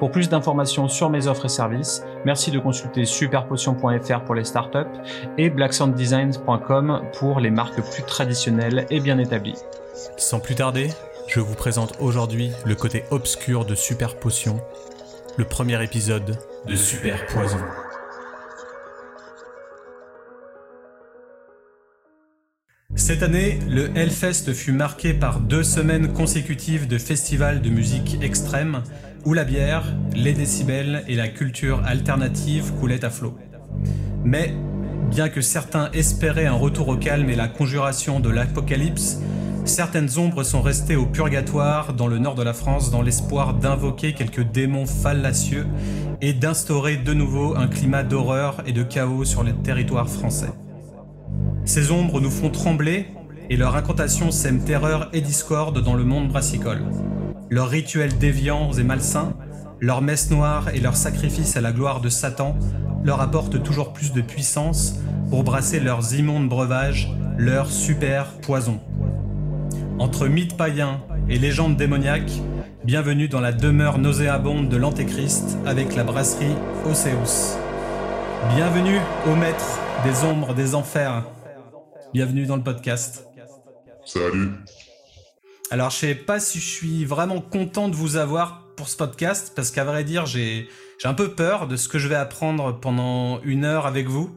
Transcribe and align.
Pour 0.00 0.10
plus 0.10 0.30
d'informations 0.30 0.88
sur 0.88 1.10
mes 1.10 1.26
offres 1.26 1.44
et 1.44 1.50
services, 1.50 2.02
merci 2.24 2.50
de 2.50 2.58
consulter 2.58 3.04
superpotion.fr 3.04 4.24
pour 4.24 4.34
les 4.34 4.44
startups 4.44 4.78
et 5.36 5.50
blacksanddesigns.com 5.50 7.02
pour 7.18 7.38
les 7.38 7.50
marques 7.50 7.82
plus 7.82 8.02
traditionnelles 8.04 8.86
et 8.88 8.98
bien 9.00 9.18
établies. 9.18 9.58
Sans 10.16 10.40
plus 10.40 10.54
tarder, 10.54 10.88
je 11.28 11.40
vous 11.40 11.54
présente 11.54 11.92
aujourd'hui 12.00 12.50
le 12.64 12.74
côté 12.76 13.04
obscur 13.10 13.66
de 13.66 13.74
Super 13.74 14.16
Potion, 14.16 14.58
le 15.36 15.44
premier 15.44 15.84
épisode 15.84 16.38
de 16.66 16.76
Super 16.76 17.26
Poison. 17.26 17.60
Cette 22.96 23.22
année, 23.22 23.58
le 23.68 23.90
Hellfest 23.96 24.52
fut 24.54 24.72
marqué 24.72 25.12
par 25.12 25.40
deux 25.40 25.62
semaines 25.62 26.12
consécutives 26.12 26.88
de 26.88 26.96
festivals 26.96 27.60
de 27.60 27.68
musique 27.68 28.18
extrême 28.22 28.82
où 29.24 29.34
la 29.34 29.44
bière, 29.44 29.84
les 30.14 30.32
décibels 30.32 31.04
et 31.08 31.14
la 31.14 31.28
culture 31.28 31.82
alternative 31.84 32.72
coulaient 32.80 33.04
à 33.04 33.10
flot. 33.10 33.36
Mais, 34.24 34.54
bien 35.10 35.28
que 35.28 35.40
certains 35.40 35.90
espéraient 35.92 36.46
un 36.46 36.54
retour 36.54 36.88
au 36.88 36.96
calme 36.96 37.28
et 37.30 37.36
la 37.36 37.48
conjuration 37.48 38.20
de 38.20 38.30
l'apocalypse, 38.30 39.20
certaines 39.64 40.18
ombres 40.18 40.42
sont 40.42 40.62
restées 40.62 40.96
au 40.96 41.06
purgatoire 41.06 41.92
dans 41.92 42.06
le 42.06 42.18
nord 42.18 42.34
de 42.34 42.42
la 42.42 42.54
France 42.54 42.90
dans 42.90 43.02
l'espoir 43.02 43.54
d'invoquer 43.54 44.14
quelques 44.14 44.42
démons 44.42 44.86
fallacieux 44.86 45.66
et 46.22 46.32
d'instaurer 46.32 46.96
de 46.96 47.12
nouveau 47.12 47.56
un 47.56 47.66
climat 47.66 48.02
d'horreur 48.02 48.62
et 48.66 48.72
de 48.72 48.82
chaos 48.82 49.24
sur 49.24 49.42
les 49.42 49.52
territoires 49.52 50.08
français. 50.08 50.50
Ces 51.64 51.90
ombres 51.90 52.20
nous 52.20 52.30
font 52.30 52.50
trembler 52.50 53.06
et 53.50 53.56
leur 53.56 53.76
incantation 53.76 54.30
sème 54.30 54.64
terreur 54.64 55.08
et 55.12 55.20
discorde 55.20 55.82
dans 55.82 55.94
le 55.94 56.04
monde 56.04 56.28
brassicole 56.28 56.82
leurs 57.50 57.68
rituels 57.68 58.16
déviants 58.16 58.72
et 58.72 58.84
malsains, 58.84 59.34
leurs 59.80 60.02
messes 60.02 60.30
noires 60.30 60.68
et 60.72 60.80
leurs 60.80 60.96
sacrifices 60.96 61.56
à 61.56 61.60
la 61.60 61.72
gloire 61.72 62.00
de 62.00 62.08
Satan 62.08 62.56
leur 63.04 63.20
apportent 63.20 63.62
toujours 63.62 63.92
plus 63.92 64.12
de 64.12 64.20
puissance 64.20 64.94
pour 65.30 65.42
brasser 65.42 65.80
leurs 65.80 66.14
immondes 66.14 66.48
breuvages, 66.48 67.12
leurs 67.38 67.70
super 67.70 68.32
poisons. 68.40 68.80
Entre 69.98 70.28
mythes 70.28 70.56
païens 70.56 71.02
et 71.28 71.38
légendes 71.38 71.76
démoniaques, 71.76 72.32
bienvenue 72.84 73.28
dans 73.28 73.40
la 73.40 73.52
demeure 73.52 73.98
nauséabonde 73.98 74.68
de 74.68 74.76
l'Antéchrist 74.76 75.58
avec 75.66 75.96
la 75.96 76.04
brasserie 76.04 76.54
Océus. 76.88 77.56
Bienvenue 78.54 78.98
au 79.26 79.34
maître 79.34 79.80
des 80.04 80.24
ombres 80.24 80.54
des 80.54 80.74
enfers. 80.74 81.24
Bienvenue 82.12 82.46
dans 82.46 82.56
le 82.56 82.62
podcast. 82.62 83.26
Salut. 84.04 84.50
Alors, 85.72 85.90
je 85.90 85.96
sais 85.96 86.14
pas 86.16 86.40
si 86.40 86.58
je 86.58 86.66
suis 86.66 87.04
vraiment 87.04 87.40
content 87.40 87.88
de 87.88 87.94
vous 87.94 88.16
avoir 88.16 88.66
pour 88.74 88.88
ce 88.88 88.96
podcast, 88.96 89.52
parce 89.54 89.70
qu'à 89.70 89.84
vrai 89.84 90.02
dire, 90.02 90.26
j'ai 90.26 90.68
un 91.04 91.14
peu 91.14 91.32
peur 91.32 91.68
de 91.68 91.76
ce 91.76 91.88
que 91.88 91.98
je 91.98 92.08
vais 92.08 92.16
apprendre 92.16 92.80
pendant 92.80 93.40
une 93.42 93.64
heure 93.64 93.86
avec 93.86 94.08
vous. 94.08 94.34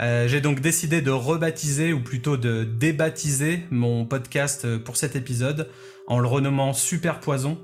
Euh, 0.00 0.26
j'ai 0.26 0.40
donc 0.40 0.58
décidé 0.58 1.00
de 1.00 1.12
rebaptiser, 1.12 1.92
ou 1.92 2.00
plutôt 2.00 2.36
de 2.36 2.64
débaptiser 2.64 3.60
mon 3.70 4.04
podcast 4.04 4.78
pour 4.78 4.96
cet 4.96 5.14
épisode, 5.14 5.68
en 6.08 6.18
le 6.18 6.26
renommant 6.26 6.72
Super 6.72 7.20
Poison. 7.20 7.56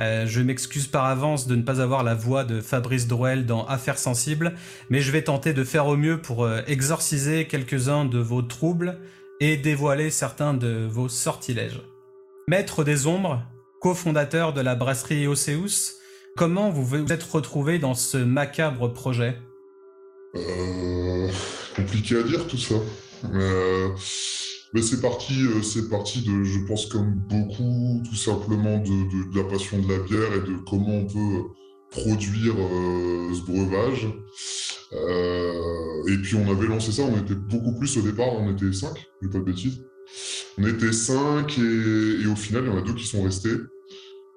Euh, 0.00 0.26
je 0.26 0.40
m'excuse 0.40 0.86
par 0.86 1.04
avance 1.04 1.46
de 1.46 1.54
ne 1.54 1.62
pas 1.62 1.80
avoir 1.80 2.02
la 2.02 2.14
voix 2.14 2.42
de 2.42 2.60
Fabrice 2.60 3.06
Drouel 3.06 3.46
dans 3.46 3.66
Affaires 3.66 3.98
sensibles, 3.98 4.54
mais 4.88 5.00
je 5.00 5.12
vais 5.12 5.22
tenter 5.22 5.52
de 5.52 5.62
faire 5.62 5.86
au 5.86 5.96
mieux 5.96 6.20
pour 6.20 6.44
euh, 6.44 6.62
exorciser 6.66 7.46
quelques-uns 7.46 8.06
de 8.06 8.18
vos 8.18 8.42
troubles 8.42 8.98
et 9.40 9.56
dévoiler 9.56 10.10
certains 10.10 10.54
de 10.54 10.88
vos 10.90 11.08
sortilèges. 11.08 11.80
Maître 12.50 12.82
des 12.82 13.06
ombres, 13.06 13.44
cofondateur 13.80 14.52
de 14.52 14.60
la 14.60 14.74
brasserie 14.74 15.28
Océus, 15.28 15.94
comment 16.36 16.68
vous 16.68 16.84
vous 16.84 17.12
êtes 17.12 17.22
retrouvé 17.22 17.78
dans 17.78 17.94
ce 17.94 18.16
macabre 18.16 18.92
projet? 18.92 19.38
Euh, 20.34 21.28
Compliqué 21.76 22.16
à 22.16 22.24
dire 22.24 22.48
tout 22.48 22.58
ça. 22.58 22.74
Euh, 23.32 23.90
mais 24.74 24.82
c'est 24.82 25.00
parti, 25.00 25.34
euh, 25.44 25.62
c'est 25.62 25.88
parti 25.88 26.22
de, 26.22 26.42
je 26.42 26.58
pense 26.66 26.86
comme 26.86 27.14
beaucoup, 27.28 28.02
tout 28.04 28.16
simplement 28.16 28.78
de, 28.78 29.38
la 29.38 29.44
passion 29.44 29.78
de 29.78 29.88
la 29.88 30.00
bière 30.00 30.32
et 30.34 30.40
de 30.40 30.56
comment 30.68 30.96
on 30.96 31.06
peut 31.06 31.50
produire 31.92 32.56
ce 33.32 33.42
breuvage. 33.46 34.08
et 36.08 36.18
puis 36.20 36.34
on 36.34 36.50
avait 36.50 36.66
lancé 36.66 36.90
ça, 36.90 37.02
on 37.02 37.16
était 37.16 37.36
beaucoup 37.36 37.78
plus 37.78 37.96
au 37.96 38.02
départ, 38.02 38.32
on 38.32 38.50
était 38.50 38.72
cinq, 38.72 39.06
j'ai 39.22 39.28
pas 39.28 39.38
de 39.38 39.44
bêtises. 39.44 39.84
On 40.58 40.66
était 40.66 40.92
cinq 40.92 41.58
et, 41.58 42.26
au 42.26 42.36
final, 42.36 42.64
il 42.64 42.70
y 42.70 42.70
en 42.70 42.78
a 42.78 42.82
deux 42.82 42.94
qui 42.94 43.06
sont 43.06 43.22
restés. 43.22 43.56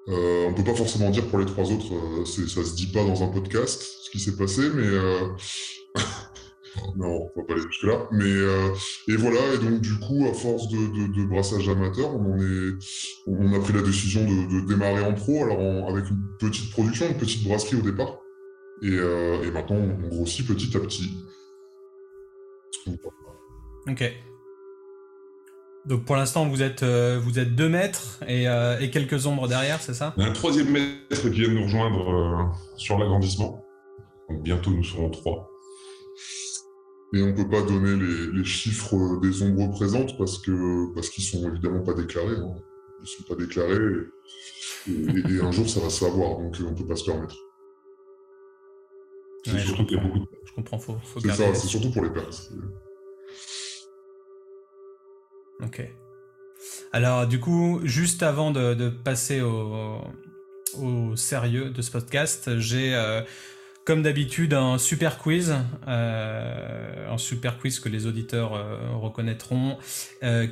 Euh, 0.08 0.46
on 0.46 0.50
ne 0.50 0.56
peut 0.56 0.64
pas 0.64 0.74
forcément 0.74 1.10
dire 1.10 1.26
pour 1.28 1.38
les 1.38 1.46
trois 1.46 1.70
autres, 1.70 1.94
euh, 1.94 2.24
ça 2.24 2.62
se 2.62 2.74
dit 2.74 2.88
pas 2.88 3.02
dans 3.04 3.22
un 3.22 3.28
podcast 3.28 3.82
ce 4.02 4.10
qui 4.10 4.20
s'est 4.20 4.36
passé, 4.36 4.62
mais 4.74 4.86
euh... 4.86 5.28
non, 6.96 7.30
on 7.34 7.40
va 7.40 7.46
pas 7.46 7.54
aller 7.54 7.62
jusque 7.62 7.84
là. 7.84 8.06
Mais 8.12 8.30
et 9.08 9.16
voilà, 9.16 9.40
et 9.54 9.58
donc 9.58 9.80
du 9.80 9.98
coup, 9.98 10.26
à 10.30 10.34
force 10.34 10.68
de, 10.68 11.24
brassage 11.26 11.68
amateur, 11.68 12.14
on, 12.14 13.54
a 13.54 13.60
pris 13.60 13.72
la 13.72 13.82
décision 13.82 14.24
de, 14.24 14.66
démarrer 14.66 15.04
en 15.04 15.14
pro, 15.14 15.44
alors 15.44 15.88
avec 15.88 16.10
une 16.10 16.20
petite 16.38 16.70
production, 16.70 17.08
une 17.08 17.16
petite 17.16 17.44
brasserie 17.44 17.76
au 17.76 17.82
départ, 17.82 18.18
et, 18.82 18.92
et 18.92 19.50
maintenant 19.52 19.76
on 19.76 20.08
grossit 20.08 20.46
petit 20.46 20.76
à 20.76 20.80
petit. 20.80 21.10
Ok. 23.86 24.33
Donc 25.86 26.04
pour 26.04 26.16
l'instant, 26.16 26.48
vous 26.48 26.62
êtes, 26.62 26.82
euh, 26.82 27.20
vous 27.22 27.38
êtes 27.38 27.54
deux 27.54 27.68
mètres 27.68 28.20
euh, 28.26 28.78
et, 28.78 28.90
quelques 28.90 29.26
ombres 29.26 29.48
derrière, 29.48 29.82
c'est 29.82 29.92
ça? 29.92 30.14
Il 30.16 30.22
y 30.22 30.26
a 30.26 30.30
un 30.30 30.32
troisième 30.32 30.70
maître 30.70 31.28
qui 31.28 31.40
vient 31.40 31.48
de 31.48 31.54
nous 31.54 31.64
rejoindre 31.64 32.10
euh, 32.10 32.76
sur 32.76 32.98
l'agrandissement. 32.98 33.62
Donc 34.30 34.42
bientôt, 34.42 34.70
nous 34.70 34.84
serons 34.84 35.10
trois. 35.10 35.50
Et 37.12 37.22
on 37.22 37.26
ne 37.26 37.32
peut 37.32 37.48
pas 37.48 37.62
donner 37.62 37.96
les, 38.32 38.44
chiffres 38.44 39.20
des 39.20 39.42
ombres 39.42 39.70
présentes 39.70 40.16
parce 40.16 40.38
que 40.38 40.92
parce 40.94 41.10
qu'ils 41.10 41.22
sont 41.22 41.46
évidemment 41.48 41.82
pas 41.84 41.94
déclarés. 41.94 42.36
Hein. 42.36 42.54
Ils 43.02 43.06
sont 43.06 43.22
pas 43.28 43.36
déclarés 43.36 43.76
et, 44.88 45.40
un 45.40 45.50
jour 45.52 45.68
ça 45.68 45.80
va 45.80 45.90
se 45.90 46.00
savoir, 46.00 46.38
donc 46.38 46.56
on 46.60 46.70
ne 46.70 46.76
peut 46.76 46.86
pas 46.86 46.96
se 46.96 47.04
permettre. 47.04 47.36
je, 49.46 49.72
comprends, 50.54 50.80
C'est 51.20 51.30
ça, 51.30 51.54
c'est 51.54 51.68
surtout 51.68 51.90
pour 51.90 52.02
les 52.02 52.10
pertes. 52.10 52.50
Ok. 55.62 55.82
Alors, 56.92 57.26
du 57.26 57.40
coup, 57.40 57.80
juste 57.84 58.22
avant 58.22 58.50
de, 58.50 58.88
passer 58.88 59.40
au, 59.40 61.16
sérieux 61.16 61.70
de 61.70 61.82
ce 61.82 61.90
podcast, 61.90 62.58
j'ai, 62.58 62.94
euh, 62.94 63.20
comme 63.84 64.02
d'habitude, 64.02 64.54
un 64.54 64.78
super 64.78 65.18
quiz, 65.18 65.54
euh, 65.86 67.12
un 67.12 67.18
super 67.18 67.58
quiz 67.58 67.80
que 67.80 67.88
les 67.88 68.06
auditeurs 68.06 68.54
euh, 68.54 68.78
reconnaîtront, 68.94 69.78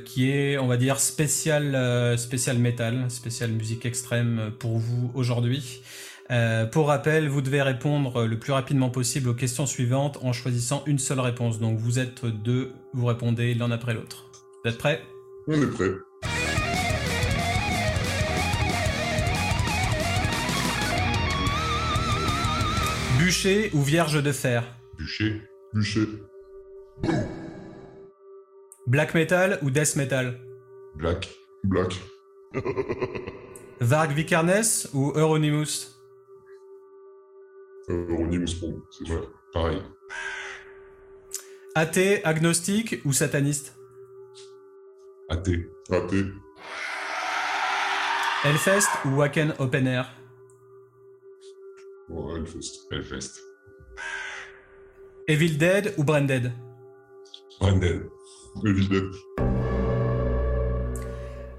qui 0.05 0.29
est, 0.29 0.57
on 0.57 0.67
va 0.67 0.77
dire, 0.77 0.99
spécial, 0.99 2.17
spécial 2.17 2.57
métal, 2.57 3.09
spécial 3.09 3.51
musique 3.51 3.85
extrême 3.85 4.51
pour 4.59 4.77
vous 4.77 5.11
aujourd'hui. 5.13 5.81
pour 6.71 6.87
rappel, 6.87 7.27
vous 7.27 7.41
devez 7.41 7.61
répondre 7.61 8.25
le 8.25 8.39
plus 8.39 8.53
rapidement 8.53 8.89
possible 8.89 9.29
aux 9.29 9.33
questions 9.33 9.65
suivantes 9.65 10.19
en 10.21 10.31
choisissant 10.31 10.83
une 10.85 10.99
seule 10.99 11.19
réponse. 11.19 11.59
Donc 11.59 11.79
vous 11.79 11.99
êtes 11.99 12.25
deux, 12.25 12.71
vous 12.93 13.05
répondez 13.05 13.53
l'un 13.55 13.71
après 13.71 13.93
l'autre. 13.93 14.32
Vous 14.63 14.71
êtes 14.71 14.77
prêts? 14.77 15.01
On 15.47 15.61
est 15.61 15.67
prêts. 15.67 15.91
Bûcher 23.19 23.71
ou 23.73 23.81
vierge 23.81 24.23
de 24.23 24.31
fer? 24.31 24.63
Bûcher. 24.97 25.41
Bûcher. 25.73 26.07
Black 28.87 29.13
metal 29.13 29.59
ou 29.63 29.69
death 29.69 29.97
metal? 29.97 30.39
Black. 30.95 31.29
Black. 31.65 31.99
Varg 33.81 34.13
Vikernes 34.13 34.87
ou 34.93 35.11
Euronymous? 35.13 35.89
Euronymous 37.89 38.53
pour 38.61 38.75
c'est 38.91 39.09
vrai. 39.09 39.27
Pareil. 39.51 39.81
Athée, 41.75 42.23
agnostique 42.23 43.01
ou 43.03 43.11
sataniste? 43.11 43.75
Athée. 45.29 45.69
Athée. 45.89 46.25
Hellfest 48.43 48.89
ou 49.05 49.15
Wacken 49.17 49.53
Open 49.59 49.87
Air? 49.87 50.11
Oh, 52.09 52.35
Hellfest. 52.35 52.87
Hellfest. 52.91 53.39
Evil 55.27 55.57
Dead 55.57 55.93
ou 55.97 56.03
Branded 56.03 56.51
Branded. 57.59 58.09
Evil 58.65 58.89
Dead. 58.89 59.11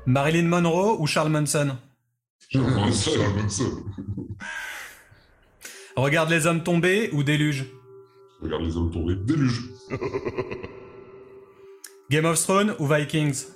Marilyn 0.07 0.49
Monroe 0.49 1.01
ou 1.01 1.07
Charles 1.07 1.31
Manson? 1.31 1.79
Charles 2.51 3.35
Manson. 3.37 3.85
Regarde 5.97 6.29
les 6.31 6.47
hommes 6.47 6.63
tombés 6.63 7.09
ou 7.13 7.23
Déluge? 7.23 7.65
Regarde 8.43 8.65
les 8.65 8.77
hommes 8.77 8.91
tombés. 8.91 9.17
Déluge. 9.17 9.63
Game 12.15 12.27
of 12.27 12.41
Thrones 12.41 12.77
ou 12.79 12.87
Vikings? 12.87 13.49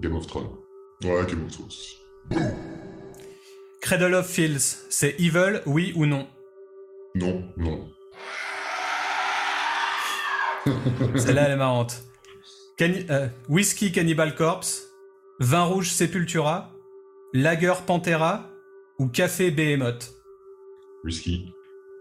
Game 0.00 0.14
of 0.14 0.24
Thrones. 0.28 0.50
Ouais, 1.02 1.26
Game 1.26 1.46
of 1.46 1.50
Thrones. 1.50 2.52
Cradle 3.80 4.14
of 4.14 4.24
Fields, 4.24 4.84
c'est 4.88 5.16
evil, 5.18 5.60
oui 5.66 5.92
ou 5.96 6.06
non? 6.06 6.28
Non, 7.16 7.42
non. 7.56 7.90
Celle-là, 11.16 11.46
elle 11.46 11.52
est 11.54 11.56
marrante. 11.56 12.04
Cani- 12.78 13.04
euh, 13.10 13.26
Whisky 13.48 13.90
Cannibal 13.90 14.36
Corpse, 14.36 14.88
Vin 15.40 15.64
rouge 15.64 15.90
Sepultura, 15.90 16.70
Lager 17.32 17.74
Pantera 17.84 18.48
ou 19.00 19.08
Café 19.08 19.50
Behemoth? 19.50 20.12
Whisky. 21.02 21.52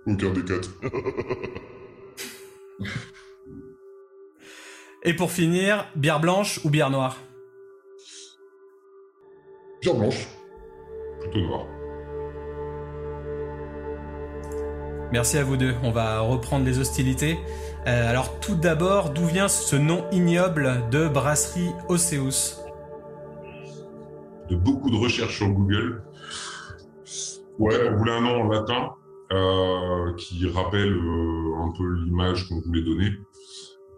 Aucun 0.06 0.30
des 0.30 0.45
quatre. 0.45 0.69
Et 5.03 5.15
pour 5.15 5.31
finir, 5.31 5.88
bière 5.95 6.19
blanche 6.19 6.59
ou 6.63 6.69
bière 6.69 6.92
noire 6.92 7.18
Pierre 9.80 9.95
blanche. 9.95 10.27
Plutôt 11.19 11.39
noir. 11.39 11.65
Merci 15.12 15.39
à 15.39 15.44
vous 15.44 15.57
deux. 15.57 15.74
On 15.83 15.92
va 15.92 16.19
reprendre 16.19 16.65
les 16.65 16.77
hostilités. 16.77 17.39
Euh, 17.88 18.09
alors 18.09 18.39
tout 18.39 18.56
d'abord, 18.56 19.09
d'où 19.09 19.25
vient 19.25 19.48
ce 19.48 19.75
nom 19.75 20.06
ignoble 20.12 20.83
de 20.92 21.07
brasserie 21.07 21.71
Océus 21.89 22.59
De 24.50 24.56
beaucoup 24.56 24.92
de 24.92 24.98
recherches 24.98 25.38
sur 25.38 25.50
Google. 25.50 26.03
Ouais, 27.57 27.75
on 27.89 27.98
voulait 27.98 28.13
un 28.13 28.21
nom 28.21 28.42
en 28.42 28.48
latin 28.48 28.92
euh, 29.33 30.13
qui 30.15 30.48
rappelle 30.48 30.94
euh, 30.94 31.56
un 31.57 31.74
peu 31.75 31.92
l'image 32.06 32.48
qu'on 32.48 32.62
voulait 32.62 32.83
donner. 32.83 33.18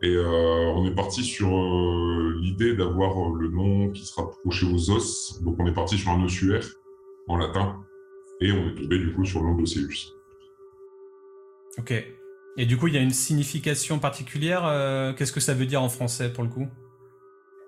Et 0.03 0.13
euh, 0.15 0.73
on 0.75 0.85
est 0.85 0.93
parti 0.93 1.23
sur 1.23 1.47
euh, 1.47 2.37
l'idée 2.41 2.75
d'avoir 2.75 3.17
euh, 3.17 3.39
le 3.39 3.47
nom 3.47 3.89
qui 3.91 4.05
se 4.05 4.13
rapprochait 4.13 4.65
aux 4.65 4.91
os. 4.91 5.41
Donc 5.43 5.55
on 5.59 5.65
est 5.65 5.73
parti 5.73 5.97
sur 5.97 6.11
un 6.11 6.21
ossuaire 6.23 6.65
en 7.27 7.37
latin. 7.37 7.79
Et 8.41 8.51
on 8.51 8.67
est 8.67 8.75
tombé 8.75 8.99
du 8.99 9.13
coup 9.13 9.23
sur 9.23 9.41
le 9.41 9.47
nom 9.47 9.55
d'Océus. 9.55 10.13
Ok. 11.77 11.93
Et 12.57 12.65
du 12.65 12.77
coup, 12.77 12.87
il 12.87 12.95
y 12.95 12.97
a 12.97 13.01
une 13.01 13.11
signification 13.11 13.97
particulière. 13.99 14.65
euh, 14.65 15.13
Qu'est-ce 15.13 15.31
que 15.31 15.39
ça 15.39 15.53
veut 15.53 15.65
dire 15.65 15.81
en 15.81 15.89
français 15.89 16.31
pour 16.33 16.43
le 16.43 16.49
coup? 16.49 16.67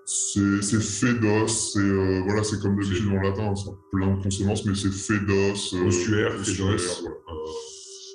C'est 0.04 0.62
fédos, 0.80 1.48
c'est 1.48 1.80
euh, 1.80 2.20
voilà, 2.24 2.44
c'est 2.44 2.60
comme 2.60 2.78
d'habitude 2.80 3.08
en 3.08 3.20
latin, 3.20 3.52
c'est 3.56 3.72
plein 3.90 4.14
de 4.14 4.22
consonances, 4.22 4.64
mais 4.64 4.74
c'est 4.76 4.92
fédos, 4.92 5.74
euh, 5.74 5.86
Ossuaire, 5.86 6.36
ossuaire, 6.38 6.44
fédos. 6.44 7.00
voilà. 7.02 7.16
Euh, 7.16 7.50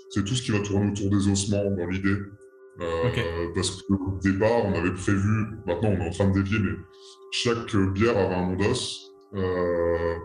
c'est 0.10 0.24
tout 0.24 0.34
ce 0.36 0.42
qui 0.42 0.52
va 0.52 0.60
tourner 0.62 0.92
autour 0.92 1.10
des 1.10 1.28
ossements 1.28 1.66
dans 1.72 1.88
l'idée. 1.88 2.16
Euh, 2.80 3.10
Ok. 3.10 3.20
Parce 3.54 3.82
qu'au 3.84 4.18
départ, 4.24 4.66
on 4.66 4.74
avait 4.74 4.94
prévu, 4.94 5.46
maintenant 5.66 5.90
on 5.90 6.02
est 6.02 6.08
en 6.08 6.12
train 6.12 6.30
de 6.30 6.42
dévier, 6.42 6.60
mais 6.60 6.78
chaque 7.32 7.76
bière 7.76 8.18
avait 8.18 8.36
un 8.36 8.48
nom 8.48 8.56
d'os. 8.56 9.12
Euh, 9.34 10.16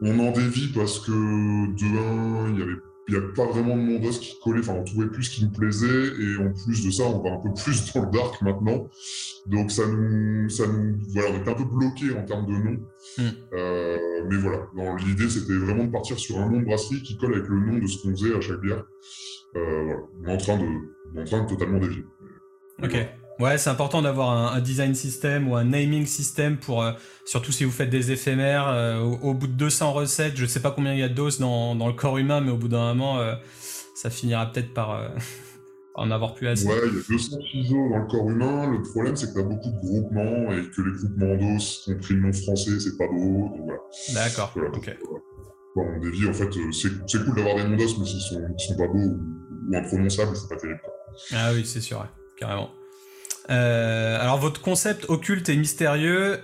on 0.00 0.18
en 0.18 0.30
dévie 0.32 0.72
parce 0.74 1.00
que 1.00 1.10
de 1.10 1.98
un, 1.98 2.52
il 2.52 2.58
y 2.58 2.62
avait 2.62 2.78
il 3.08 3.14
n'y 3.14 3.20
a 3.20 3.28
pas 3.34 3.44
vraiment 3.46 3.76
de 3.76 3.82
nom 3.82 3.98
d'os 3.98 4.18
qui 4.18 4.38
collait, 4.42 4.60
enfin 4.60 4.74
on 4.74 4.84
trouvait 4.84 5.08
plus 5.08 5.24
ce 5.24 5.36
qui 5.36 5.44
nous 5.44 5.50
plaisait, 5.50 5.86
et 5.86 6.36
en 6.38 6.52
plus 6.52 6.86
de 6.86 6.90
ça, 6.90 7.04
on 7.04 7.22
va 7.22 7.34
un 7.34 7.38
peu 7.38 7.52
plus 7.52 7.92
dans 7.94 8.02
le 8.04 8.10
dark 8.10 8.40
maintenant. 8.40 8.88
Donc 9.46 9.70
ça 9.70 9.86
nous, 9.86 10.48
ça 10.48 10.66
nous, 10.66 10.96
voilà, 11.12 11.30
on 11.32 11.40
était 11.40 11.50
un 11.50 11.54
peu 11.54 11.64
bloqué 11.64 12.16
en 12.16 12.24
termes 12.24 12.46
de 12.46 12.52
nom. 12.52 12.78
Hmm. 13.18 13.28
Euh, 13.52 13.98
mais 14.30 14.36
voilà, 14.36 14.66
l'idée 15.06 15.28
c'était 15.28 15.54
vraiment 15.54 15.84
de 15.84 15.90
partir 15.90 16.18
sur 16.18 16.38
un 16.38 16.48
nom 16.48 16.60
de 16.60 16.64
brasserie 16.64 17.02
qui 17.02 17.16
colle 17.18 17.34
avec 17.34 17.48
le 17.48 17.60
nom 17.60 17.78
de 17.78 17.86
ce 17.86 18.02
qu'on 18.02 18.10
faisait 18.10 18.34
à 18.34 18.40
chaque 18.40 18.60
bière. 18.60 18.84
Euh, 19.56 19.84
voilà, 19.84 20.00
on 20.20 20.28
est 20.28 20.32
en 20.32 20.36
train 20.36 20.58
de, 20.58 21.24
train 21.24 21.42
de 21.44 21.48
totalement 21.48 21.78
dévier. 21.78 22.04
Ok. 22.82 22.96
Ouais, 23.40 23.58
c'est 23.58 23.70
important 23.70 24.00
d'avoir 24.00 24.30
un, 24.30 24.56
un 24.56 24.60
design 24.60 24.94
system 24.94 25.48
ou 25.48 25.56
un 25.56 25.64
naming 25.64 26.06
system 26.06 26.56
pour, 26.56 26.82
euh, 26.84 26.92
surtout 27.24 27.50
si 27.50 27.64
vous 27.64 27.72
faites 27.72 27.90
des 27.90 28.12
éphémères. 28.12 28.68
euh, 28.68 29.00
au, 29.00 29.30
au 29.30 29.34
bout 29.34 29.48
de 29.48 29.52
200 29.54 29.92
recettes, 29.92 30.36
je 30.36 30.46
sais 30.46 30.60
pas 30.60 30.70
combien 30.70 30.92
il 30.92 31.00
y 31.00 31.02
a 31.02 31.08
de 31.08 31.14
doses 31.14 31.40
dans, 31.40 31.74
dans 31.74 31.88
le 31.88 31.94
corps 31.94 32.18
humain, 32.18 32.40
mais 32.40 32.52
au 32.52 32.56
bout 32.56 32.68
d'un 32.68 32.94
moment, 32.94 33.18
euh, 33.18 33.34
ça 33.96 34.08
finira 34.08 34.46
peut-être 34.52 34.72
par 34.72 35.10
en 35.96 36.10
avoir 36.12 36.34
plus 36.34 36.46
assez. 36.46 36.68
Ouais, 36.68 36.74
il 36.86 36.94
y 36.94 36.98
a 36.98 37.02
200 37.08 37.36
ciseaux 37.50 37.88
dans 37.90 37.98
le 37.98 38.06
corps 38.06 38.30
humain. 38.30 38.70
Le 38.70 38.82
problème 38.82 39.16
c'est 39.16 39.26
que 39.28 39.32
tu 39.32 39.40
as 39.40 39.42
beaucoup 39.42 39.70
de 39.70 39.80
groupements 39.80 40.52
et 40.52 40.70
que 40.70 40.82
les 40.82 40.92
groupements 40.96 41.54
d'os 41.54 41.88
ont 41.88 41.98
pris 41.98 42.14
le 42.14 42.20
nom 42.20 42.32
français, 42.32 42.78
c'est 42.78 42.96
pas 42.96 43.08
beau. 43.08 43.48
Donc 43.48 43.60
voilà. 43.64 43.80
D'accord. 44.14 44.52
Voilà. 44.54 44.70
Ok. 44.70 44.96
Bon, 45.74 45.82
on 45.96 45.98
dévie, 45.98 46.28
en 46.28 46.32
fait, 46.32 46.48
c'est 46.70 47.24
cool 47.24 47.34
d'avoir 47.34 47.56
des 47.56 47.64
noms 47.64 47.76
d'os, 47.76 47.98
mais 47.98 48.04
s'ils 48.04 48.20
sont, 48.20 48.40
sont 48.58 48.76
pas 48.76 48.86
beaux 48.86 49.16
ou, 49.68 49.74
imprononçables, 49.74 50.36
c'est 50.36 50.48
pas 50.48 50.56
terrible. 50.56 50.80
Ah 51.32 51.52
oui, 51.52 51.64
c'est 51.64 51.80
sûr, 51.80 52.06
carrément. 52.38 52.70
Euh, 53.50 54.20
alors 54.20 54.38
votre 54.38 54.60
concept 54.62 55.04
occulte 55.08 55.48
et 55.48 55.56
mystérieux 55.56 56.40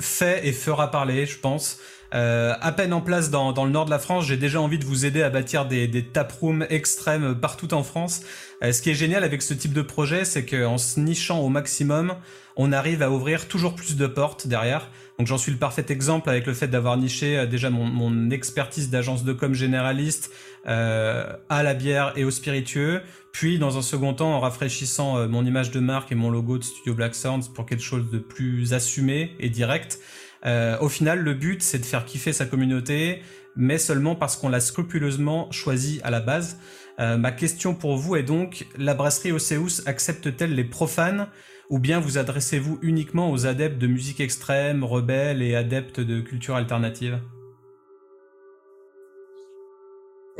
fait 0.00 0.46
et 0.46 0.52
fera 0.52 0.90
parler, 0.90 1.26
je 1.26 1.38
pense. 1.38 1.78
Euh, 2.14 2.54
à 2.60 2.72
peine 2.72 2.92
en 2.92 3.00
place 3.00 3.30
dans, 3.30 3.52
dans 3.52 3.64
le 3.64 3.70
nord 3.70 3.86
de 3.86 3.90
la 3.90 3.98
France, 3.98 4.26
j'ai 4.26 4.36
déjà 4.36 4.60
envie 4.60 4.78
de 4.78 4.84
vous 4.84 5.06
aider 5.06 5.22
à 5.22 5.30
bâtir 5.30 5.66
des, 5.66 5.88
des 5.88 6.04
taprooms 6.04 6.66
extrêmes 6.68 7.34
partout 7.34 7.72
en 7.72 7.82
France. 7.82 8.22
Euh, 8.62 8.72
ce 8.72 8.82
qui 8.82 8.90
est 8.90 8.94
génial 8.94 9.24
avec 9.24 9.42
ce 9.42 9.54
type 9.54 9.72
de 9.72 9.82
projet, 9.82 10.24
c'est 10.24 10.44
qu'en 10.44 10.78
se 10.78 11.00
nichant 11.00 11.40
au 11.40 11.48
maximum, 11.48 12.14
on 12.56 12.72
arrive 12.72 13.02
à 13.02 13.10
ouvrir 13.10 13.48
toujours 13.48 13.74
plus 13.74 13.96
de 13.96 14.06
portes 14.06 14.46
derrière. 14.46 14.90
Donc 15.18 15.26
j'en 15.26 15.38
suis 15.38 15.52
le 15.52 15.58
parfait 15.58 15.84
exemple 15.88 16.28
avec 16.28 16.46
le 16.46 16.54
fait 16.54 16.68
d'avoir 16.68 16.96
niché 16.96 17.38
euh, 17.38 17.46
déjà 17.46 17.70
mon, 17.70 17.84
mon 17.84 18.30
expertise 18.30 18.90
d'agence 18.90 19.24
de 19.24 19.32
com 19.32 19.54
généraliste 19.54 20.30
euh, 20.66 21.32
à 21.48 21.62
la 21.62 21.74
bière 21.74 22.12
et 22.16 22.24
aux 22.24 22.30
spiritueux, 22.30 23.02
puis 23.32 23.58
dans 23.58 23.78
un 23.78 23.82
second 23.82 24.14
temps 24.14 24.34
en 24.34 24.40
rafraîchissant 24.40 25.18
euh, 25.18 25.28
mon 25.28 25.44
image 25.44 25.70
de 25.70 25.80
marque 25.80 26.12
et 26.12 26.14
mon 26.14 26.30
logo 26.30 26.58
de 26.58 26.64
Studio 26.64 26.94
Black 26.94 27.14
Sounds 27.14 27.48
pour 27.54 27.66
quelque 27.66 27.82
chose 27.82 28.10
de 28.10 28.18
plus 28.18 28.74
assumé 28.74 29.36
et 29.38 29.48
direct. 29.48 29.98
Euh, 30.44 30.76
au 30.80 30.88
final, 30.88 31.20
le 31.20 31.34
but 31.34 31.62
c'est 31.62 31.78
de 31.78 31.84
faire 31.84 32.04
kiffer 32.04 32.32
sa 32.32 32.46
communauté, 32.46 33.22
mais 33.56 33.78
seulement 33.78 34.14
parce 34.14 34.36
qu'on 34.36 34.48
l'a 34.48 34.60
scrupuleusement 34.60 35.50
choisi 35.50 36.00
à 36.02 36.10
la 36.10 36.20
base. 36.20 36.58
Euh, 37.00 37.16
ma 37.16 37.32
question 37.32 37.74
pour 37.74 37.96
vous 37.96 38.16
est 38.16 38.22
donc, 38.22 38.66
la 38.76 38.94
brasserie 38.94 39.32
Océus 39.32 39.82
accepte-t-elle 39.86 40.54
les 40.54 40.64
profanes 40.64 41.28
ou 41.70 41.78
bien 41.78 42.00
vous 42.00 42.18
adressez-vous 42.18 42.78
uniquement 42.82 43.30
aux 43.30 43.46
adeptes 43.46 43.78
de 43.78 43.86
musique 43.86 44.20
extrême, 44.20 44.84
rebelles 44.84 45.42
et 45.42 45.54
adeptes 45.54 46.00
de 46.00 46.20
culture 46.20 46.54
alternative? 46.54 47.18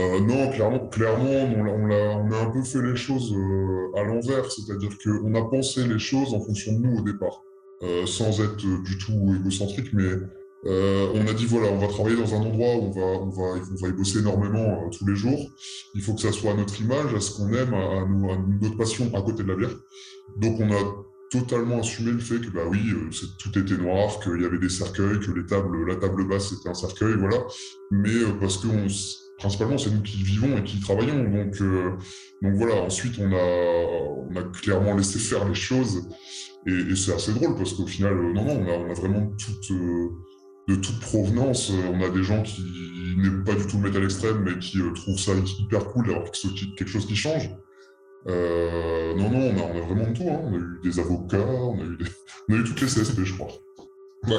Euh, 0.01 0.21
non, 0.21 0.51
clairement, 0.51 0.89
clairement 0.89 1.25
on, 1.25 1.91
a 1.91 2.37
un 2.39 2.51
peu 2.51 2.63
fait 2.63 2.83
les 2.83 2.97
choses 2.97 3.35
à 3.97 4.03
l'envers, 4.03 4.51
c'est-à-dire 4.51 4.91
qu'on 5.03 5.35
a 5.35 5.43
pensé 5.43 5.87
les 5.87 5.99
choses 5.99 6.35
en 6.35 6.41
fonction 6.41 6.73
de 6.73 6.79
nous 6.79 6.99
au 6.99 7.03
départ, 7.03 7.43
euh, 7.83 8.07
sans 8.07 8.41
être 8.41 8.65
euh, 8.65 8.83
du 8.85 8.97
tout 8.99 9.35
égocentrique, 9.35 9.93
mais 9.93 10.11
euh, 10.67 11.09
on 11.15 11.27
a 11.27 11.33
dit 11.33 11.47
voilà, 11.47 11.69
on 11.69 11.79
va 11.79 11.89
travailler 11.89 12.17
dans 12.17 12.33
un 12.35 12.39
endroit 12.39 12.77
où 12.77 12.85
on 12.85 12.91
va, 12.91 13.07
on 13.21 13.75
va, 13.75 13.89
y 13.89 13.93
bosser 13.93 14.21
énormément 14.21 14.89
tous 14.91 15.05
les 15.05 15.17
jours. 15.17 15.51
Il 15.95 16.03
faut 16.03 16.15
que 16.15 16.21
ça 16.21 16.31
soit 16.31 16.53
à 16.53 16.55
notre 16.55 16.81
image, 16.81 17.13
à 17.13 17.21
ce 17.21 17.33
qu'on 17.33 17.53
aime, 17.53 17.75
à, 17.75 18.07
nous- 18.09 18.29
notre 18.61 18.77
passion 18.77 19.11
à 19.15 19.23
côté 19.23 19.43
de 19.43 19.49
la 19.49 19.57
bière. 19.57 19.77
Donc 20.37 20.61
on 20.61 20.71
a 20.71 21.05
totalement 21.33 21.81
assumé 21.81 22.13
le 22.13 22.21
fait 22.21 22.39
que 22.41 22.51
bah 22.51 22.61
oui, 22.71 22.79
tout 23.39 23.59
était 23.59 23.77
noir, 23.77 24.21
qu'il 24.21 24.41
y 24.41 24.45
avait 24.45 24.59
des 24.59 24.69
cercueils, 24.69 25.19
que 25.19 25.33
la 25.33 25.97
table 25.97 26.29
basse 26.29 26.51
c'était 26.51 26.69
un 26.69 26.75
cercueil, 26.75 27.15
voilà. 27.19 27.39
Mais 27.91 28.21
parce 28.41 28.59
que 28.59 28.69
principalement 29.39 29.79
c'est 29.79 29.91
nous 29.91 30.03
qui 30.03 30.23
vivons 30.23 30.57
et 30.57 30.63
qui 30.63 30.79
travaillons, 30.79 31.25
donc 31.25 31.59
donc 32.43 32.55
voilà. 32.55 32.83
Ensuite 32.83 33.15
on 33.19 33.33
a 33.33 34.43
clairement 34.61 34.95
laissé 34.95 35.19
faire 35.19 35.49
les 35.49 35.55
choses 35.55 36.07
et, 36.67 36.73
et 36.93 36.97
c'est 36.97 37.15
assez 37.15 37.33
drôle 37.33 37.57
parce 37.57 37.73
qu'au 37.75 37.87
final 37.87 38.13
euh, 38.15 38.33
non 38.33 38.45
non 38.45 38.61
on 38.65 38.67
a 38.69 38.77
on 38.87 38.91
a 38.91 38.95
vraiment 38.95 39.27
toute 39.39 39.71
euh, 39.71 40.09
de 40.69 40.77
toute 40.77 41.01
provenance. 41.01 41.71
Euh, 41.71 41.91
On 41.93 42.01
a 42.03 42.09
des 42.09 42.23
gens 42.23 42.41
qui 42.43 42.63
n'aiment 43.19 43.43
pas 43.45 43.55
du 43.55 43.67
tout 43.67 43.79
le 43.79 43.85
métal 43.89 44.05
extrême 44.05 44.43
mais 44.45 44.59
qui 44.61 44.79
euh, 44.81 44.93
trouvent 44.93 45.19
ça 45.19 45.33
hyper 45.61 45.87
cool 45.89 46.07
d'avoir 46.07 46.31
quelque 46.31 46.77
quelque 46.77 46.89
chose 46.89 47.07
qui 47.07 47.17
change. 47.17 47.51
Euh, 48.29 49.15
non, 49.17 49.31
non, 49.31 49.39
on 49.51 49.59
a, 49.59 49.63
on 49.63 49.77
a 49.83 49.87
vraiment 49.87 50.11
de 50.11 50.17
tout. 50.17 50.29
Hein. 50.31 50.41
On 50.45 50.55
a 50.55 50.59
eu 50.59 50.81
des 50.85 51.01
avocats, 51.01 51.39
on 51.45 51.81
a 51.81 51.85
eu, 51.85 51.97
des- 51.97 52.05
on 52.49 52.55
a 52.55 52.57
eu 52.59 52.65
toutes 52.65 52.81
les 52.81 52.87
CSP, 52.87 53.25
je 53.25 53.35
crois. 53.35 53.49
Ouais, 54.29 54.35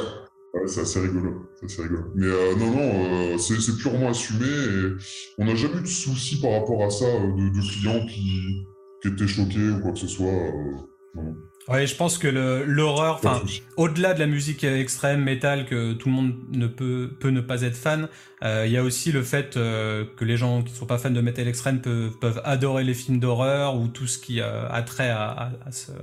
ouais 0.53 0.67
c'est 0.67 0.81
assez 0.81 1.01
rigolo. 1.01 1.45
C'est 1.59 1.65
assez 1.65 1.81
rigolo. 1.83 2.03
Mais 2.15 2.27
euh, 2.27 2.55
non, 2.55 2.71
non, 2.71 3.33
euh, 3.33 3.37
c'est 3.37 3.77
purement 3.77 4.09
assumé 4.09 4.45
et 4.47 4.91
on 5.37 5.45
n'a 5.45 5.55
jamais 5.55 5.79
eu 5.79 5.81
de 5.81 5.87
soucis 5.87 6.39
par 6.39 6.51
rapport 6.51 6.81
à 6.83 6.89
ça 6.89 7.05
euh, 7.05 7.33
de, 7.33 7.49
de 7.49 7.69
clients 7.69 8.05
qui, 8.05 8.63
qui 9.01 9.07
étaient 9.09 9.27
choqués 9.27 9.69
ou 9.71 9.81
quoi 9.81 9.91
que 9.91 9.99
ce 9.99 10.07
soit. 10.07 10.27
euh, 10.27 10.71
non. 11.15 11.35
Ouais, 11.70 11.88
je 11.88 11.96
pense 11.96 12.17
que 12.17 12.27
l'horreur, 12.27 13.22
enfin, 13.24 13.41
au-delà 13.77 14.13
de 14.13 14.20
la 14.20 14.27
musique 14.27 14.65
extrême, 14.65 15.24
métal, 15.24 15.65
que 15.65 15.93
tout 15.93 16.10
le 16.10 16.15
monde 16.15 16.34
ne 16.51 16.67
peut, 16.67 17.10
peut 17.20 17.29
ne 17.29 17.39
pas 17.39 17.62
être 17.62 17.77
fan, 17.77 18.10
euh, 18.43 18.65
il 18.65 18.74
y 18.74 18.77
a 18.77 18.84
aussi 18.84 19.13
le 19.13 19.24
fait 19.24 19.55
euh, 19.55 20.03
que 20.17 20.25
les 20.25 20.36
gens 20.36 20.62
qui 20.62 20.74
ne 20.74 20.77
sont 20.77 20.86
pas 20.86 20.98
fans 20.98 21.10
de 21.10 21.22
métal 21.22 21.48
extrême 21.48 21.79
peuvent, 21.79 22.12
peuvent 22.20 22.41
adorer 22.43 22.84
les 22.84 22.93
films 22.93 23.20
d'horreur 23.20 23.77
ou 23.77 23.88
tout 23.88 24.08
ce 24.08 24.17
qui 24.17 24.41
euh, 24.41 24.67
a 24.70 24.82
trait 24.82 25.10
à, 25.10 25.29
à, 25.29 25.51
à, 25.65 25.72
ce, 25.72 25.93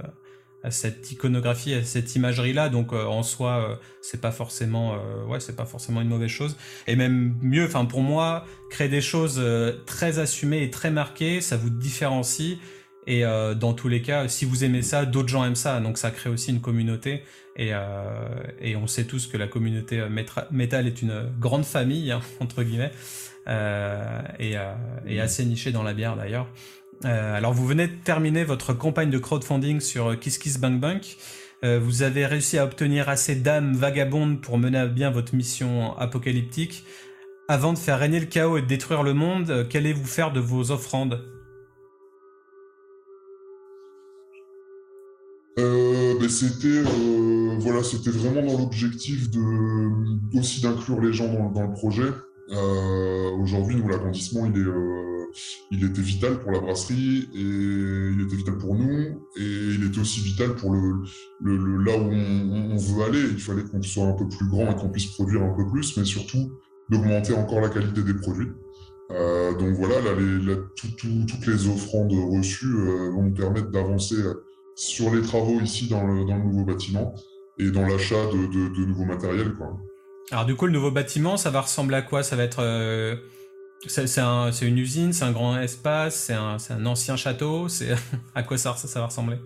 à, 0.65 0.71
cette 0.71 1.13
iconographie, 1.13 1.75
à 1.75 1.85
cette 1.85 2.17
imagerie-là. 2.17 2.71
Donc 2.71 2.95
en 2.95 3.23
soi, 3.23 3.79
c'est 4.01 4.23
pas 4.23 4.33
forcément, 4.33 4.97
ouais, 5.29 5.41
c'est 5.41 5.57
pas 5.57 5.67
forcément 5.67 6.01
une 6.01 6.09
mauvaise 6.09 6.31
chose. 6.31 6.57
Et 6.87 6.97
même 6.97 7.35
mieux, 7.43 7.67
enfin 7.67 7.85
pour 7.85 8.01
moi, 8.01 8.47
créer 8.71 8.89
des 8.89 9.03
choses 9.03 9.43
très 9.85 10.19
assumées 10.19 10.63
et 10.63 10.71
très 10.71 10.91
marquées, 10.91 11.43
ça 11.43 11.59
vous 11.59 11.71
différencie 11.71 12.59
et 13.11 13.25
euh, 13.25 13.55
dans 13.57 13.73
tous 13.73 13.89
les 13.89 14.03
cas, 14.03 14.29
si 14.29 14.45
vous 14.45 14.63
aimez 14.63 14.83
ça, 14.83 15.05
d'autres 15.05 15.29
gens 15.29 15.45
aiment 15.45 15.57
ça. 15.57 15.81
Donc 15.81 15.99
ça 15.99 16.13
crée 16.13 16.31
aussi 16.31 16.53
une 16.53 16.61
communauté. 16.61 17.25
Et, 17.57 17.71
euh, 17.73 17.83
et 18.61 18.77
on 18.77 18.87
sait 18.87 19.05
tous 19.05 19.27
que 19.27 19.37
la 19.37 19.49
communauté 19.49 19.99
euh, 19.99 20.09
métal 20.53 20.87
est 20.87 21.03
une 21.03 21.29
grande 21.41 21.65
famille, 21.65 22.13
hein, 22.13 22.21
entre 22.41 22.63
guillemets, 22.63 22.93
euh, 23.49 24.23
et, 24.39 24.55
et, 25.09 25.21
assez 25.21 25.45
nichée 25.45 25.73
dans 25.73 25.83
la 25.83 25.93
bière 25.93 26.17
d'ailleurs. 26.17 26.47
Alors 27.03 27.53
vous 27.55 27.67
venez 27.67 27.89
de 27.89 27.97
terminer 28.05 28.45
votre 28.45 28.75
campagne 28.75 29.11
de 29.11 29.19
crowdfunding 29.19 29.81
sur 29.81 30.21
Kiss 30.21 30.37
Kiss 30.37 30.61
Bank 30.61 30.79
Bank. 30.81 31.17
vous 31.63 32.03
avez 32.03 32.27
réussi 32.27 32.59
à 32.59 32.65
obtenir 32.65 33.09
assez 33.09 33.37
d'âmes 33.37 33.75
vagabondes 33.75 34.43
pour 34.43 34.59
mener 34.59 34.77
à 34.77 34.87
bien 34.87 35.11
votre 35.11 35.35
mission 35.35 35.97
apocalyptique. 35.97 36.85
Avant 37.49 37.73
de 37.73 37.79
faire 37.79 37.99
régner 37.99 38.21
le 38.21 38.27
chaos 38.27 38.59
et 38.59 38.63
de 38.63 38.67
détruire 38.67 39.03
le 39.03 39.15
monde, 39.15 39.67
qu'allez-vous 39.71 40.05
faire 40.05 40.31
de 40.31 40.41
vos 40.41 40.73
offrandes? 40.73 41.25
Ben, 46.21 46.29
c'était 46.29 46.67
euh, 46.69 47.57
voilà, 47.61 47.83
c'était 47.83 48.11
vraiment 48.11 48.43
dans 48.43 48.59
l'objectif 48.59 49.31
de 49.31 50.39
aussi 50.39 50.61
d'inclure 50.61 51.01
les 51.01 51.15
gens 51.15 51.33
dans, 51.49 51.63
le 51.63 51.73
projet. 51.73 52.11
Euh, 52.53 53.31
Aujourd'hui, 53.41 53.77
nous 53.77 53.89
l'agrandissement, 53.89 54.45
il 54.45 54.53
est 54.53 54.67
euh, 54.67 55.25
il 55.71 55.83
était 55.83 56.03
vital 56.03 56.39
pour 56.41 56.53
la 56.53 56.61
brasserie 56.61 57.27
et 57.35 57.41
il 57.41 58.21
était 58.27 58.37
vital 58.37 58.59
pour 58.59 58.75
nous 58.75 59.19
et 59.39 59.75
il 59.75 59.83
était 59.87 59.99
aussi 59.99 60.21
vital 60.21 60.57
pour 60.57 60.75
le, 60.75 61.85
là 61.85 61.97
où 61.97 62.11
on, 62.11 62.77
veut 62.77 63.05
aller. 63.05 63.23
Il 63.23 63.41
fallait 63.41 63.65
qu'on 63.65 63.81
soit 63.81 64.05
un 64.05 64.13
peu 64.13 64.29
plus 64.29 64.47
grand 64.47 64.71
et 64.73 64.75
qu'on 64.75 64.91
puisse 64.91 65.07
produire 65.07 65.43
un 65.43 65.55
peu 65.57 65.67
plus, 65.71 65.97
mais 65.97 66.05
surtout 66.05 66.53
d'augmenter 66.91 67.33
encore 67.33 67.63
la 67.63 67.71
qualité 67.71 68.03
des 68.03 68.15
produits. 68.15 68.51
Donc 69.09 69.75
voilà, 69.75 69.95
toutes 70.77 71.47
les 71.47 71.67
offrandes 71.69 72.13
reçues 72.13 72.73
vont 73.15 73.23
nous 73.23 73.35
permettre 73.35 73.71
d'avancer 73.71 74.17
sur 74.81 75.15
les 75.15 75.21
travaux 75.21 75.61
ici 75.61 75.89
dans 75.89 76.07
le, 76.07 76.25
dans 76.25 76.37
le 76.37 76.45
nouveau 76.45 76.65
bâtiment 76.65 77.15
et 77.59 77.71
dans 77.71 77.87
l'achat 77.87 78.25
de, 78.33 78.47
de, 78.47 78.75
de, 78.75 78.87
nouveaux 78.87 79.05
matériels. 79.05 79.53
Quoi. 79.53 79.77
Alors 80.31 80.47
du 80.47 80.57
coup, 80.57 80.65
le 80.65 80.73
nouveau 80.73 80.91
bâtiment, 80.91 81.37
ça 81.37 81.51
va 81.51 81.61
ressembler 81.61 81.97
à 81.97 82.03
quoi? 82.03 82.23
Ça 82.23 82.35
va 82.35 82.45
être... 82.45 82.63
Euh... 82.63 83.17
C'est 83.87 84.21
un, 84.21 84.51
une 84.51 84.79
usine, 84.79 85.13
c'est 85.13 85.25
un 85.25 85.33
grand 85.33 85.59
espace, 85.59 86.15
c'est 86.15 86.35
un, 86.35 86.57
un, 86.69 86.87
ancien 86.87 87.17
château, 87.17 87.69
c'est 87.69 87.95
à 88.35 88.43
quoi 88.43 88.59
ça, 88.59 88.75
ça 88.75 89.01
va 89.01 89.07
ressembler? 89.07 89.37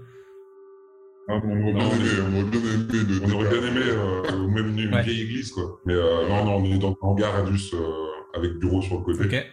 Ah, 1.28 1.40
on, 1.42 1.62
aurait 1.62 1.72
bien 1.72 1.90
aimé, 1.90 2.10
on 2.20 2.34
aurait 2.34 2.50
bien 2.50 2.60
aimé, 2.60 3.04
de, 3.04 3.24
on 3.24 3.30
aurait 3.32 3.48
bien 3.48 3.68
aimé 3.68 3.80
euh, 3.86 4.48
même 4.48 4.78
une, 4.78 4.94
ouais. 4.94 5.02
vieille 5.02 5.22
église 5.22 5.52
quoi. 5.52 5.80
Mais 5.86 5.94
euh, 5.94 6.28
non, 6.28 6.44
non, 6.44 6.56
on 6.56 6.64
est 6.64 6.78
dans 6.78 6.90
un 6.90 6.96
hangar 7.06 7.34
Indus 7.36 7.70
euh, 7.74 7.78
avec 8.34 8.54
bureau 8.58 8.82
sur 8.82 8.98
le 8.98 9.04
côté. 9.04 9.24
Okay. 9.24 9.44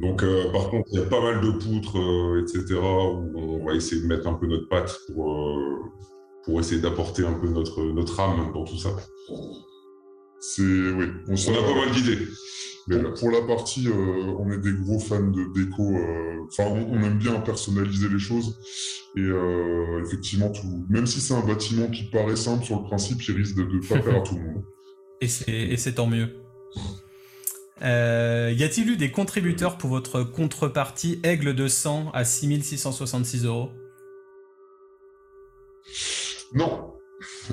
Donc, 0.00 0.22
euh, 0.22 0.50
par 0.50 0.70
contre, 0.70 0.88
il 0.92 0.98
y 0.98 1.02
a 1.02 1.06
pas 1.06 1.20
mal 1.20 1.40
de 1.40 1.50
poutres, 1.50 1.98
euh, 1.98 2.42
etc., 2.42 2.74
où 2.80 3.60
on 3.60 3.64
va 3.64 3.74
essayer 3.74 4.02
de 4.02 4.06
mettre 4.06 4.26
un 4.26 4.34
peu 4.34 4.46
notre 4.46 4.68
patte 4.68 4.98
pour, 5.12 5.32
euh, 5.32 5.78
pour 6.44 6.58
essayer 6.58 6.80
d'apporter 6.80 7.24
un 7.24 7.34
peu 7.34 7.48
notre, 7.48 7.82
notre 7.82 8.18
âme 8.18 8.52
dans 8.52 8.64
tout 8.64 8.76
ça. 8.76 8.90
C'est, 10.40 10.62
oui. 10.62 11.06
On, 11.28 11.34
a 11.34 11.62
pas 11.62 11.74
mal 11.74 11.90
d'idées. 11.92 12.18
Pour, 12.90 13.14
pour, 13.14 13.30
la 13.30 13.42
partie, 13.42 13.88
on 13.88 14.50
est 14.50 14.58
des 14.58 14.72
gros 14.72 14.98
fans 14.98 15.30
de 15.30 15.44
déco. 15.54 15.96
Enfin, 16.48 16.64
on, 16.64 17.02
aime 17.02 17.18
bien 17.18 17.40
personnaliser 17.40 18.08
les 18.08 18.18
choses. 18.18 18.58
Et 19.16 19.26
effectivement, 20.02 20.50
tout, 20.50 20.84
même 20.90 21.06
si 21.06 21.20
c'est 21.20 21.32
un 21.32 21.46
bâtiment 21.46 21.88
qui 21.88 22.10
paraît 22.10 22.36
simple 22.36 22.64
sur 22.64 22.80
le 22.80 22.84
principe, 22.84 23.22
il 23.22 23.36
risque 23.36 23.56
de 23.56 23.62
ne 23.62 23.88
pas 23.88 24.00
plaire 24.00 24.16
à 24.16 24.20
tout 24.20 24.34
le 24.34 24.42
monde. 24.42 24.64
Et 25.22 25.76
c'est 25.78 25.94
tant 25.94 26.06
mieux. 26.06 26.28
Euh, 27.82 28.52
y 28.56 28.62
a-t-il 28.62 28.88
eu 28.90 28.96
des 28.96 29.10
contributeurs 29.10 29.78
pour 29.78 29.90
votre 29.90 30.22
contrepartie 30.22 31.20
Aigle 31.24 31.54
de 31.54 31.66
sang 31.68 32.10
à 32.12 32.24
6666 32.24 33.44
euros? 33.44 33.70
Non. 36.54 36.92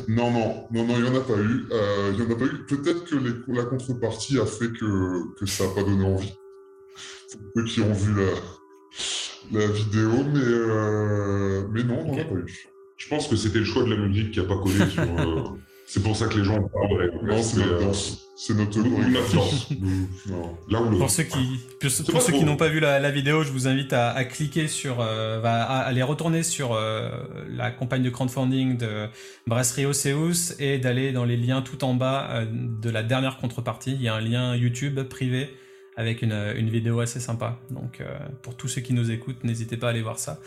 Non, 0.07 0.31
non, 0.31 0.67
non, 0.71 0.85
non, 0.85 0.95
il 0.97 1.03
n'y 1.03 1.09
en 1.09 1.15
a 1.15 1.21
pas 1.21 1.37
eu. 1.37 1.65
Euh, 1.71 2.11
il 2.13 2.19
y 2.19 2.25
en 2.25 2.31
a 2.31 2.35
pas 2.35 2.45
eu. 2.45 2.65
Peut-être 2.65 3.05
que 3.05 3.15
les, 3.15 3.31
la 3.47 3.65
contrepartie 3.65 4.39
a 4.39 4.45
fait 4.45 4.71
que, 4.71 5.33
que 5.35 5.45
ça 5.45 5.65
n'a 5.65 5.73
pas 5.73 5.83
donné 5.83 6.05
envie. 6.05 6.33
Ceux 7.55 7.63
qui 7.65 7.81
ont 7.81 7.93
vu 7.93 8.13
la, 8.13 9.59
la 9.59 9.67
vidéo, 9.67 10.11
mais, 10.33 10.39
euh, 10.39 11.67
mais 11.71 11.83
non, 11.83 12.01
okay. 12.01 12.09
on 12.11 12.15
n'a 12.15 12.23
pas 12.25 12.35
eu. 12.35 12.69
Je 12.97 13.07
pense 13.07 13.27
que 13.27 13.35
c'était 13.35 13.59
le 13.59 13.65
choix 13.65 13.83
de 13.83 13.89
la 13.89 13.97
musique 13.97 14.31
qui 14.31 14.39
n'a 14.39 14.45
pas 14.45 14.57
collé 14.57 14.87
sur. 14.89 15.57
Euh, 15.91 15.93
c'est 15.93 16.03
pour 16.03 16.15
ça 16.15 16.27
que 16.27 16.37
les 16.37 16.43
gens 16.43 16.61
parlent. 16.61 17.11
Non, 17.23 17.41
c'est 17.41 17.57
notre 17.57 17.79
danse. 17.79 18.27
C'est 18.35 18.55
notre 18.55 18.81
chorégraphie. 18.81 19.77
Là 20.69 20.81
où 20.81 20.97
pour 20.97 21.09
ceux 21.09 21.23
qui, 21.23 21.59
pour, 21.79 21.91
pour 22.11 22.21
ceux 22.21 22.33
qui 22.33 22.43
n'ont 22.43 22.55
pas 22.55 22.69
vu 22.69 22.79
la, 22.79 22.99
la, 22.99 23.11
vidéo, 23.11 23.43
je 23.43 23.51
vous 23.51 23.67
invite 23.67 23.93
à, 23.93 24.09
à 24.11 24.23
cliquer 24.23 24.67
sur, 24.67 24.99
euh, 24.99 25.43
à, 25.43 25.61
à, 25.61 25.79
aller 25.81 26.01
retourner 26.01 26.41
sur 26.41 26.73
euh, 26.73 27.11
la 27.49 27.69
campagne 27.71 28.01
de 28.01 28.09
crowdfunding 28.09 28.77
de 28.77 29.07
Brasserie 29.45 29.85
Oceus 29.85 30.55
et 30.59 30.79
d'aller 30.79 31.11
dans 31.11 31.25
les 31.25 31.37
liens 31.37 31.61
tout 31.61 31.83
en 31.83 31.93
bas 31.93 32.29
euh, 32.31 32.45
de 32.49 32.89
la 32.89 33.03
dernière 33.03 33.37
contrepartie. 33.37 33.93
Il 33.93 34.01
y 34.01 34.07
a 34.07 34.15
un 34.15 34.21
lien 34.21 34.55
YouTube 34.55 34.99
privé 35.03 35.49
avec 35.95 36.21
une, 36.21 36.33
une 36.55 36.69
vidéo 36.69 36.99
assez 36.99 37.19
sympa. 37.19 37.59
Donc 37.69 38.01
euh, 38.01 38.17
pour 38.41 38.55
tous 38.55 38.67
ceux 38.67 38.81
qui 38.81 38.93
nous 38.93 39.11
écoutent, 39.11 39.43
n'hésitez 39.43 39.77
pas 39.77 39.87
à 39.87 39.89
aller 39.91 40.01
voir 40.01 40.19
ça. 40.19 40.39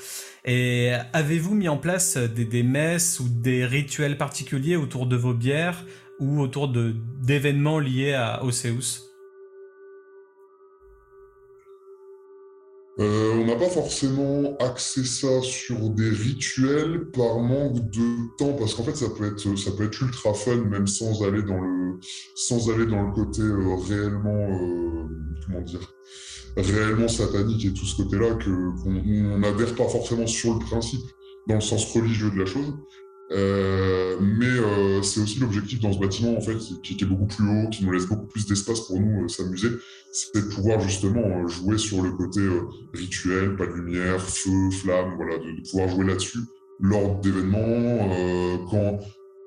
Et 0.44 0.92
avez-vous 1.12 1.54
mis 1.54 1.68
en 1.68 1.76
place 1.76 2.16
des, 2.16 2.44
des 2.44 2.62
messes 2.62 3.20
ou 3.20 3.28
des 3.28 3.64
rituels 3.66 4.16
particuliers 4.16 4.76
autour 4.76 5.06
de 5.06 5.16
vos 5.16 5.34
bières 5.34 5.84
ou 6.20 6.40
autour 6.40 6.68
d'événements 6.68 7.78
liés 7.78 8.14
à 8.14 8.44
Oceus 8.44 9.13
euh, 13.00 13.32
on 13.34 13.46
n'a 13.46 13.56
pas 13.56 13.68
forcément 13.68 14.56
axé 14.60 15.02
ça 15.04 15.42
sur 15.42 15.90
des 15.90 16.08
rituels 16.10 17.10
par 17.10 17.40
manque 17.40 17.90
de 17.90 18.36
temps 18.38 18.52
parce 18.52 18.74
qu'en 18.74 18.84
fait 18.84 18.94
ça 18.94 19.06
peut 19.10 19.26
être 19.26 19.58
ça 19.58 19.72
peut 19.72 19.84
être 19.86 20.00
ultra 20.00 20.32
fun 20.32 20.58
même 20.58 20.86
sans 20.86 21.24
aller 21.24 21.42
dans 21.42 21.60
le 21.60 21.98
sans 22.36 22.70
aller 22.70 22.86
dans 22.86 23.02
le 23.02 23.12
côté 23.12 23.42
euh, 23.42 23.74
réellement 23.88 24.48
euh, 24.48 25.08
comment 25.44 25.60
dire 25.62 25.92
réellement 26.56 27.08
satanique 27.08 27.64
et 27.64 27.72
tout 27.72 27.84
ce 27.84 27.96
côté 27.96 28.16
là 28.16 28.32
que 28.34 28.82
qu'on 28.84 29.38
n'adhère 29.40 29.74
pas 29.74 29.88
forcément 29.88 30.28
sur 30.28 30.54
le 30.54 30.60
principe 30.60 31.02
dans 31.48 31.56
le 31.56 31.60
sens 31.60 31.92
religieux 31.92 32.30
de 32.30 32.38
la 32.38 32.46
chose. 32.46 32.74
Mais 34.20 35.02
c'est 35.02 35.20
aussi 35.20 35.40
l'objectif 35.40 35.80
dans 35.80 35.92
ce 35.92 35.98
bâtiment 35.98 36.36
en 36.36 36.40
fait 36.40 36.56
qui, 36.56 36.80
qui, 36.80 37.02
est 37.02 37.06
beaucoup 37.06 37.26
plus 37.26 37.44
haut, 37.44 37.68
qui 37.70 37.84
nous 37.84 37.90
laisse 37.90 38.06
beaucoup 38.06 38.28
plus 38.28 38.46
d'espace 38.46 38.82
pour 38.82 39.00
nous 39.00 39.28
s'amuser, 39.28 39.70
c'est 40.14 40.34
de 40.36 40.48
pouvoir 40.48 40.80
justement 40.80 41.26
euh, 41.26 41.48
jouer 41.48 41.76
sur 41.76 42.00
le 42.02 42.12
côté 42.12 42.40
euh, 42.40 42.62
rituel, 42.92 43.56
pas 43.56 43.66
de 43.66 43.72
lumière, 43.72 44.20
feu, 44.20 44.70
flamme, 44.70 45.14
voilà, 45.16 45.38
de, 45.38 45.68
pouvoir 45.68 45.88
jouer 45.88 46.06
là-dessus 46.06 46.38
lors 46.80 47.20
d'événements, 47.20 48.10
quand 48.68 48.98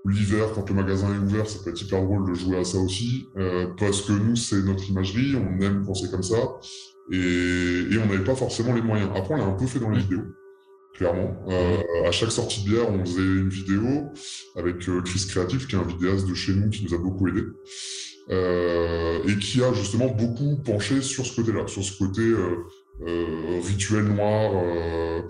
l'hiver, 0.05 0.53
quand 0.55 0.69
le 0.69 0.75
magasin 0.75 1.13
est 1.13 1.17
ouvert, 1.17 1.49
ça 1.49 1.59
peut 1.61 1.71
être 1.71 1.81
hyper 1.81 2.01
drôle 2.01 2.29
de 2.29 2.33
jouer 2.33 2.57
à 2.57 2.63
ça 2.63 2.77
aussi, 2.77 3.27
parce 3.77 4.01
que 4.03 4.13
nous 4.13 4.37
c'est 4.37 4.63
notre 4.63 4.89
imagerie, 4.89 5.35
on 5.35 5.61
aime 5.61 5.83
penser 5.85 6.09
comme 6.09 6.23
ça, 6.23 6.37
et, 7.11 7.17
et 7.17 7.97
on 7.97 8.05
n'avait 8.05 8.23
pas 8.23 8.33
forcément 8.33 8.73
les 8.73 8.81
moyens. 8.81 9.09
Après 9.13 9.33
on 9.33 9.37
l'a 9.37 9.43
un 9.43 9.51
peu 9.51 9.65
fait 9.65 9.79
dans 9.79 9.89
les 9.89 9.99
vidéos 9.99 10.23
clairement. 10.97 11.35
Euh, 11.47 12.07
à 12.07 12.11
chaque 12.11 12.31
sortie 12.31 12.63
de 12.63 12.69
bière, 12.69 12.89
on 12.89 13.05
faisait 13.05 13.21
une 13.21 13.49
vidéo 13.49 14.11
avec 14.55 14.87
euh, 14.89 15.01
Chris 15.01 15.25
Creative, 15.29 15.67
qui 15.67 15.75
est 15.75 15.79
un 15.79 15.83
vidéaste 15.83 16.27
de 16.27 16.33
chez 16.33 16.53
nous 16.53 16.69
qui 16.69 16.83
nous 16.83 16.93
a 16.93 16.97
beaucoup 16.97 17.27
aidé. 17.27 17.43
Euh, 18.29 19.19
et 19.25 19.37
qui 19.39 19.63
a 19.63 19.71
justement 19.71 20.07
beaucoup 20.07 20.57
penché 20.57 21.01
sur 21.01 21.25
ce 21.25 21.33
côté-là, 21.33 21.65
sur 21.67 21.81
ce 21.81 21.97
côté 21.97 22.21
euh, 22.21 22.57
euh, 23.05 23.61
rituel 23.63 24.03
noir 24.05 24.51
euh, 24.55 25.21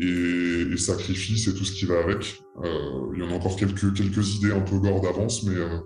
et, 0.00 0.72
et, 0.72 0.76
sacrifice 0.76 1.48
et 1.48 1.54
tout 1.54 1.64
ce 1.64 1.72
qui 1.72 1.84
va 1.84 1.98
avec. 1.98 2.40
Euh, 2.62 3.12
il 3.14 3.20
y 3.20 3.26
en 3.26 3.30
a 3.30 3.34
encore 3.34 3.56
quelques, 3.56 3.92
quelques 3.92 4.36
idées 4.36 4.52
un 4.52 4.60
peu 4.60 4.78
gore 4.78 5.00
d'avance, 5.00 5.42
mais. 5.42 5.56
Euh, 5.56 5.78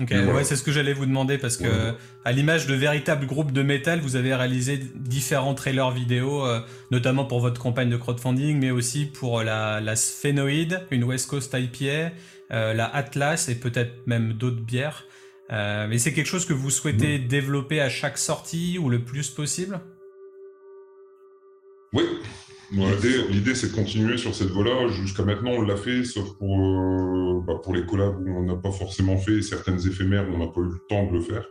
ok, 0.00 0.10
mais 0.10 0.16
voilà. 0.16 0.34
ouais, 0.34 0.44
c'est 0.44 0.56
ce 0.56 0.62
que 0.62 0.72
j'allais 0.72 0.92
vous 0.92 1.06
demander 1.06 1.38
parce 1.38 1.56
que, 1.56 1.64
ouais. 1.64 1.94
à 2.24 2.32
l'image 2.32 2.66
de 2.66 2.74
véritables 2.74 3.26
groupes 3.26 3.52
de 3.52 3.62
métal, 3.62 4.00
vous 4.00 4.16
avez 4.16 4.34
réalisé 4.34 4.80
différents 4.96 5.54
trailers 5.54 5.92
vidéo, 5.92 6.44
euh, 6.44 6.60
notamment 6.90 7.24
pour 7.24 7.40
votre 7.40 7.60
campagne 7.60 7.88
de 7.88 7.96
crowdfunding, 7.96 8.58
mais 8.58 8.70
aussi 8.70 9.06
pour 9.06 9.42
la, 9.42 9.80
la 9.80 9.94
Sphénoïde, 9.96 10.82
une 10.90 11.04
West 11.04 11.30
Coast 11.30 11.56
IPA, 11.56 12.12
la 12.50 12.84
Atlas 12.86 13.48
et 13.48 13.54
peut-être 13.54 14.06
même 14.06 14.32
d'autres 14.32 14.60
bières. 14.60 15.04
Mais 15.50 15.98
c'est 15.98 16.12
quelque 16.12 16.26
chose 16.26 16.46
que 16.46 16.52
vous 16.52 16.70
souhaitez 16.70 17.18
mmh. 17.18 17.26
développer 17.26 17.80
à 17.80 17.88
chaque 17.88 18.18
sortie 18.18 18.78
ou 18.78 18.88
le 18.88 19.04
plus 19.04 19.30
possible? 19.30 19.80
Oui, 21.92 22.04
L'idée, 22.72 23.54
c'est 23.54 23.70
de 23.70 23.74
continuer 23.74 24.16
sur 24.16 24.34
cette 24.34 24.48
voie-là. 24.48 24.88
Jusqu'à 24.88 25.24
maintenant, 25.24 25.50
on 25.50 25.62
l'a 25.62 25.76
fait, 25.76 26.04
sauf 26.04 26.36
pour, 26.38 26.60
euh, 26.60 27.40
bah, 27.46 27.60
pour 27.62 27.74
les 27.74 27.84
collabs 27.84 28.20
où 28.20 28.30
on 28.30 28.44
n'a 28.44 28.54
pas 28.54 28.70
forcément 28.70 29.16
fait, 29.16 29.42
certaines 29.42 29.78
éphémères 29.86 30.28
où 30.28 30.34
on 30.34 30.38
n'a 30.38 30.46
pas 30.46 30.60
eu 30.60 30.68
le 30.68 30.78
temps 30.88 31.06
de 31.06 31.14
le 31.14 31.20
faire. 31.20 31.48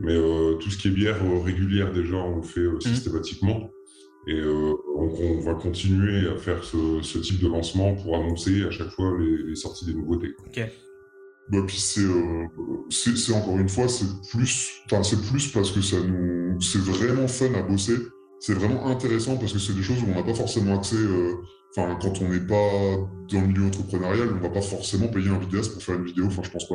Mais 0.00 0.14
euh, 0.14 0.54
tout 0.54 0.70
ce 0.70 0.78
qui 0.78 0.88
est 0.88 0.90
bière 0.92 1.16
euh, 1.24 1.40
régulière, 1.40 1.92
déjà, 1.92 2.16
on 2.16 2.36
le 2.36 2.42
fait 2.42 2.60
mmh. 2.60 2.80
systématiquement. 2.80 3.70
Et 4.26 4.40
on, 4.42 5.40
va 5.40 5.52
continuer 5.52 6.26
à 6.30 6.36
faire 6.36 6.64
ce, 6.64 7.18
type 7.18 7.42
de 7.42 7.48
lancement 7.48 7.94
pour 7.94 8.16
annoncer 8.16 8.64
à 8.64 8.70
chaque 8.70 8.88
fois 8.88 9.12
les, 9.18 9.54
sorties 9.54 9.84
des 9.84 9.92
nouveautés. 9.92 10.34
Ok. 10.46 10.62
Bah, 11.50 11.58
puis 11.66 11.78
c'est, 11.78 13.32
encore 13.32 13.58
une 13.58 13.68
fois, 13.68 13.88
c'est 13.88 14.06
plus, 14.30 14.82
c'est 15.02 15.22
plus 15.22 15.52
parce 15.52 15.70
que 15.72 15.82
ça 15.82 15.96
nous, 16.00 16.60
c'est 16.60 16.78
vraiment 16.78 17.28
fun 17.28 17.52
à 17.54 17.62
bosser 17.62 17.96
c'est 18.44 18.52
vraiment 18.52 18.88
intéressant 18.88 19.38
parce 19.38 19.54
que 19.54 19.58
c'est 19.58 19.72
des 19.72 19.82
choses 19.82 20.02
où 20.02 20.06
on 20.10 20.14
n'a 20.14 20.22
pas 20.22 20.34
forcément 20.34 20.76
accès. 20.76 20.96
Euh, 20.96 21.32
enfin, 21.74 21.96
quand 21.98 22.20
on 22.20 22.28
n'est 22.28 22.46
pas 22.46 22.98
dans 23.32 23.40
le 23.40 23.46
milieu 23.46 23.64
entrepreneurial, 23.64 24.28
on 24.34 24.42
va 24.42 24.50
pas 24.50 24.60
forcément 24.60 25.08
payer 25.08 25.30
un 25.30 25.38
vidéaste 25.38 25.72
pour 25.72 25.82
faire 25.82 25.94
une 25.94 26.04
vidéo. 26.04 26.26
Enfin, 26.26 26.42
je 26.44 26.50
pense 26.50 26.68
pas. 26.68 26.74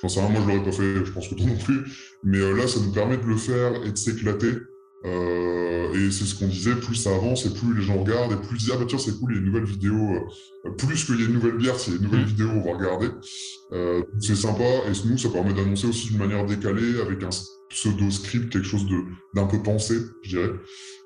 J'en 0.00 0.08
sais 0.08 0.20
rien, 0.20 0.30
moi 0.30 0.40
je 0.40 0.48
l'aurais 0.48 0.64
pas 0.64 0.72
fait, 0.72 1.04
je 1.04 1.12
pense 1.12 1.28
que 1.28 1.34
toi 1.34 1.44
non 1.46 1.58
plus. 1.58 1.84
Mais 2.22 2.38
euh, 2.38 2.56
là, 2.56 2.66
ça 2.66 2.80
nous 2.80 2.90
permet 2.90 3.18
de 3.18 3.26
le 3.26 3.36
faire 3.36 3.84
et 3.84 3.90
de 3.90 3.96
s'éclater. 3.98 4.52
Euh, 5.04 5.92
et 5.92 6.10
c'est 6.10 6.24
ce 6.24 6.34
qu'on 6.34 6.48
disait, 6.48 6.74
plus 6.76 6.94
ça 6.94 7.14
avance 7.14 7.44
et 7.44 7.50
plus 7.52 7.74
les 7.74 7.82
gens 7.82 7.98
regardent 8.02 8.32
et 8.32 8.36
plus 8.36 8.56
ils 8.56 8.58
disent 8.58 8.70
ah 8.74 8.78
bah 8.78 8.86
tiens 8.88 8.98
c'est 8.98 9.18
cool, 9.18 9.32
il 9.32 9.34
y 9.34 9.38
a 9.38 9.40
une 9.40 9.46
nouvelle 9.46 9.64
vidéo, 9.64 10.26
plus 10.78 11.04
qu'il 11.04 11.20
y 11.20 11.22
a 11.24 11.26
une 11.26 11.34
nouvelle 11.34 11.58
bière, 11.58 11.78
s'il 11.78 11.92
y 11.92 11.96
a 11.96 11.98
une 11.98 12.04
nouvelle 12.06 12.22
mmh. 12.22 12.28
vidéo, 12.28 12.48
on 12.48 12.64
va 12.64 12.78
regarder. 12.78 13.08
c'est 14.18 14.34
sympa 14.34 14.64
et 14.64 15.06
nous 15.06 15.18
ça 15.18 15.28
permet 15.28 15.52
d'annoncer 15.52 15.86
aussi 15.86 16.08
d'une 16.08 16.18
manière 16.18 16.46
décalée 16.46 17.00
avec 17.02 17.22
un 17.22 17.28
pseudo-script, 17.68 18.50
quelque 18.50 18.66
chose 18.66 18.86
d'un 19.34 19.46
peu 19.46 19.62
pensé, 19.62 19.96
je 20.22 20.30
dirais, 20.30 20.52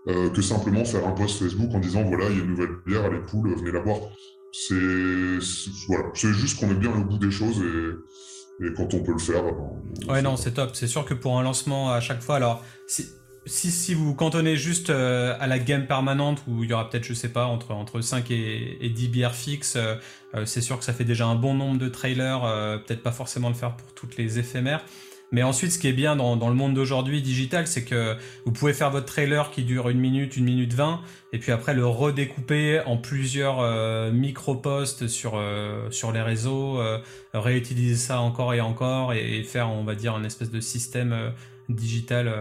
euh, 0.08 0.30
que 0.30 0.42
simplement 0.42 0.84
faire 0.84 1.06
un 1.06 1.12
post 1.12 1.38
Facebook 1.38 1.70
en 1.74 1.80
disant 1.80 2.02
voilà, 2.04 2.28
il 2.30 2.36
y 2.36 2.40
a 2.40 2.44
une 2.44 2.50
nouvelle 2.50 2.76
bière, 2.86 3.04
elle 3.04 3.16
est 3.16 3.30
cool, 3.30 3.54
venez 3.56 3.72
la 3.72 3.80
boire. 3.80 4.00
C'est 4.52 4.74
voilà, 5.88 6.10
c'est 6.14 6.32
juste 6.32 6.58
qu'on 6.58 6.70
est 6.70 6.74
bien 6.74 6.94
le 6.96 7.04
bout 7.04 7.18
des 7.18 7.30
choses 7.30 7.58
et, 7.58 8.64
et 8.64 8.72
quand 8.74 8.94
on 8.94 9.02
peut 9.02 9.12
le 9.12 9.18
faire. 9.18 9.42
Ben, 9.42 10.12
ouais, 10.12 10.22
non, 10.22 10.36
c'est 10.36 10.52
top. 10.52 10.70
C'est 10.74 10.86
sûr 10.86 11.04
que 11.04 11.14
pour 11.14 11.38
un 11.38 11.42
lancement 11.42 11.90
à 11.90 12.00
chaque 12.00 12.22
fois, 12.22 12.36
alors 12.36 12.64
si, 12.86 13.04
si, 13.48 13.94
vous 13.94 14.14
cantonnez 14.14 14.56
juste 14.56 14.90
euh, 14.90 15.36
à 15.40 15.46
la 15.46 15.58
gamme 15.58 15.86
permanente 15.86 16.42
où 16.46 16.64
il 16.64 16.70
y 16.70 16.72
aura 16.72 16.88
peut-être, 16.88 17.04
je 17.04 17.14
sais 17.14 17.30
pas, 17.30 17.46
entre, 17.46 17.72
entre 17.72 18.00
5 18.00 18.30
et, 18.30 18.78
et 18.80 18.90
10 18.90 19.08
bières 19.08 19.34
fixes, 19.34 19.76
euh, 19.76 19.96
c'est 20.44 20.60
sûr 20.60 20.78
que 20.78 20.84
ça 20.84 20.92
fait 20.92 21.04
déjà 21.04 21.26
un 21.26 21.34
bon 21.34 21.54
nombre 21.54 21.78
de 21.78 21.88
trailers, 21.88 22.40
peut-être 22.86 23.02
pas 23.02 23.12
forcément 23.12 23.48
le 23.48 23.54
faire 23.54 23.76
pour 23.76 23.92
toutes 23.94 24.16
les 24.16 24.38
éphémères. 24.38 24.84
Mais 25.30 25.42
ensuite, 25.42 25.72
ce 25.72 25.78
qui 25.78 25.88
est 25.88 25.92
bien 25.92 26.16
dans, 26.16 26.48
le 26.48 26.54
monde 26.54 26.74
d'aujourd'hui 26.74 27.20
digital, 27.20 27.66
c'est 27.66 27.84
que 27.84 28.16
vous 28.46 28.52
pouvez 28.52 28.72
faire 28.72 28.90
votre 28.90 29.06
trailer 29.06 29.50
qui 29.50 29.62
dure 29.62 29.90
une 29.90 29.98
minute, 29.98 30.36
une 30.36 30.44
minute 30.44 30.72
vingt, 30.72 31.00
et 31.32 31.38
puis 31.38 31.52
après 31.52 31.74
le 31.74 31.86
redécouper 31.86 32.80
en 32.86 32.96
plusieurs 32.96 33.60
euh, 33.60 34.10
micro-posts 34.10 35.06
sur, 35.06 35.32
euh, 35.34 35.90
sur 35.90 36.12
les 36.12 36.22
réseaux, 36.22 36.80
euh, 36.80 36.98
réutiliser 37.34 37.96
ça 37.96 38.20
encore 38.20 38.54
et 38.54 38.62
encore, 38.62 39.12
et, 39.12 39.42
faire, 39.42 39.70
on 39.70 39.84
va 39.84 39.94
dire, 39.94 40.14
un 40.14 40.24
espèce 40.24 40.50
de 40.50 40.60
système 40.60 41.14
digital 41.68 42.32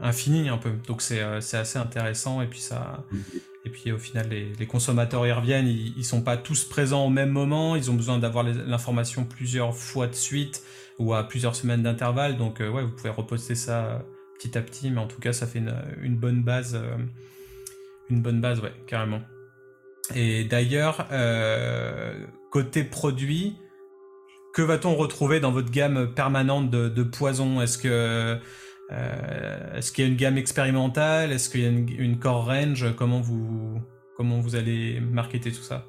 infini 0.00 0.48
un 0.48 0.58
peu. 0.58 0.72
Donc 0.86 1.02
c'est 1.02 1.20
assez 1.20 1.78
intéressant, 1.78 2.42
et 2.42 2.46
puis 2.46 2.60
ça... 2.60 3.04
Et 3.64 3.68
puis 3.68 3.90
au 3.90 3.98
final, 3.98 4.28
les, 4.28 4.66
consommateurs 4.66 5.26
y 5.26 5.32
reviennent, 5.32 5.66
ils, 5.66 5.92
ils 5.98 6.04
sont 6.04 6.22
pas 6.22 6.36
tous 6.36 6.62
présents 6.62 7.04
au 7.04 7.10
même 7.10 7.30
moment, 7.30 7.74
ils 7.74 7.90
ont 7.90 7.94
besoin 7.94 8.16
d'avoir 8.16 8.44
l'information 8.44 9.24
plusieurs 9.24 9.74
fois 9.74 10.06
de 10.06 10.14
suite 10.14 10.62
ou 10.98 11.14
à 11.14 11.24
plusieurs 11.24 11.56
semaines 11.56 11.82
d'intervalle. 11.82 12.36
Donc 12.36 12.60
euh, 12.60 12.70
ouais, 12.70 12.82
vous 12.82 12.92
pouvez 12.92 13.10
reposter 13.10 13.54
ça 13.54 13.84
euh, 13.84 13.98
petit 14.38 14.56
à 14.56 14.62
petit, 14.62 14.90
mais 14.90 15.00
en 15.00 15.06
tout 15.06 15.20
cas, 15.20 15.32
ça 15.32 15.46
fait 15.46 15.62
une, 16.02 16.16
bonne 16.16 16.42
base. 16.42 16.74
Euh, 16.74 16.96
une 18.10 18.22
bonne 18.22 18.40
base, 18.40 18.60
ouais, 18.60 18.72
carrément. 18.86 19.20
Et 20.14 20.44
d'ailleurs, 20.44 21.08
côté 22.52 22.84
produit, 22.84 23.56
que 24.56 24.62
va-t-on 24.62 24.94
retrouver 24.94 25.38
dans 25.38 25.52
votre 25.52 25.70
gamme 25.70 26.14
permanente 26.14 26.70
de, 26.70 26.88
de 26.88 27.02
poisons 27.02 27.60
Est-ce 27.60 27.76
que 27.76 28.38
est-ce 29.76 29.92
qu'il 29.92 30.04
y 30.04 30.06
a 30.06 30.10
une 30.10 30.16
gamme 30.16 30.38
expérimentale? 30.38 31.30
Est-ce 31.30 31.50
qu'il 31.50 31.60
y 31.60 31.66
a 31.66 31.68
une, 31.68 32.18
core 32.18 32.46
range? 32.46 32.86
Comment 32.96 33.20
vous 33.20 33.78
comment 34.16 34.40
vous 34.40 34.56
allez 34.56 34.98
marketer 35.00 35.52
tout 35.52 35.62
ça? 35.62 35.84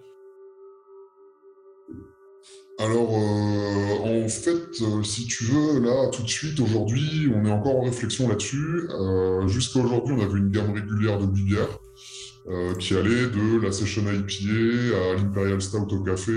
Alors, 2.79 3.09
euh, 3.17 4.25
en 4.25 4.27
fait, 4.27 4.81
euh, 4.81 5.01
si 5.01 5.25
tu 5.25 5.45
veux, 5.45 5.79
là, 5.79 6.09
tout 6.09 6.21
de 6.21 6.27
suite, 6.27 6.59
aujourd'hui, 6.59 7.31
on 7.33 7.45
est 7.45 7.51
encore 7.51 7.77
en 7.77 7.83
réflexion 7.83 8.27
là-dessus. 8.27 8.87
Euh, 8.91 9.47
Jusqu'à 9.47 9.79
aujourd'hui, 9.79 10.13
on 10.15 10.21
avait 10.21 10.37
une 10.37 10.49
gamme 10.49 10.73
régulière 10.73 11.17
de 11.17 11.25
bières 11.25 11.79
euh, 12.49 12.73
qui 12.75 12.95
allait 12.95 13.27
de 13.27 13.61
la 13.61 13.71
Session 13.71 14.03
IPA 14.03 14.97
à 14.97 15.15
l'Imperial 15.15 15.61
Stout 15.61 15.93
au 15.93 16.03
café, 16.03 16.31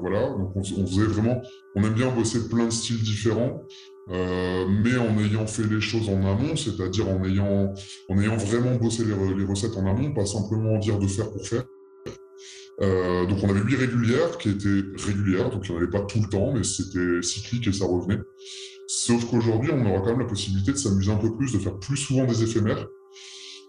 voilà. 0.00 0.28
Donc, 0.30 0.56
on, 0.56 0.62
faisait 0.62 1.06
vraiment, 1.06 1.42
on 1.74 1.84
aime 1.84 1.94
bien 1.94 2.10
bosser 2.10 2.48
plein 2.48 2.66
de 2.66 2.70
styles 2.70 3.02
différents, 3.02 3.62
mais 4.08 4.96
en 4.96 5.18
ayant 5.18 5.46
fait 5.46 5.64
les 5.64 5.80
choses 5.80 6.08
en 6.08 6.24
amont, 6.26 6.56
c'est-à-dire 6.56 7.08
en 7.08 7.24
ayant, 7.24 7.74
en 8.08 8.20
ayant 8.20 8.36
vraiment 8.36 8.76
bossé 8.76 9.04
les, 9.04 9.34
les 9.34 9.44
recettes 9.44 9.76
en 9.76 9.86
amont, 9.86 10.12
pas 10.12 10.26
simplement 10.26 10.78
dire 10.78 10.98
de 10.98 11.06
faire 11.06 11.30
pour 11.30 11.46
faire. 11.46 11.64
Euh, 12.80 13.26
donc 13.26 13.38
on 13.42 13.50
avait 13.50 13.60
huit 13.60 13.76
régulières 13.76 14.38
qui 14.38 14.50
étaient 14.50 14.82
régulières, 15.04 15.50
donc 15.50 15.66
il 15.66 15.72
n'y 15.72 15.78
en 15.78 15.80
avait 15.80 15.90
pas 15.90 16.00
tout 16.02 16.20
le 16.20 16.28
temps, 16.28 16.52
mais 16.52 16.62
c'était 16.62 17.22
cyclique 17.22 17.66
et 17.66 17.72
ça 17.72 17.86
revenait. 17.86 18.20
Sauf 18.86 19.24
qu'aujourd'hui, 19.26 19.70
on 19.72 19.84
aura 19.84 20.00
quand 20.00 20.10
même 20.10 20.20
la 20.20 20.26
possibilité 20.26 20.72
de 20.72 20.76
s'amuser 20.76 21.10
un 21.10 21.16
peu 21.16 21.34
plus, 21.36 21.52
de 21.52 21.58
faire 21.58 21.78
plus 21.78 21.96
souvent 21.96 22.24
des 22.24 22.42
éphémères. 22.42 22.86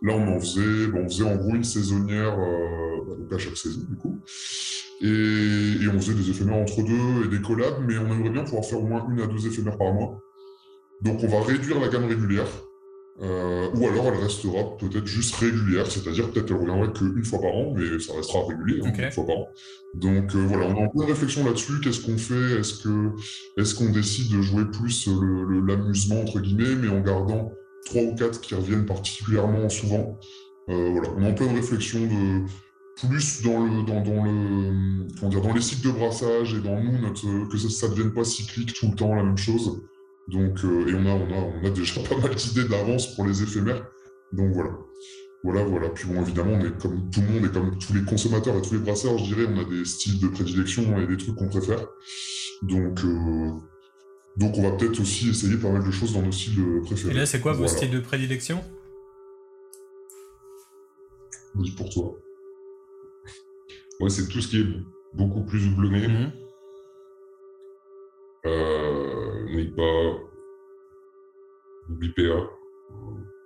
Là, 0.02 0.14
on 0.14 0.36
en 0.36 0.40
faisait, 0.40 0.88
bon, 0.88 1.02
on 1.02 1.10
faisait 1.10 1.24
en 1.24 1.36
gros 1.36 1.56
une 1.56 1.64
saisonnière, 1.64 2.40
euh, 2.40 3.04
bah, 3.08 3.16
donc 3.18 3.34
à 3.34 3.38
chaque 3.38 3.58
saison 3.58 3.82
du 3.90 3.96
coup. 3.98 4.18
Et, 5.02 5.06
et, 5.08 5.88
on 5.94 6.00
faisait 6.00 6.14
des 6.14 6.30
éphémères 6.30 6.58
entre 6.58 6.82
deux 6.84 7.26
et 7.26 7.28
des 7.30 7.42
collabs, 7.42 7.84
mais 7.88 7.98
on 7.98 8.12
aimerait 8.12 8.30
bien 8.30 8.44
pouvoir 8.44 8.66
faire 8.66 8.80
au 8.80 8.88
moins 8.88 9.06
une 9.10 9.22
à 9.22 9.28
deux 9.28 9.48
éphémères 9.48 9.78
par 9.78 9.94
mois. 9.94 10.22
Donc 11.02 11.24
on 11.24 11.28
va 11.28 11.42
réduire 11.42 11.80
la 11.80 11.88
gamme 11.88 12.06
régulière 12.06 12.48
euh, 13.22 13.68
ou 13.76 13.86
alors 13.86 14.08
elle 14.08 14.24
restera 14.24 14.78
peut-être 14.78 15.06
juste 15.06 15.36
régulière, 15.36 15.92
c'est-à-dire 15.92 16.32
peut-être 16.32 16.52
elle 16.52 16.58
reviendra 16.58 16.88
qu'une 16.88 17.26
fois 17.26 17.42
par 17.42 17.52
an, 17.52 17.74
mais 17.76 18.00
ça 18.00 18.14
restera 18.14 18.46
régulier, 18.48 18.82
hein, 18.82 18.94
une 18.98 19.12
fois 19.12 19.26
par 19.26 19.38
an. 19.40 19.48
Donc 19.94 20.36
euh, 20.36 20.46
voilà, 20.48 20.68
on 20.68 20.76
est 20.76 20.86
en 20.86 20.88
pleine 20.88 21.10
réflexion 21.10 21.44
là-dessus. 21.44 21.82
Qu'est-ce 21.84 22.06
qu'on 22.06 22.18
fait? 22.18 22.60
Est-ce 22.60 22.82
que 22.82 23.10
est-ce 23.58 23.76
qu'on 23.76 23.90
décide 23.90 24.32
de 24.32 24.42
jouer 24.42 24.64
plus 24.66 25.10
l'amusement 25.68 26.22
entre 26.22 26.40
guillemets, 26.40 26.76
mais 26.82 26.88
en 26.88 27.02
gardant 27.02 27.52
trois 27.90 28.04
ou 28.04 28.16
quatre 28.16 28.40
qui 28.42 28.56
reviennent 28.56 28.86
particulièrement 28.86 29.68
souvent 29.70 30.18
euh, 30.70 30.92
Voilà, 30.92 31.10
on 31.18 31.24
est 31.24 31.28
en 31.28 31.34
pleine 31.34 31.56
réflexion 31.56 32.00
de 32.02 32.46
plus 33.08 33.42
dans 33.44 33.64
le 33.64 33.84
dans, 33.84 34.02
dans 34.02 34.24
le 34.24 35.08
comment 35.20 35.30
dire 35.30 35.42
dans 35.42 35.54
les 35.54 35.62
cycles 35.62 35.88
de 35.88 35.92
brassage 35.92 36.54
et 36.54 36.60
dans 36.60 36.80
nous 36.80 37.00
notre 37.00 37.50
que 37.50 37.58
ça 37.58 37.88
ne 37.88 37.94
devienne 37.94 38.14
pas 38.14 38.24
cyclique 38.24 38.74
tout 38.74 38.88
le 38.90 38.96
temps 38.96 39.16
la 39.16 39.24
même 39.24 39.38
chose. 39.38 39.82
Donc, 40.28 40.64
euh, 40.64 40.88
et 40.88 40.94
on 40.94 41.06
a, 41.08 41.14
on, 41.16 41.32
a, 41.32 41.54
on 41.62 41.66
a 41.66 41.70
déjà 41.72 42.02
pas 42.10 42.18
mal 42.18 42.36
d'idées 42.36 42.68
d'avance 42.68 43.16
pour 43.16 43.26
les 43.26 43.42
éphémères. 43.42 43.84
Donc 44.32 44.54
voilà. 44.54 44.72
Voilà, 45.44 45.64
voilà. 45.64 45.90
Puis 45.90 46.08
bon, 46.08 46.22
évidemment, 46.22 46.52
on 46.54 46.66
est 46.66 46.78
comme 46.82 47.10
tout 47.10 47.22
le 47.22 47.28
monde 47.28 47.46
et 47.46 47.50
comme 47.52 47.78
tous 47.80 47.94
les 47.94 48.04
consommateurs 48.04 48.58
et 48.58 48.62
tous 48.62 48.74
les 48.74 48.80
brasseurs, 48.80 49.18
je 49.18 49.24
dirais, 49.24 49.48
on 49.50 49.58
a 49.58 49.64
des 49.64 49.86
styles 49.86 50.20
de 50.20 50.28
prédilection 50.28 51.00
et 51.00 51.08
des 51.08 51.18
trucs 51.18 51.36
qu'on 51.36 51.48
préfère. 51.48 51.80
Donc, 52.62 53.00
euh, 53.06 53.52
donc 54.38 54.58
on 54.58 54.62
va 54.62 54.72
peut-être 54.72 55.00
aussi 55.00 55.30
essayer 55.30 55.58
pas 55.58 55.70
mal 55.70 55.84
de 55.84 55.92
choses 55.92 56.14
dans 56.14 56.22
nos 56.22 56.32
styles 56.32 56.82
préférés. 56.84 57.12
Et 57.12 57.18
là, 57.18 57.26
c'est 57.26 57.42
quoi 57.42 57.54
vos 57.54 57.68
styles 57.68 57.92
de 57.92 58.00
prédilection? 58.00 58.64
Dis 61.56 61.72
pour 61.72 61.90
toi. 61.90 62.16
Ouais, 64.00 64.10
c'est 64.10 64.28
tout 64.28 64.40
ce 64.40 64.48
qui 64.48 64.62
est 64.62 64.68
beaucoup 65.14 65.44
plus 65.44 65.68
houblonné. 65.68 66.08
Euh, 68.46 69.46
n'est 69.50 69.66
pas 69.66 70.20
BPA. 71.90 72.50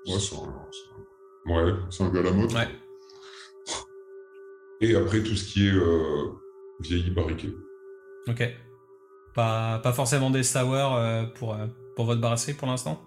Ouais, 0.05 0.19
c'est 0.19 0.35
un, 0.35 1.51
ouais. 1.51 1.73
c'est 1.89 2.03
un 2.03 2.09
gars 2.09 2.19
à 2.19 2.23
la 2.23 2.31
mode. 2.31 2.51
Ouais. 2.53 2.67
Et 4.81 4.95
après, 4.95 5.23
tout 5.23 5.35
ce 5.35 5.45
qui 5.45 5.67
est 5.67 5.73
euh, 5.73 6.33
vieilli 6.81 7.09
barriqué. 7.09 7.55
Ok. 8.27 8.43
Pas, 9.33 9.79
pas 9.79 9.93
forcément 9.93 10.29
des 10.29 10.43
sour 10.43 10.95
euh, 10.95 11.23
pour, 11.35 11.53
euh, 11.53 11.65
pour 11.95 12.05
votre 12.05 12.21
brasserie 12.21 12.53
pour 12.53 12.67
l'instant? 12.67 13.01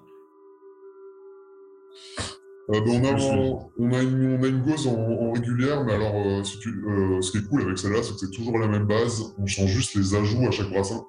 Euh, 2.68 2.80
ben, 2.80 2.90
on, 2.90 3.04
a, 3.04 3.70
on, 3.78 3.92
a 3.92 4.02
une, 4.02 4.38
on 4.40 4.42
a 4.42 4.48
une 4.48 4.62
gauze 4.62 4.88
en, 4.88 5.32
régulière, 5.32 5.84
mais 5.84 5.94
alors 5.94 6.44
si 6.44 6.58
tu, 6.58 6.82
ce 7.20 7.30
qui 7.30 7.38
est 7.38 7.48
cool 7.48 7.62
avec 7.62 7.78
celle-là, 7.78 8.02
c'est 8.02 8.14
que 8.14 8.18
c'est 8.18 8.32
toujours 8.32 8.58
la 8.58 8.66
même 8.66 8.86
base. 8.86 9.34
On 9.38 9.46
change 9.46 9.70
juste 9.70 9.94
les 9.94 10.14
ajouts 10.16 10.46
à 10.46 10.50
chaque 10.50 10.70
brassin. 10.70 11.04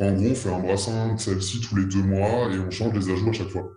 En 0.00 0.12
gros, 0.12 0.30
on 0.30 0.34
fait 0.34 0.52
un 0.52 0.58
brassin 0.58 1.14
de 1.14 1.20
celle-ci 1.20 1.60
tous 1.60 1.76
les 1.76 1.84
deux 1.86 2.02
mois 2.02 2.50
et 2.52 2.58
on 2.58 2.70
change 2.70 2.92
les 2.92 3.10
ajouts 3.10 3.30
à 3.30 3.32
chaque 3.32 3.48
fois. 3.48 3.70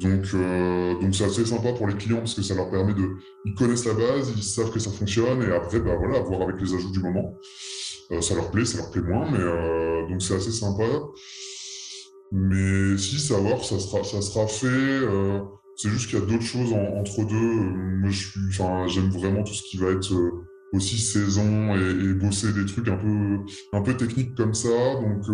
Donc, 0.00 0.24
euh, 0.34 0.98
donc 1.00 1.14
c'est 1.14 1.24
assez 1.24 1.44
sympa 1.44 1.72
pour 1.72 1.86
les 1.86 1.94
clients 1.94 2.18
parce 2.18 2.34
que 2.34 2.42
ça 2.42 2.54
leur 2.54 2.70
permet 2.70 2.94
de, 2.94 3.08
ils 3.44 3.54
connaissent 3.54 3.84
la 3.84 3.94
base, 3.94 4.32
ils 4.34 4.42
savent 4.42 4.70
que 4.70 4.78
ça 4.78 4.90
fonctionne 4.90 5.42
et 5.42 5.52
après, 5.52 5.80
bah 5.80 5.96
voilà, 5.98 6.20
voir 6.20 6.42
avec 6.42 6.60
les 6.60 6.74
ajouts 6.74 6.92
du 6.92 7.00
moment. 7.00 7.34
Euh, 8.12 8.20
ça 8.20 8.34
leur 8.34 8.50
plaît, 8.50 8.64
ça 8.64 8.78
leur 8.78 8.90
plaît 8.90 9.02
moins, 9.02 9.30
mais 9.30 9.38
euh, 9.38 10.06
donc 10.08 10.22
c'est 10.22 10.34
assez 10.34 10.52
sympa. 10.52 10.84
Mais 12.30 12.96
si 12.98 13.18
savoir, 13.18 13.62
ça 13.64 13.78
sera, 13.78 14.02
ça 14.04 14.22
sera 14.22 14.46
fait. 14.46 15.06
C'est 15.76 15.88
juste 15.88 16.08
qu'il 16.08 16.18
y 16.18 16.22
a 16.22 16.24
d'autres 16.24 16.44
choses 16.44 16.72
entre 16.72 17.24
deux. 17.24 17.36
Moi, 17.36 18.10
je 18.10 18.28
suis, 18.28 18.40
enfin, 18.48 18.86
j'aime 18.86 19.10
vraiment 19.10 19.42
tout 19.42 19.52
ce 19.52 19.62
qui 19.62 19.76
va 19.76 19.90
être 19.90 20.12
aussi 20.72 20.98
saison 20.98 21.74
et, 21.74 21.90
et, 21.90 22.14
bosser 22.14 22.52
des 22.52 22.64
trucs 22.64 22.88
un 22.88 22.96
peu, 22.96 23.38
un 23.74 23.82
peu 23.82 23.94
techniques 23.96 24.34
comme 24.34 24.54
ça. 24.54 24.94
Donc, 24.94 25.24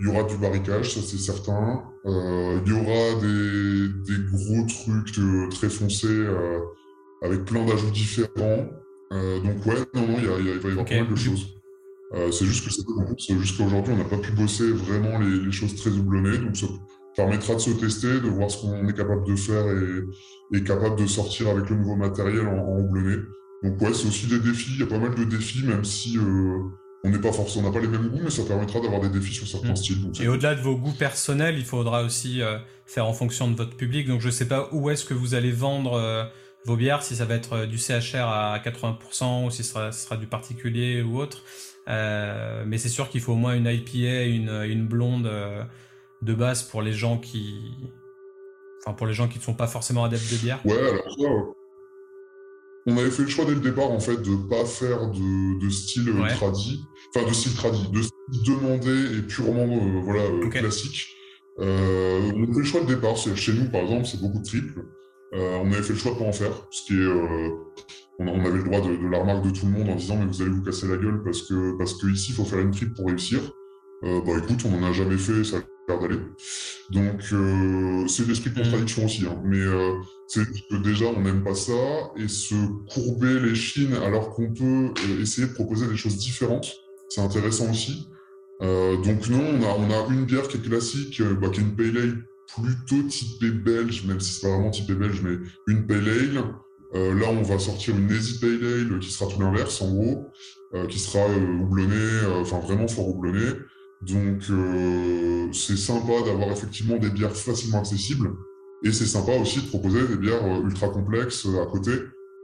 il 0.00 0.06
y 0.06 0.10
aura 0.10 0.22
du 0.22 0.36
barricage, 0.36 0.94
ça 0.94 1.00
c'est 1.00 1.18
certain. 1.18 1.82
Euh, 2.06 2.60
il 2.64 2.72
y 2.72 2.74
aura 2.74 3.20
des, 3.20 3.88
des 4.06 4.22
gros 4.30 4.64
trucs 4.66 5.18
euh, 5.18 5.48
très 5.48 5.68
foncés 5.68 6.06
euh, 6.08 6.60
avec 7.22 7.44
plein 7.44 7.64
d'ajouts 7.64 7.90
différents. 7.90 8.68
Euh, 9.12 9.40
donc 9.40 9.66
ouais, 9.66 9.74
non, 9.94 10.06
non, 10.06 10.16
il, 10.18 10.26
va 10.26 10.68
y 10.68 10.72
avoir 10.72 10.84
pas 10.84 10.94
mal 10.94 11.08
de 11.08 11.16
choses. 11.16 11.57
Euh, 12.14 12.30
c'est 12.30 12.46
juste 12.46 12.64
que 12.64 12.70
c'est 13.18 13.38
jusqu'à 13.38 13.64
aujourd'hui, 13.64 13.92
on 13.92 13.98
n'a 13.98 14.04
pas 14.04 14.16
pu 14.16 14.32
bosser 14.32 14.70
vraiment 14.70 15.18
les, 15.18 15.44
les, 15.44 15.52
choses 15.52 15.74
très 15.76 15.90
doublonnées. 15.90 16.38
Donc 16.38 16.56
ça 16.56 16.66
permettra 17.14 17.54
de 17.54 17.58
se 17.58 17.70
tester, 17.70 18.20
de 18.20 18.28
voir 18.28 18.50
ce 18.50 18.62
qu'on 18.62 18.88
est 18.88 18.96
capable 18.96 19.26
de 19.26 19.36
faire 19.36 19.66
et, 19.66 20.56
et, 20.56 20.64
capable 20.64 20.96
de 20.96 21.06
sortir 21.06 21.48
avec 21.48 21.68
le 21.68 21.76
nouveau 21.76 21.96
matériel 21.96 22.46
en, 22.48 22.56
en 22.56 22.78
houblonné. 22.80 23.16
Donc 23.62 23.80
ouais, 23.82 23.92
c'est 23.92 24.08
aussi 24.08 24.26
des 24.26 24.38
défis. 24.38 24.70
Il 24.74 24.80
y 24.80 24.82
a 24.84 24.86
pas 24.86 24.98
mal 24.98 25.14
de 25.14 25.24
défis, 25.24 25.64
même 25.66 25.84
si 25.84 26.16
euh, 26.16 26.60
on 27.04 27.10
n'est 27.10 27.20
pas 27.20 27.32
forcément, 27.32 27.68
on 27.68 27.70
n'a 27.70 27.74
pas 27.74 27.82
les 27.82 27.88
mêmes 27.88 28.08
goûts, 28.08 28.20
mais 28.22 28.30
ça 28.30 28.42
permettra 28.44 28.80
d'avoir 28.80 29.00
des 29.00 29.08
défis 29.08 29.34
sur 29.34 29.46
certains 29.46 29.72
mmh. 29.72 29.76
styles. 29.76 30.12
et 30.20 30.28
au-delà 30.28 30.54
de 30.54 30.60
vos 30.60 30.76
goûts 30.76 30.92
personnels, 30.92 31.56
il 31.58 31.64
faudra 31.64 32.02
aussi 32.02 32.42
euh, 32.42 32.58
faire 32.86 33.06
en 33.06 33.12
fonction 33.12 33.50
de 33.50 33.56
votre 33.56 33.76
public. 33.76 34.08
Donc 34.08 34.20
je 34.20 34.26
ne 34.26 34.32
sais 34.32 34.48
pas 34.48 34.68
où 34.72 34.90
est-ce 34.90 35.04
que 35.04 35.14
vous 35.14 35.34
allez 35.34 35.52
vendre 35.52 35.94
euh, 35.94 36.24
vos 36.64 36.76
bières, 36.76 37.02
si 37.02 37.16
ça 37.16 37.24
va 37.24 37.34
être 37.34 37.52
euh, 37.52 37.66
du 37.66 37.78
CHR 37.78 38.26
à 38.26 38.58
80% 38.64 39.46
ou 39.46 39.50
si 39.50 39.62
ce 39.62 39.70
sera, 39.70 39.92
ce 39.92 40.04
sera 40.04 40.16
du 40.16 40.26
particulier 40.26 41.02
ou 41.02 41.18
autre. 41.18 41.44
Euh, 41.88 42.64
mais 42.66 42.78
c'est 42.78 42.88
sûr 42.88 43.08
qu'il 43.08 43.20
faut 43.20 43.32
au 43.32 43.36
moins 43.36 43.54
une 43.54 43.66
IPA, 43.66 44.24
une, 44.24 44.50
une 44.70 44.86
blonde 44.86 45.30
de 46.22 46.34
base 46.34 46.62
pour 46.62 46.82
les 46.82 46.92
gens 46.92 47.18
qui, 47.18 47.56
enfin 48.82 48.94
pour 48.94 49.06
les 49.06 49.14
gens 49.14 49.28
qui 49.28 49.38
ne 49.38 49.44
sont 49.44 49.54
pas 49.54 49.66
forcément 49.66 50.04
adeptes 50.04 50.30
de 50.32 50.36
bière. 50.36 50.60
Ouais, 50.64 50.78
alors 50.78 51.10
ça, 51.18 51.54
on 52.88 52.96
avait 52.96 53.10
fait 53.10 53.22
le 53.22 53.28
choix 53.28 53.44
dès 53.44 53.54
le 53.54 53.60
départ 53.60 53.90
en 53.90 54.00
fait 54.00 54.16
de 54.16 54.36
pas 54.48 54.64
faire 54.64 55.10
de, 55.10 55.60
de 55.62 55.70
style 55.70 56.10
ouais. 56.10 56.28
tradi, 56.30 56.84
enfin 57.14 57.26
de 57.28 57.34
style 57.34 57.54
tradi, 57.54 57.86
de 57.90 58.02
style 58.02 58.42
demandé 58.46 59.18
et 59.18 59.22
purement 59.22 59.64
euh, 59.64 60.00
voilà 60.02 60.22
euh, 60.22 60.46
okay. 60.46 60.60
classique. 60.60 61.14
Euh, 61.58 62.32
on 62.34 62.44
a 62.44 62.46
fait 62.46 62.58
le 62.60 62.64
choix 62.64 62.80
de 62.80 62.86
départ. 62.86 63.16
Chez 63.16 63.52
nous 63.52 63.70
par 63.70 63.82
exemple, 63.82 64.06
c'est 64.06 64.20
beaucoup 64.20 64.38
de 64.38 64.44
triples. 64.44 64.84
Euh, 65.34 65.58
on 65.62 65.70
avait 65.72 65.82
fait 65.82 65.92
le 65.92 65.98
choix 65.98 66.12
de 66.12 66.18
pas 66.18 66.24
en 66.24 66.32
faire, 66.32 66.52
ce 66.70 66.86
qui 66.86 66.94
est, 66.94 67.04
euh, 67.04 67.50
on, 68.18 68.28
on, 68.28 68.44
avait 68.44 68.58
le 68.58 68.64
droit 68.64 68.80
de, 68.80 68.96
de, 68.96 69.08
la 69.08 69.18
remarque 69.18 69.44
de 69.44 69.50
tout 69.50 69.66
le 69.66 69.72
monde 69.72 69.88
en 69.88 69.94
disant 69.94 70.16
mais 70.16 70.26
vous 70.26 70.42
allez 70.42 70.50
vous 70.50 70.62
casser 70.62 70.88
la 70.88 70.96
gueule 70.96 71.22
parce 71.22 71.42
que 71.42 71.76
parce 71.78 71.94
que 71.94 72.08
ici 72.08 72.32
il 72.32 72.34
faut 72.34 72.44
faire 72.44 72.60
une 72.60 72.70
triple 72.70 72.94
pour 72.94 73.06
réussir. 73.06 73.40
Euh, 74.04 74.20
bah 74.24 74.32
écoute, 74.38 74.60
on 74.64 74.80
en 74.80 74.86
a 74.86 74.92
jamais 74.92 75.18
fait, 75.18 75.42
ça 75.42 75.56
a 75.56 75.60
l'air 75.88 76.00
d'aller. 76.00 76.20
Donc 76.90 77.20
euh, 77.32 78.06
c'est 78.06 78.26
l'esprit 78.26 78.50
de 78.50 78.62
contradiction 78.62 79.04
aussi, 79.04 79.26
hein. 79.26 79.40
mais 79.44 79.58
euh, 79.58 79.94
c'est 80.28 80.44
que 80.44 80.76
déjà 80.76 81.06
on 81.06 81.20
n'aime 81.20 81.42
pas 81.42 81.54
ça 81.54 81.72
et 82.16 82.28
se 82.28 82.54
courber 82.92 83.40
les 83.40 83.54
chines 83.54 83.94
alors 83.94 84.30
qu'on 84.34 84.52
peut 84.52 84.92
euh, 85.08 85.22
essayer 85.22 85.48
de 85.48 85.52
proposer 85.52 85.88
des 85.88 85.96
choses 85.96 86.16
différentes, 86.16 86.72
c'est 87.08 87.20
intéressant 87.20 87.70
aussi. 87.70 88.08
Donc 88.60 89.28
non, 89.28 89.40
on 89.40 89.62
a, 89.62 89.68
on 89.78 89.90
a 89.90 90.12
une 90.12 90.24
bière 90.24 90.48
qui 90.48 90.56
est 90.56 90.60
classique, 90.60 91.22
bah, 91.40 91.48
qui 91.48 91.60
est 91.60 91.62
une 91.62 91.76
pale 91.76 91.96
ale 91.96 92.24
plutôt 92.56 93.06
typée 93.08 93.52
belge, 93.52 94.04
même 94.04 94.18
si 94.18 94.32
c'est 94.32 94.48
pas 94.48 94.54
vraiment 94.54 94.70
typée 94.70 94.94
belge, 94.94 95.22
mais 95.22 95.36
une 95.68 95.86
pale 95.86 96.08
ale. 96.08 96.44
Là, 96.94 97.28
on 97.30 97.42
va 97.42 97.58
sortir 97.58 97.96
une 97.96 98.10
Easy 98.10 98.38
Pale 98.40 98.60
Ale 98.62 98.98
qui 99.00 99.10
sera 99.10 99.30
tout 99.30 99.40
l'inverse 99.40 99.80
en 99.82 99.94
gros, 99.94 100.26
qui 100.88 100.98
sera 100.98 101.26
houblonnée, 101.28 102.26
enfin 102.40 102.58
vraiment 102.60 102.88
fort 102.88 103.08
houblonnée. 103.08 103.52
Donc 104.02 104.42
euh, 104.50 105.52
c'est 105.52 105.76
sympa 105.76 106.12
d'avoir 106.24 106.50
effectivement 106.50 106.98
des 106.98 107.10
bières 107.10 107.34
facilement 107.34 107.78
accessibles 107.78 108.30
et 108.84 108.92
c'est 108.92 109.06
sympa 109.06 109.32
aussi 109.32 109.62
de 109.62 109.66
proposer 109.66 110.06
des 110.06 110.16
bières 110.16 110.44
euh, 110.44 110.62
ultra 110.62 110.88
complexes 110.88 111.46
euh, 111.46 111.62
à 111.62 111.66
côté. 111.66 111.90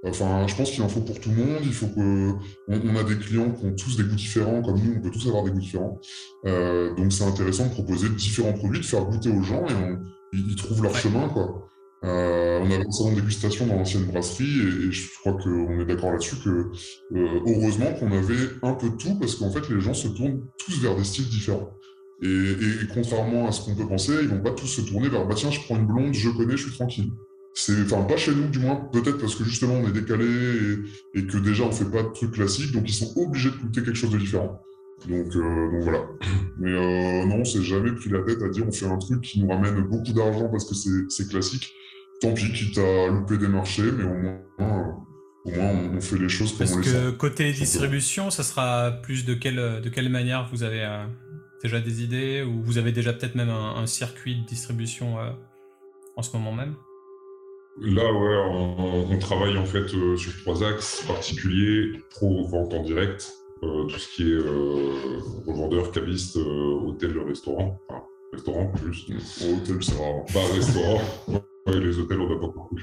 Enfin, 0.07 0.47
je 0.47 0.55
pense 0.55 0.71
qu'il 0.71 0.83
en 0.83 0.89
faut 0.89 1.01
pour 1.01 1.19
tout 1.19 1.31
le 1.31 1.37
monde. 1.37 1.63
Il 1.63 1.73
faut 1.73 1.87
que 1.87 2.33
on, 2.69 2.81
on, 2.85 2.97
a 2.97 3.05
des 3.05 3.17
clients 3.17 3.51
qui 3.53 3.65
ont 3.65 3.75
tous 3.75 3.97
des 3.97 4.03
goûts 4.03 4.17
différents, 4.17 4.61
comme 4.61 4.79
nous, 4.79 4.97
on 4.99 5.01
peut 5.01 5.11
tous 5.11 5.27
avoir 5.29 5.45
des 5.45 5.51
goûts 5.51 5.61
différents. 5.61 5.99
Euh, 6.45 6.95
donc 6.95 7.13
c'est 7.13 7.25
intéressant 7.25 7.67
de 7.67 7.71
proposer 7.71 8.09
différents 8.11 8.53
produits, 8.53 8.81
de 8.81 8.85
faire 8.85 9.05
goûter 9.05 9.31
aux 9.31 9.43
gens 9.43 9.65
et 9.67 9.73
on, 9.73 9.99
ils, 10.33 10.57
trouvent 10.57 10.83
leur 10.83 10.95
chemin, 10.97 11.29
quoi. 11.29 11.69
Euh, 12.05 12.61
on 12.61 12.71
avait 12.71 12.87
un 12.87 12.91
salon 12.91 13.13
de 13.13 13.21
dégustation 13.21 13.67
dans 13.67 13.77
l'ancienne 13.77 14.05
brasserie 14.05 14.45
et, 14.45 14.93
je 14.93 15.09
crois 15.21 15.33
qu'on 15.33 15.81
est 15.81 15.87
d'accord 15.87 16.13
là-dessus 16.13 16.37
que 16.45 16.51
euh, 16.51 17.41
heureusement 17.47 17.95
qu'on 17.95 18.13
avait 18.13 18.51
un 18.63 18.75
peu 18.75 18.91
de 18.91 18.97
tout 18.97 19.19
parce 19.19 19.37
qu'en 19.37 19.51
fait 19.51 19.71
les 19.71 19.81
gens 19.81 19.95
se 19.95 20.09
tournent 20.09 20.43
tous 20.59 20.83
vers 20.83 20.97
des 20.97 21.05
styles 21.05 21.29
différents. 21.29 21.71
Et, 22.23 22.57
contrairement 22.93 23.49
à 23.49 23.53
ce 23.53 23.65
qu'on 23.65 23.75
peut 23.75 23.87
penser, 23.87 24.13
ils 24.23 24.29
vont 24.29 24.41
pas 24.41 24.51
tous 24.51 24.67
se 24.67 24.81
tourner 24.83 25.09
vers 25.09 25.27
bah 25.27 25.35
tiens 25.35 25.51
je 25.51 25.61
prends 25.61 25.77
une 25.77 25.87
blonde, 25.87 26.13
je 26.13 26.29
connais, 26.31 26.57
je 26.57 26.69
suis 26.69 26.77
tranquille. 26.77 27.11
C'est 27.55 27.81
enfin 27.85 28.03
pas 28.03 28.17
chez 28.17 28.35
nous 28.35 28.49
du 28.49 28.59
moins, 28.59 28.77
peut-être 28.77 29.19
parce 29.19 29.35
que 29.35 29.45
justement 29.45 29.75
on 29.75 29.89
est 29.89 29.93
décalé 29.93 30.27
et, 31.15 31.27
que 31.27 31.39
déjà 31.39 31.65
on 31.65 31.73
fait 31.73 31.85
pas 31.87 32.03
de 32.03 32.09
trucs 32.09 32.33
classiques, 32.33 32.73
donc 32.73 32.85
ils 32.87 32.95
sont 32.95 33.13
obligés 33.17 33.51
de 33.51 33.57
goûter 33.57 33.83
quelque 33.83 33.97
chose 33.97 34.11
de 34.11 34.19
différent. 34.19 34.61
Donc, 35.09 35.35
euh, 35.37 35.71
donc 35.71 35.83
voilà. 35.83 36.07
Mais 36.59 37.27
non, 37.27 37.37
on 37.37 37.45
s'est 37.45 37.63
jamais 37.63 37.93
pris 37.93 38.11
la 38.11 38.23
tête 38.23 38.43
à 38.43 38.49
dire 38.49 38.65
on 38.67 38.73
fait 38.73 38.87
un 38.87 38.99
truc 38.99 39.23
qui 39.23 39.41
nous 39.41 39.49
ramène 39.49 39.81
beaucoup 39.83 40.13
d'argent 40.13 40.49
parce 40.49 40.65
que 40.67 40.75
c'est 41.09 41.29
classique 41.29 41.73
tant 42.25 42.35
pis, 42.35 42.53
quitte 42.53 42.79
à 42.79 43.09
louper 43.09 43.39
des 43.39 43.49
marchés, 43.49 43.91
mais 43.93 44.05
au 44.05 44.15
moins, 44.15 44.41
au 45.45 45.51
moins 45.51 45.71
on, 45.95 46.01
fait 46.01 46.19
les 46.19 46.29
choses 46.29 46.51
comme 46.53 46.59
Parce 46.59 46.73
on 46.73 46.79
les 46.79 46.85
que 46.85 47.11
côté 47.11 47.53
distribution, 47.53 48.31
ça 48.31 48.43
sera 48.43 48.91
plus 49.03 49.25
de 49.25 49.35
quelle, 49.35 49.81
de 49.83 49.89
quelle 49.89 50.09
manière 50.09 50.49
vous 50.53 50.63
avez 50.63 50.85
euh, 50.85 51.05
déjà 51.63 51.81
des 51.81 52.03
idées 52.03 52.43
ou 52.43 52.63
vous 52.63 52.79
avez 52.79 52.93
déjà 52.93 53.13
peut-être 53.13 53.35
même 53.35 53.51
un, 53.51 53.77
un, 53.77 53.87
circuit 53.87 54.37
de 54.37 54.47
distribution 54.47 55.19
euh, 55.19 55.31
en 56.17 56.23
ce 56.23 56.37
moment 56.37 56.53
même? 56.53 56.75
Là, 57.81 58.13
ouais, 58.13 58.37
on, 58.51 59.11
on, 59.11 59.19
travaille 59.19 59.59
en 59.59 59.65
fait 59.65 59.93
euh, 59.95 60.17
sur 60.17 60.33
trois 60.43 60.63
axes 60.63 61.03
particuliers 61.09 62.01
pro 62.11 62.47
vente 62.47 62.73
en 62.73 62.83
direct, 62.85 63.33
euh, 63.65 63.85
tout 63.85 63.99
ce 63.99 64.15
qui 64.15 64.31
est 64.31 64.37
euh, 64.37 65.19
revendeur, 65.45 65.91
caviste, 65.91 66.37
hôtel, 66.37 67.19
restaurant, 67.19 67.81
enfin, 67.89 68.05
restaurant 68.33 68.73
plus. 68.77 69.07
hôtel, 69.43 69.83
c'est 69.83 69.97
rare. 69.97 70.25
Pas 70.33 70.55
restaurant. 70.55 71.01
Ouais, 71.67 71.81
les 71.81 71.99
hôtels, 71.99 72.21
on 72.21 72.29
n'a 72.29 72.37
pas 72.37 72.47
beaucoup 72.47 72.77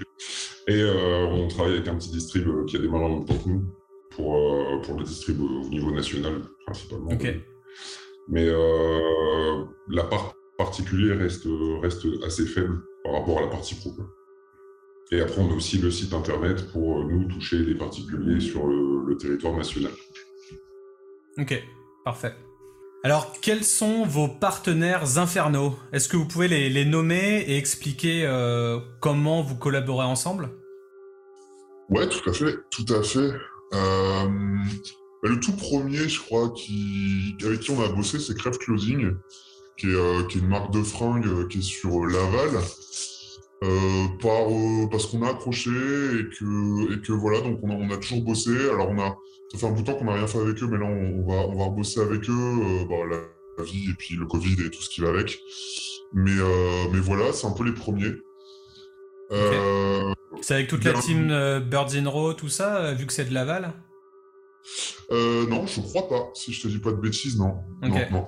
Et 0.68 0.82
euh, 0.82 1.26
on 1.28 1.48
travaille 1.48 1.74
avec 1.74 1.88
un 1.88 1.96
petit 1.96 2.12
distrib 2.12 2.48
euh, 2.48 2.66
qui 2.66 2.78
a 2.78 2.80
démarré 2.80 3.06
en 3.06 3.18
même 3.18 3.26
temps 3.26 3.38
que 3.38 3.50
nous 3.50 3.64
pour, 4.10 4.36
euh, 4.36 4.82
pour 4.82 4.98
le 4.98 5.04
distrib 5.04 5.40
au 5.40 5.70
niveau 5.70 5.92
national, 5.92 6.42
principalement. 6.66 7.12
Okay. 7.12 7.42
Mais 8.28 8.48
la 9.90 10.04
part 10.04 10.36
particulière 10.58 11.18
reste, 11.18 11.48
reste 11.82 12.06
assez 12.26 12.46
faible 12.46 12.82
par 13.04 13.14
rapport 13.14 13.40
à 13.40 13.42
la 13.42 13.48
partie 13.48 13.76
pro. 13.76 13.92
Et 15.12 15.20
après, 15.20 15.42
on 15.42 15.52
a 15.52 15.56
aussi 15.56 15.80
le 15.80 15.92
site 15.92 16.14
internet 16.14 16.72
pour 16.72 17.04
nous 17.04 17.26
toucher 17.26 17.58
les 17.58 17.76
particuliers 17.76 18.40
sur 18.40 18.68
le, 18.68 19.06
le 19.08 19.18
territoire 19.18 19.56
national. 19.58 19.92
Ok, 21.38 21.62
parfait. 22.06 22.34
Alors, 23.04 23.34
quels 23.42 23.64
sont 23.64 24.06
vos 24.06 24.28
partenaires 24.28 25.18
infernaux? 25.18 25.76
Est-ce 25.92 26.08
que 26.08 26.18
vous 26.18 26.28
pouvez 26.28 26.48
les, 26.48 26.86
nommer 26.86 27.44
et 27.48 27.58
expliquer 27.58 28.28
euh, 28.28 28.80
comment 29.00 29.42
vous 29.42 29.56
collaborez 29.56 30.06
ensemble? 30.06 30.50
Ouais, 31.90 32.08
tout 32.08 32.30
à 32.30 32.34
fait, 32.34 32.60
tout 32.70 32.86
à 32.94 33.02
fait. 33.02 33.32
Euh, 33.74 34.30
le 35.24 35.40
tout 35.40 35.54
premier, 35.54 36.08
je 36.08 36.20
crois, 36.20 36.52
qui, 36.52 37.36
avec 37.44 37.62
qui 37.62 37.72
on 37.72 37.82
a 37.82 37.88
bossé, 37.90 38.20
c'est 38.20 38.38
Crève 38.38 38.60
Closing, 38.60 39.16
qui 39.78 39.88
est, 39.88 39.96
euh, 39.96 40.24
qui 40.28 40.38
est, 40.38 40.42
une 40.42 40.48
marque 40.48 40.72
de 40.72 40.84
fringues 40.84 41.48
qui 41.48 41.58
est 41.58 41.64
sur 41.64 42.06
Laval. 42.06 42.62
Par, 44.22 44.48
parce 44.92 45.06
qu'on 45.08 45.24
a 45.24 45.30
accroché 45.30 45.70
et 45.70 46.30
que, 46.38 46.94
et 46.94 47.02
que 47.02 47.14
voilà, 47.14 47.42
donc 47.42 47.60
on 47.64 47.70
a, 47.72 47.74
on 47.74 47.90
a 47.90 47.98
toujours 47.98 48.22
bossé. 48.22 48.52
Alors 48.70 48.90
on 48.90 49.00
a, 49.00 49.16
ça 49.52 49.58
fait 49.58 49.66
un 49.66 49.72
bout 49.72 49.82
de 49.82 49.88
temps 49.88 49.96
qu'on 49.96 50.06
n'a 50.06 50.14
rien 50.14 50.28
fait 50.28 50.40
avec 50.40 50.62
eux, 50.62 50.68
mais 50.68 50.78
là 50.78 50.86
on, 50.86 51.26
va, 51.28 51.48
on 51.48 51.58
va 51.58 51.66
rebosser 51.66 52.00
avec 52.00 52.30
eux. 52.30 52.34
Euh, 52.34 52.86
bah, 52.86 52.96
la, 53.10 53.18
vie 53.64 53.92
et 53.92 53.94
puis 53.94 54.16
le 54.16 54.26
Covid 54.26 54.54
et 54.66 54.72
tout 54.72 54.82
ce 54.82 54.90
qui 54.90 55.02
va 55.02 55.10
avec. 55.10 55.40
Mais, 56.14 56.32
euh, 56.32 56.88
mais 56.92 57.00
voilà, 57.00 57.32
c'est 57.32 57.46
un 57.46 57.52
peu 57.52 57.64
les 57.64 57.74
premiers. 57.74 58.14
Okay. 59.30 60.14
c'est 60.42 60.56
avec 60.56 60.68
toute 60.68 60.84
la 60.84 60.94
team 60.94 61.28
Birds 61.70 61.96
in 61.96 62.10
Row, 62.10 62.34
tout 62.34 62.50
ça, 62.50 62.94
vu 62.94 63.06
que 63.06 63.14
c'est 63.14 63.26
de 63.26 63.34
Laval 63.34 63.72
Non, 65.12 65.68
je 65.68 65.80
crois 65.82 66.10
pas. 66.10 66.32
Si 66.34 66.54
je 66.54 66.64
te 66.64 66.68
dis 66.68 66.80
pas 66.80 66.92
de 66.92 66.98
bêtises, 66.98 67.38
non. 67.38 67.60
Okay. 67.84 68.10
non, 68.12 68.26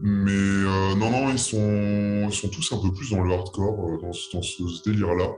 Mais 0.00 0.32
euh, 0.32 0.94
non, 0.96 1.10
non, 1.10 1.30
ils 1.30 1.38
sont, 1.38 2.26
ils 2.28 2.34
sont 2.34 2.48
tous 2.48 2.72
un 2.72 2.78
peu 2.78 2.92
plus 2.92 3.10
dans 3.10 3.22
le 3.22 3.32
hardcore, 3.32 3.88
euh, 3.88 3.98
dans, 4.02 4.10
dans, 4.32 4.42
ce 4.42 4.82
délire-là, 4.88 5.30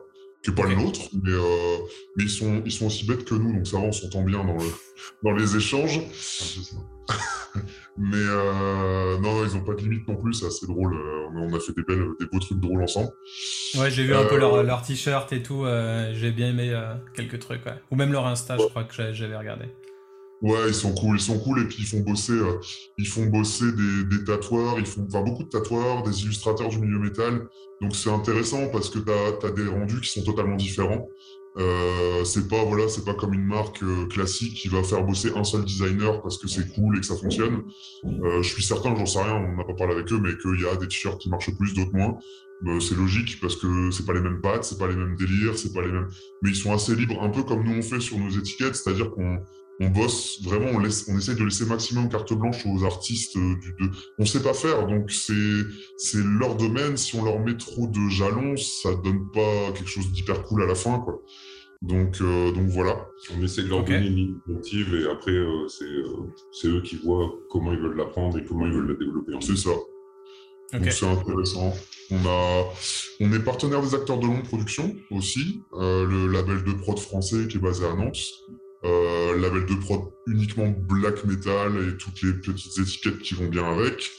qui 0.46 0.50
n'est 0.52 0.62
pas 0.62 0.68
le 0.68 0.76
nôtre, 0.76 1.00
mais, 1.12 1.32
euh, 1.32 1.76
mais 2.16 2.24
ils, 2.24 2.30
sont, 2.30 2.62
ils 2.64 2.70
sont 2.70 2.86
aussi 2.86 3.04
bêtes 3.04 3.24
que 3.24 3.34
nous, 3.34 3.52
donc 3.52 3.66
ça 3.66 3.78
va, 3.78 3.84
on 3.84 3.92
s'entend 3.92 4.22
bien 4.22 4.44
dans, 4.44 4.54
le, 4.54 4.64
dans 5.24 5.32
les 5.32 5.56
échanges. 5.56 6.00
mais 7.98 8.16
euh, 8.16 9.18
non, 9.18 9.44
ils 9.44 9.56
n'ont 9.56 9.64
pas 9.64 9.74
de 9.74 9.80
limite 9.80 10.06
non 10.06 10.14
plus, 10.14 10.34
c'est 10.34 10.46
assez 10.46 10.66
drôle. 10.66 10.94
Euh, 10.94 11.26
on 11.34 11.52
a 11.52 11.58
fait 11.58 11.72
des, 11.72 11.82
belles, 11.82 12.06
des 12.20 12.26
beaux 12.26 12.38
trucs 12.38 12.60
drôles 12.60 12.80
ensemble. 12.80 13.10
Ouais, 13.76 13.90
j'ai 13.90 14.04
vu 14.04 14.14
un 14.14 14.24
peu 14.24 14.38
leur, 14.38 14.62
leur 14.62 14.82
t-shirt 14.82 15.32
et 15.32 15.42
tout, 15.42 15.64
j'ai 16.12 16.30
bien 16.30 16.50
aimé 16.50 16.80
quelques 17.14 17.40
trucs, 17.40 17.66
ouais. 17.66 17.74
ou 17.90 17.96
même 17.96 18.12
leur 18.12 18.26
Insta, 18.26 18.56
je 18.56 18.66
crois 18.66 18.84
que 18.84 19.12
j'avais 19.12 19.36
regardé. 19.36 19.64
Ouais, 20.42 20.68
ils 20.68 20.74
sont 20.74 20.92
cool, 20.94 21.16
ils 21.16 21.20
sont 21.20 21.38
cool 21.38 21.60
et 21.60 21.64
puis 21.64 21.78
ils 21.80 21.86
font 21.86 22.00
bosser, 22.00 22.32
euh, 22.32 22.60
ils 22.98 23.06
font 23.06 23.24
bosser 23.26 23.72
des, 23.72 24.24
tatoueurs, 24.24 24.78
ils 24.78 24.84
font 24.84 25.06
enfin 25.08 25.22
beaucoup 25.22 25.44
de 25.44 25.48
tatoueurs, 25.48 26.02
des 26.02 26.22
illustrateurs 26.22 26.68
du 26.68 26.78
milieu 26.78 26.98
métal. 26.98 27.48
Donc 27.80 27.96
c'est 27.96 28.10
intéressant 28.10 28.68
parce 28.68 28.90
que 28.90 28.98
tu 28.98 29.10
as, 29.10 29.50
des 29.50 29.66
rendus 29.66 30.00
qui 30.00 30.10
sont 30.10 30.24
totalement 30.24 30.56
différents. 30.56 31.08
Euh, 31.58 32.22
c'est 32.24 32.48
pas 32.48 32.62
voilà, 32.64 32.86
c'est 32.86 33.04
pas 33.04 33.14
comme 33.14 33.32
une 33.32 33.46
marque 33.46 33.82
euh, 33.82 34.04
classique 34.08 34.54
qui 34.58 34.68
va 34.68 34.82
faire 34.82 35.02
bosser 35.04 35.32
un 35.34 35.44
seul 35.44 35.64
designer 35.64 36.20
parce 36.20 36.36
que 36.36 36.48
c'est 36.48 36.70
cool 36.74 36.98
et 36.98 37.00
que 37.00 37.06
ça 37.06 37.16
fonctionne. 37.16 37.62
je 38.04 38.42
suis 38.42 38.62
certain, 38.62 38.94
j'en 38.94 39.06
sais 39.06 39.22
rien, 39.22 39.36
on 39.36 39.56
n'a 39.56 39.64
pas 39.64 39.72
parlé 39.72 39.94
avec 39.94 40.12
eux, 40.12 40.20
mais 40.20 40.36
qu'il 40.36 40.60
y 40.60 40.68
a 40.68 40.76
des 40.76 40.86
t-shirts 40.86 41.18
qui 41.18 41.30
marchent 41.30 41.56
plus, 41.56 41.72
d'autres 41.72 41.94
moins. 41.94 42.18
c'est 42.78 42.94
logique 42.94 43.40
parce 43.40 43.56
que 43.56 43.90
c'est 43.90 44.04
pas 44.04 44.12
les 44.12 44.20
mêmes 44.20 44.42
pattes, 44.42 44.64
c'est 44.64 44.78
pas 44.78 44.86
les 44.86 44.96
mêmes 44.96 45.16
délires, 45.16 45.56
c'est 45.56 45.72
pas 45.72 45.80
les 45.80 45.92
mêmes. 45.92 46.08
Mais 46.42 46.50
ils 46.50 46.56
sont 46.56 46.74
assez 46.74 46.94
libres, 46.94 47.22
un 47.22 47.30
peu 47.30 47.42
comme 47.42 47.64
nous 47.64 47.78
on 47.78 47.82
fait 47.82 48.00
sur 48.00 48.18
nos 48.18 48.28
étiquettes, 48.28 48.76
c'est-à-dire 48.76 49.10
qu'on 49.10 49.38
on 49.80 49.88
bosse 49.88 50.42
vraiment, 50.42 50.68
on, 50.72 50.78
laisse, 50.78 51.06
on 51.08 51.18
essaie 51.18 51.34
de 51.34 51.44
laisser 51.44 51.66
maximum 51.66 52.08
carte 52.08 52.32
blanche 52.32 52.64
aux 52.66 52.84
artistes. 52.84 53.36
Euh, 53.36 53.56
du, 53.56 53.74
de, 53.78 53.90
on 54.18 54.24
sait 54.24 54.42
pas 54.42 54.54
faire, 54.54 54.86
donc 54.86 55.10
c'est 55.10 56.18
leur 56.38 56.56
domaine. 56.56 56.96
Si 56.96 57.14
on 57.14 57.24
leur 57.24 57.38
met 57.40 57.56
trop 57.56 57.86
de 57.86 58.08
jalons, 58.08 58.56
ça 58.56 58.94
donne 58.94 59.30
pas 59.32 59.72
quelque 59.74 59.88
chose 59.88 60.10
d'hyper 60.12 60.42
cool 60.44 60.62
à 60.62 60.66
la 60.66 60.74
fin, 60.74 60.98
quoi. 61.00 61.22
Donc, 61.82 62.20
euh, 62.22 62.52
donc 62.52 62.68
voilà. 62.68 63.06
On 63.36 63.42
essaie 63.42 63.62
de 63.62 63.68
leur 63.68 63.84
donner 63.84 64.06
une 64.06 64.40
initiative 64.48 64.94
et 64.94 65.10
après 65.10 65.32
euh, 65.32 65.66
c'est 65.68 66.68
eux 66.68 66.80
qui 66.80 66.96
voient 66.96 67.34
comment 67.50 67.72
ils 67.72 67.78
veulent 67.78 67.96
l'apprendre 67.96 68.38
et 68.38 68.44
comment 68.44 68.64
ils 68.64 68.72
veulent 68.72 68.88
la 68.88 68.94
développer. 68.94 69.32
C'est 69.40 69.56
ça. 69.56 69.70
Donc 70.72 70.90
c'est 70.90 71.06
intéressant. 71.06 71.74
On, 72.10 72.26
a, 72.26 72.64
on 73.20 73.32
est 73.32 73.44
partenaire 73.44 73.82
des 73.82 73.94
acteurs 73.94 74.18
de 74.18 74.26
longue 74.26 74.44
production 74.44 74.96
aussi, 75.10 75.60
le 75.72 76.28
label 76.28 76.64
de 76.64 76.72
prod 76.72 76.98
français 76.98 77.46
qui 77.46 77.58
est 77.58 77.60
basé 77.60 77.84
à 77.84 77.94
Nantes. 77.94 78.16
Euh, 78.86 79.36
label 79.40 79.66
de 79.66 79.74
prod 79.74 80.12
uniquement 80.28 80.68
black 80.68 81.24
metal 81.24 81.72
et 81.76 81.96
toutes 81.96 82.22
les 82.22 82.34
petites 82.34 82.78
étiquettes 82.78 83.18
qui 83.18 83.34
vont 83.34 83.48
bien 83.48 83.64
avec. 83.64 84.10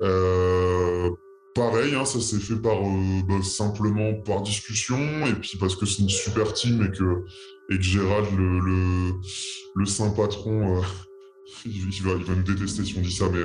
Euh, 0.00 1.10
pareil, 1.54 1.94
hein, 1.94 2.06
ça 2.06 2.20
s'est 2.20 2.38
fait 2.38 2.56
par 2.56 2.78
euh, 2.78 3.22
bah, 3.28 3.42
simplement 3.42 4.14
par 4.14 4.40
discussion 4.40 4.98
et 5.26 5.34
puis 5.34 5.58
parce 5.58 5.76
que 5.76 5.84
c'est 5.84 6.02
une 6.02 6.08
super 6.08 6.54
team 6.54 6.82
et 6.82 6.96
que, 6.96 7.24
et 7.70 7.82
Gérald, 7.82 8.28
le, 8.38 9.84
saint 9.84 10.10
patron, 10.10 10.80
il, 11.66 12.02
va, 12.02 12.12
il, 12.12 12.32
nous 12.32 12.42
détester 12.42 12.84
si 12.84 12.94
on 12.96 13.02
dit 13.02 13.12
ça, 13.12 13.28
mais 13.30 13.42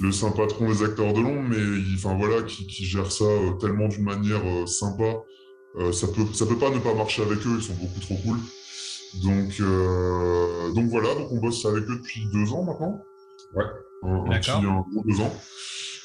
le 0.00 0.12
saint 0.12 0.32
patron 0.32 0.70
des 0.70 0.82
acteurs 0.82 1.14
de 1.14 1.20
l'ombre, 1.20 1.48
mais 1.48 1.82
enfin 1.94 2.14
voilà, 2.14 2.42
qui, 2.42 2.66
qui, 2.66 2.84
gère 2.84 3.10
ça 3.10 3.24
tellement 3.58 3.88
d'une 3.88 4.04
manière 4.04 4.42
sympa. 4.68 5.22
ça 5.92 6.08
peut, 6.08 6.26
ça 6.34 6.44
peut 6.44 6.58
pas 6.58 6.70
ne 6.70 6.78
pas 6.78 6.94
marcher 6.94 7.22
avec 7.22 7.38
eux, 7.46 7.56
ils 7.56 7.62
sont 7.62 7.74
beaucoup 7.74 8.00
trop 8.00 8.16
cool. 8.16 8.36
Donc, 9.22 9.60
euh, 9.60 10.72
donc 10.72 10.88
voilà, 10.90 11.14
donc 11.14 11.32
on 11.32 11.38
bosse 11.38 11.64
avec 11.64 11.84
eux 11.84 11.96
depuis 11.96 12.26
deux 12.32 12.52
ans 12.52 12.64
maintenant. 12.64 13.02
Ouais. 13.54 13.64
Un, 14.02 14.38
petit, 14.38 14.50
un 14.50 14.84
gros 14.90 15.04
deux 15.04 15.20
ans. 15.20 15.32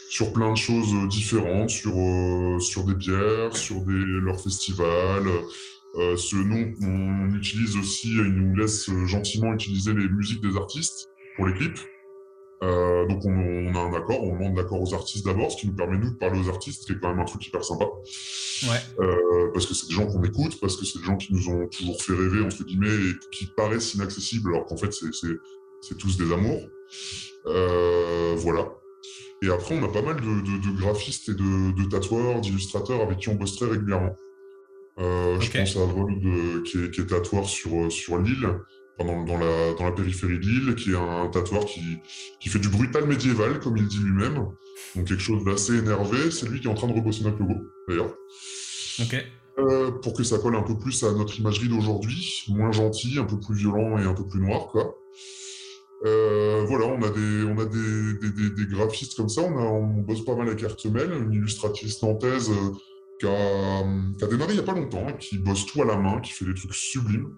Sur 0.09 0.33
plein 0.33 0.51
de 0.51 0.57
choses 0.57 1.07
différentes, 1.07 1.69
sur, 1.69 1.93
euh, 1.95 2.59
sur 2.59 2.83
des 2.83 2.95
bières, 2.95 3.55
sur 3.55 3.81
des, 3.81 3.93
leurs 3.93 4.41
festivals. 4.41 5.27
Euh, 5.95 6.15
ce 6.15 6.35
nom, 6.35 6.71
on 6.81 7.35
utilise 7.35 7.75
aussi, 7.77 8.09
ils 8.09 8.33
nous 8.33 8.55
laissent 8.55 8.89
gentiment 9.05 9.53
utiliser 9.53 9.93
les 9.93 10.07
musiques 10.07 10.41
des 10.41 10.55
artistes 10.57 11.09
pour 11.35 11.47
les 11.47 11.53
clips. 11.53 11.79
Euh, 12.63 13.07
donc 13.07 13.25
on, 13.25 13.73
a 13.75 13.79
un 13.79 13.93
accord, 13.93 14.23
on 14.23 14.33
demande 14.33 14.55
l'accord 14.55 14.79
aux 14.81 14.93
artistes 14.93 15.25
d'abord, 15.25 15.51
ce 15.51 15.57
qui 15.57 15.67
nous 15.67 15.73
permet 15.73 15.97
nous 15.97 16.11
de 16.11 16.17
parler 16.17 16.39
aux 16.39 16.49
artistes, 16.49 16.85
qui 16.85 16.91
est 16.91 16.99
quand 17.01 17.09
même 17.09 17.19
un 17.19 17.25
truc 17.25 17.45
hyper 17.47 17.63
sympa. 17.63 17.85
Ouais. 17.85 18.77
Euh, 18.99 19.49
parce 19.51 19.65
que 19.65 19.73
c'est 19.73 19.87
des 19.87 19.95
gens 19.95 20.05
qu'on 20.05 20.23
écoute, 20.23 20.59
parce 20.61 20.77
que 20.77 20.85
c'est 20.85 20.99
des 20.99 21.05
gens 21.05 21.17
qui 21.17 21.33
nous 21.33 21.49
ont 21.49 21.67
toujours 21.67 22.01
fait 22.01 22.13
rêver 22.13 22.43
entre 22.43 22.63
guillemets 22.63 22.93
et 22.93 23.13
qui 23.31 23.47
paraissent 23.47 23.95
inaccessibles 23.95 24.53
alors 24.53 24.65
qu'en 24.65 24.77
fait 24.77 24.93
c'est 24.93 25.97
tous 25.97 26.17
des 26.17 26.31
amours. 26.31 26.61
Euh, 27.47 28.35
voilà. 28.37 28.71
Et 29.41 29.49
après 29.49 29.75
on 29.75 29.83
a 29.83 29.87
pas 29.91 30.03
mal 30.03 30.17
de, 30.17 30.21
de, 30.21 30.71
de 30.71 30.77
graphistes 30.79 31.29
et 31.29 31.33
de, 31.33 31.71
de 31.71 31.89
tatoueurs, 31.89 32.41
d'illustrateurs 32.41 33.01
avec 33.01 33.17
qui 33.17 33.29
on 33.29 33.35
bosse 33.35 33.55
très 33.55 33.65
régulièrement. 33.65 34.15
Euh, 34.99 35.39
Je 35.39 35.49
pense 35.49 35.75
à 35.77 35.85
Vold 35.85 36.63
qui 36.63 36.77
est, 36.77 36.91
qui 36.91 37.01
est 37.01 37.05
tatoueur 37.07 37.45
sur 37.45 37.91
sur 37.91 38.19
l'île 38.19 38.47
dans, 38.99 39.37
la, 39.37 39.73
dans 39.73 39.85
la 39.85 39.91
périphérie 39.91 40.39
de 40.39 40.43
l'île, 40.43 40.75
qui 40.75 40.91
est 40.91 40.95
un 40.95 41.27
tatoueur 41.27 41.65
qui, 41.65 41.81
qui 42.39 42.49
fait 42.49 42.59
du 42.59 42.69
brutal 42.69 43.05
médiéval, 43.05 43.59
comme 43.59 43.77
il 43.77 43.87
dit 43.87 43.99
lui-même. 43.99 44.47
Donc 44.95 45.07
quelque 45.07 45.21
chose 45.21 45.43
d'assez 45.43 45.77
énervé. 45.77 46.31
C'est 46.31 46.47
lui 46.47 46.59
qui 46.59 46.67
est 46.67 46.71
en 46.71 46.75
train 46.75 46.87
de 46.87 46.93
rebosser 46.93 47.23
notre 47.23 47.39
logo, 47.39 47.55
d'ailleurs. 47.87 48.13
Ok. 48.99 49.15
Euh, 49.59 49.91
pour 49.91 50.13
que 50.13 50.23
ça 50.23 50.37
colle 50.37 50.55
un 50.55 50.63
peu 50.63 50.77
plus 50.77 51.03
à 51.03 51.11
notre 51.11 51.37
imagerie 51.37 51.67
d'aujourd'hui, 51.67 52.45
moins 52.47 52.71
gentil, 52.71 53.19
un 53.19 53.25
peu 53.25 53.39
plus 53.39 53.55
violent 53.55 53.97
et 53.97 54.03
un 54.03 54.13
peu 54.13 54.25
plus 54.25 54.39
noir, 54.39 54.67
quoi. 54.67 54.97
Euh, 56.03 56.65
voilà, 56.67 56.85
on 56.85 57.01
a 57.03 57.09
des, 57.09 57.43
on 57.43 57.59
a 57.59 57.65
des, 57.65 58.29
des, 58.29 58.49
des, 58.49 58.65
graphistes 58.75 59.15
comme 59.15 59.29
ça. 59.29 59.41
On, 59.41 59.57
a, 59.57 59.61
on 59.61 60.01
bosse 60.01 60.25
pas 60.25 60.35
mal 60.35 60.47
avec 60.47 60.63
Artemel, 60.63 61.11
une 61.11 61.33
illustratrice 61.33 62.01
nantaise 62.01 62.49
euh, 62.49 62.71
qui, 63.19 63.27
a, 63.27 63.83
qui, 64.17 64.23
a, 64.23 64.27
démarré 64.27 64.53
il 64.53 64.55
n'y 64.55 64.61
a 64.61 64.65
pas 64.65 64.73
longtemps, 64.73 65.05
qui 65.19 65.37
bosse 65.37 65.65
tout 65.67 65.81
à 65.81 65.85
la 65.85 65.97
main, 65.97 66.19
qui 66.21 66.31
fait 66.31 66.45
des 66.45 66.55
trucs 66.55 66.73
sublimes. 66.73 67.35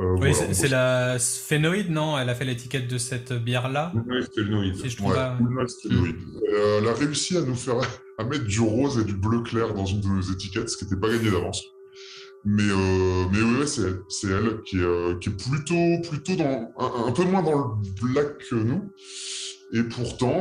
Euh, 0.00 0.16
oui, 0.20 0.34
c'est 0.34 0.68
la 0.68 1.18
sphénoïde, 1.18 1.90
non? 1.90 2.18
Elle 2.18 2.28
a 2.28 2.34
fait 2.34 2.44
l'étiquette 2.44 2.88
de 2.88 2.98
cette 2.98 3.32
bière-là. 3.32 3.92
Oui, 4.06 4.22
sphénoïde. 4.24 4.76
Si 4.76 4.90
je 4.90 4.96
trouve 4.96 5.16
euh, 5.16 6.78
elle 6.80 6.88
a 6.88 6.94
réussi 6.94 7.36
à 7.36 7.42
nous 7.42 7.54
faire 7.54 7.76
à 8.18 8.24
mettre 8.24 8.44
du 8.44 8.60
rose 8.60 8.98
et 8.98 9.04
du 9.04 9.14
bleu 9.14 9.40
clair 9.40 9.72
dans 9.74 9.86
une 9.86 10.00
de 10.00 10.08
nos 10.08 10.22
étiquettes, 10.22 10.68
ce 10.68 10.76
qui 10.76 10.84
n'était 10.84 10.96
pas 10.96 11.08
gagné 11.08 11.30
d'avance. 11.30 11.62
Mais, 12.44 12.64
euh, 12.64 13.24
mais 13.32 13.40
ouais, 13.40 13.66
c'est 13.66 13.82
elle, 13.82 14.00
c'est 14.08 14.28
elle 14.28 14.60
qui, 14.62 14.78
est, 14.78 15.18
qui 15.20 15.30
est 15.30 15.32
plutôt, 15.32 16.08
plutôt 16.08 16.36
dans, 16.36 16.72
un, 17.06 17.12
peu 17.12 17.24
moins 17.24 17.42
dans 17.42 17.58
le 17.58 17.64
black 18.02 18.38
que 18.50 18.56
nous. 18.56 18.90
Et 19.72 19.82
pourtant, 19.82 20.32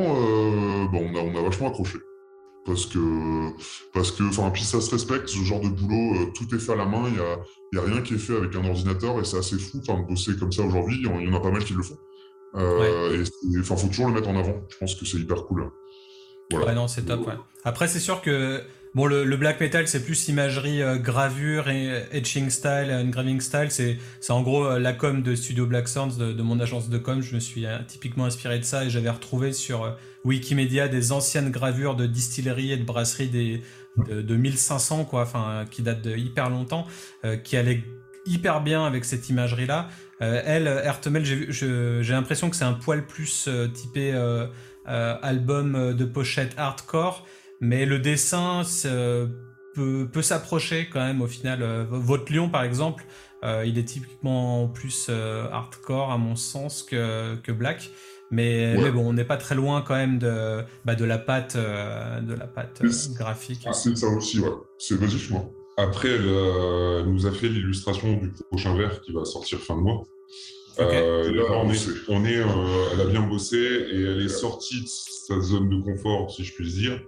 bon, 0.92 1.10
on, 1.12 1.16
a, 1.16 1.20
on 1.20 1.36
a 1.38 1.42
vachement 1.42 1.70
accroché 1.70 2.00
parce 2.66 2.86
que 2.86 3.50
parce 3.94 4.12
que 4.12 4.24
enfin 4.24 4.50
puis 4.52 4.64
ça 4.64 4.80
se 4.80 4.90
respecte 4.92 5.28
ce 5.28 5.40
genre 5.40 5.60
de 5.60 5.70
boulot 5.70 6.16
euh, 6.16 6.32
tout 6.34 6.54
est 6.56 6.60
fait 6.60 6.72
à 6.72 6.76
la 6.76 6.86
main 6.86 7.04
il 7.10 7.16
y 7.16 7.20
a, 7.20 7.40
y 7.74 7.78
a 7.78 7.82
rien 7.82 8.02
qui 8.02 8.14
est 8.14 8.18
fait 8.18 8.36
avec 8.36 8.56
un 8.56 8.66
ordinateur 8.66 9.20
et 9.20 9.26
c'est 9.26 9.38
assez 9.38 9.58
fou 9.58 9.82
enfin 9.82 10.02
de 10.02 10.08
bosser 10.08 10.38
comme 10.38 10.52
ça 10.52 10.64
aujourd'hui 10.64 10.98
il 11.04 11.06
y 11.06 11.30
en 11.30 11.34
a 11.34 11.40
pas 11.40 11.52
mal 11.52 11.64
qui 11.64 11.74
le 11.74 11.84
font 11.84 11.98
euh, 12.56 13.24
et 13.24 13.60
enfin 13.60 13.76
faut 13.76 13.88
toujours 13.88 14.08
le 14.08 14.14
mettre 14.14 14.30
en 14.30 14.38
avant 14.38 14.62
je 14.70 14.78
pense 14.78 14.96
que 14.96 15.06
c'est 15.06 15.18
hyper 15.18 15.46
cool 15.46 15.72
voilà. 16.52 16.68
ouais 16.68 16.76
non 16.76 16.88
c'est 16.88 17.04
top 17.04 17.28
ouais. 17.28 17.34
après 17.66 17.88
c'est 17.88 18.00
sûr 18.00 18.22
que 18.22 18.62
Bon, 18.96 19.08
le, 19.08 19.38
black 19.38 19.60
metal, 19.60 19.88
c'est 19.88 20.06
plus 20.06 20.28
imagerie 20.28 20.84
euh, 20.84 20.98
gravure 20.98 21.68
et 21.68 22.06
etching 22.12 22.52
style, 22.52 22.92
engraving 22.92 23.42
style. 23.42 23.72
C'est, 23.72 23.98
en 24.30 24.44
gros 24.44 24.66
euh, 24.68 24.78
la 24.78 24.94
com 24.94 25.24
de 25.24 25.34
Studio 25.34 25.66
Black 25.66 25.88
Sounds 25.88 26.20
de, 26.20 26.44
mon 26.44 26.60
agence 26.60 26.90
de 26.90 27.00
com. 27.00 27.20
Je 27.20 27.34
me 27.34 27.40
suis 27.40 27.66
euh, 27.66 27.80
typiquement 27.88 28.26
inspiré 28.26 28.60
de 28.60 28.64
ça 28.64 28.86
et 28.86 28.92
j'avais 28.92 29.10
retrouvé 29.10 29.52
sur 29.52 29.98
Wikimedia 30.26 30.90
des 30.90 31.12
anciennes 31.12 31.50
gravures 31.50 31.96
de 31.96 32.06
distillerie 32.06 32.72
et 32.72 32.78
de 32.78 32.84
brasserie 32.84 33.30
des, 33.30 33.64
de, 34.08 34.36
1500, 34.36 35.06
quoi, 35.06 35.24
enfin, 35.24 35.66
qui 35.72 35.82
datent 35.82 36.04
de 36.04 36.16
hyper 36.16 36.52
longtemps, 36.52 36.86
qui 37.44 37.58
allaient 37.58 37.84
hyper 38.26 38.62
bien 38.62 38.86
avec 38.86 39.06
cette 39.06 39.28
imagerie-là. 39.28 39.90
elle, 40.20 40.68
Ertemel, 40.68 41.26
j'ai, 41.26 41.52
j'ai 41.52 42.14
l'impression 42.14 42.50
que 42.50 42.56
c'est 42.56 42.64
un 42.64 42.74
poil 42.74 43.06
plus 43.06 43.50
typé 43.74 44.14
album 44.86 45.94
de 45.94 46.06
pochette 46.06 46.54
hardcore. 46.58 47.28
Mais 47.64 47.86
le 47.86 47.98
dessin 47.98 48.64
peut, 49.74 50.10
peut 50.12 50.22
s'approcher 50.22 50.90
quand 50.92 51.00
même 51.00 51.22
au 51.22 51.28
final. 51.28 51.64
Euh, 51.64 51.86
votre 51.90 52.34
lion, 52.34 52.50
par 52.50 52.64
exemple, 52.64 53.06
euh, 53.46 53.64
il 53.66 53.78
est 53.78 53.86
typiquement 53.86 54.68
plus 54.68 55.08
euh, 55.10 55.48
hardcore 55.50 56.12
à 56.12 56.18
mon 56.18 56.36
sens 56.36 56.84
que, 56.84 57.36
que 57.38 57.54
Black. 57.54 57.90
Mais, 58.32 58.76
mais, 58.78 58.92
bon, 58.92 59.08
on 59.08 59.14
n'est 59.14 59.24
pas 59.24 59.38
très 59.38 59.56
loin 59.56 59.82
quand 59.82 59.96
même 59.96 60.20
de, 60.20 60.62
bah, 60.84 60.96
de 60.96 61.06
la 61.06 61.20
patte, 61.20 61.56
de 61.56 62.34
la 62.34 62.48
patte 62.48 62.82
graphique. 63.16 63.66
C'est 63.72 63.96
ça 63.96 64.08
aussi, 64.08 64.40
ouais. 64.40 64.50
C'est 64.78 65.00
logiquement. 65.00 65.54
Après, 65.78 66.10
elle, 66.10 67.06
nous 67.06 67.28
a 67.28 67.32
fait 67.32 67.48
l'illustration 67.48 68.14
du 68.14 68.34
prochain 68.50 68.76
verre 68.76 69.00
qui 69.02 69.14
va 69.14 69.24
sortir 69.24 69.60
fin 69.60 69.76
de 69.76 69.82
mois. 69.82 70.04
on 70.80 70.84
est, 71.70 71.80
on 72.10 72.26
est 72.26 72.42
elle 72.94 73.02
a 73.02 73.06
bien 73.06 73.22
bossé 73.22 73.58
et 73.58 74.02
elle 74.02 74.22
est 74.22 74.30
sortie 74.30 74.82
de 74.82 74.88
sa 74.88 75.40
zone 75.40 75.70
de 75.70 75.82
confort, 75.82 76.32
si 76.32 76.44
je 76.44 76.54
puis 76.56 76.68
dire. 76.74 77.00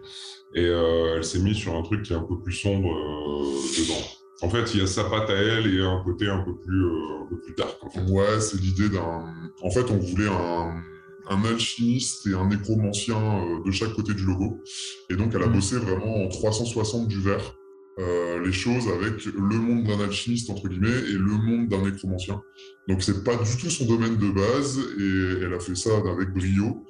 Et 0.55 0.65
euh, 0.65 1.17
elle 1.17 1.23
s'est 1.23 1.39
mise 1.39 1.57
sur 1.57 1.75
un 1.75 1.83
truc 1.83 2.03
qui 2.03 2.13
est 2.13 2.15
un 2.15 2.23
peu 2.23 2.39
plus 2.39 2.53
sombre 2.53 2.89
euh, 2.89 3.77
dedans. 3.77 4.01
En 4.41 4.49
fait, 4.49 4.73
il 4.73 4.79
y 4.79 4.83
a 4.83 4.87
sa 4.87 5.03
patte 5.03 5.29
à 5.29 5.33
elle 5.33 5.73
et 5.73 5.81
un 5.81 6.01
côté 6.03 6.27
un 6.27 6.43
peu 6.43 6.55
plus, 6.55 6.85
euh, 6.85 7.23
un 7.23 7.25
peu 7.29 7.39
plus 7.39 7.53
dark. 7.55 7.77
En 7.81 7.89
fait. 7.89 8.01
Ouais, 8.09 8.39
c'est 8.39 8.59
l'idée 8.59 8.89
d'un. 8.89 9.25
En 9.61 9.69
fait, 9.69 9.89
on 9.91 9.97
voulait 9.97 10.29
un, 10.29 10.81
un 11.29 11.45
alchimiste 11.45 12.27
et 12.27 12.33
un 12.33 12.47
nécromancien 12.47 13.61
de 13.65 13.71
chaque 13.71 13.93
côté 13.93 14.13
du 14.13 14.23
logo. 14.23 14.61
Et 15.09 15.15
donc, 15.15 15.33
elle 15.35 15.43
a 15.43 15.47
mm. 15.47 15.53
bossé 15.53 15.75
vraiment 15.77 16.23
en 16.23 16.27
360 16.29 17.07
du 17.07 17.19
verre. 17.19 17.55
Euh, 17.97 18.45
les 18.45 18.51
choses 18.51 18.89
avec 18.89 19.23
le 19.23 19.57
monde 19.57 19.85
d'un 19.85 20.01
alchimiste 20.01 20.49
entre 20.49 20.67
guillemets 20.67 20.89
et 20.89 21.13
le 21.13 21.37
monde 21.37 21.69
d'un 21.69 21.81
nécromancien. 21.81 22.41
Donc 22.89 23.01
c'est 23.01 23.23
pas 23.23 23.37
du 23.37 23.55
tout 23.55 23.69
son 23.69 23.85
domaine 23.85 24.17
de 24.17 24.31
base 24.31 24.77
et 24.99 25.45
elle 25.45 25.53
a 25.53 25.59
fait 25.61 25.75
ça 25.75 25.91
avec 25.95 26.33
brio. 26.33 26.83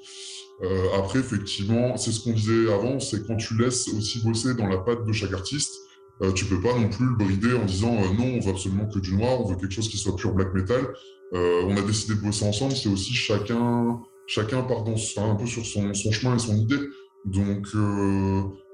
Euh, 0.63 0.87
après, 0.97 1.19
effectivement, 1.19 1.97
c'est 1.97 2.11
ce 2.11 2.23
qu'on 2.23 2.33
disait 2.33 2.71
avant, 2.71 2.99
c'est 2.99 3.25
quand 3.27 3.35
tu 3.35 3.57
laisses 3.57 3.87
aussi 3.89 4.21
bosser 4.23 4.53
dans 4.53 4.67
la 4.67 4.77
patte 4.77 5.05
de 5.05 5.11
chaque 5.11 5.33
artiste, 5.33 5.73
euh, 6.21 6.31
tu 6.31 6.45
peux 6.45 6.61
pas 6.61 6.73
non 6.77 6.89
plus 6.89 7.05
le 7.05 7.15
brider 7.15 7.53
en 7.53 7.65
disant 7.65 7.93
euh, 7.93 8.13
non, 8.17 8.37
on 8.37 8.39
veut 8.39 8.51
absolument 8.51 8.87
que 8.87 8.99
du 8.99 9.15
noir, 9.15 9.41
on 9.41 9.45
veut 9.45 9.57
quelque 9.57 9.73
chose 9.73 9.89
qui 9.89 9.97
soit 9.97 10.15
pur 10.15 10.33
black 10.33 10.53
metal. 10.53 10.93
on 11.33 11.75
a 11.75 11.81
décidé 11.81 12.15
de 12.15 12.21
bosser 12.21 12.45
ensemble, 12.45 12.73
c'est 12.73 12.87
aussi 12.87 13.13
chacun, 13.13 13.99
chacun 14.27 14.63
part 14.63 14.85
un 14.87 15.35
peu 15.35 15.45
sur 15.45 15.65
son, 15.65 15.93
chemin 15.93 16.35
et 16.35 16.39
son 16.39 16.55
idée. 16.55 16.79
Donc, 17.25 17.67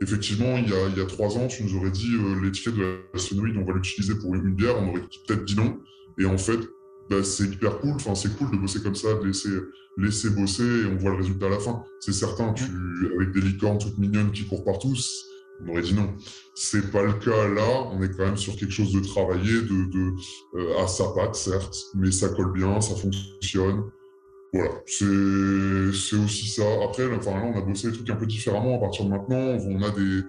effectivement, 0.02 0.58
il 0.58 0.70
y, 0.70 1.02
a, 1.02 1.06
trois 1.06 1.38
ans, 1.38 1.48
tu 1.48 1.64
nous 1.64 1.78
aurais 1.78 1.90
dit 1.90 2.12
l'étiquette 2.44 2.76
de 2.76 3.00
la 3.14 3.20
phénoïde, 3.20 3.58
on 3.58 3.66
va 3.66 3.74
l'utiliser 3.74 4.14
pour 4.16 4.36
une 4.36 4.54
bière, 4.54 4.76
on 4.78 4.90
aurait 4.90 5.02
peut-être 5.26 5.46
dit 5.46 5.56
non. 5.56 5.80
Et 6.20 6.26
en 6.26 6.38
fait, 6.38 6.60
bah, 7.10 7.24
c'est 7.24 7.46
hyper 7.46 7.80
cool. 7.80 7.94
Enfin, 7.96 8.16
c'est 8.16 8.36
cool 8.38 8.52
de 8.52 8.58
bosser 8.58 8.82
comme 8.82 8.96
ça, 8.96 9.14
de 9.16 9.26
laisser, 9.26 9.50
laisser 9.98 10.30
bosser 10.30 10.64
et 10.64 10.86
on 10.86 10.98
voit 10.98 11.12
le 11.12 11.18
résultat 11.18 11.48
à 11.48 11.50
la 11.50 11.60
fin. 11.60 11.84
C'est 12.00 12.14
certain, 12.14 12.54
tu, 12.54 12.64
avec 13.16 13.32
des 13.32 13.42
licornes 13.42 13.78
toutes 13.78 13.98
mignonnes 13.98 14.32
qui 14.32 14.46
courent 14.48 14.64
partout, 14.64 14.96
on 15.64 15.72
aurait 15.72 15.82
dit 15.82 15.94
non. 15.94 16.10
C'est 16.56 16.92
pas 16.92 17.04
le 17.04 17.14
cas 17.14 17.48
là. 17.48 17.90
On 17.92 18.02
est 18.02 18.10
quand 18.10 18.26
même 18.26 18.38
sur 18.38 18.56
quelque 18.56 18.72
chose 18.72 18.94
de 18.94 19.00
travaillé, 19.00 19.62
de, 19.62 19.90
de 19.92 20.14
euh, 20.56 20.84
à 20.84 20.88
sa 20.88 21.10
patte, 21.10 21.36
certes, 21.36 21.76
mais 21.96 22.12
ça 22.12 22.30
colle 22.30 22.54
bien, 22.54 22.82
ça 22.82 22.96
fonctionne. 22.96 23.84
Voilà, 24.54 24.72
c'est 24.86 25.06
aussi 26.18 26.48
ça. 26.48 26.64
Après, 26.84 27.06
enfin, 27.16 27.32
là, 27.32 27.44
on 27.46 27.58
a 27.58 27.62
bossé 27.62 27.90
des 27.90 27.94
trucs 27.94 28.10
un 28.10 28.18
peu 28.18 28.26
différemment 28.26 28.76
à 28.76 28.80
partir 28.80 29.06
de 29.06 29.10
maintenant. 29.10 29.38
On 29.38 29.82
a 29.82 29.92
des, 29.92 30.24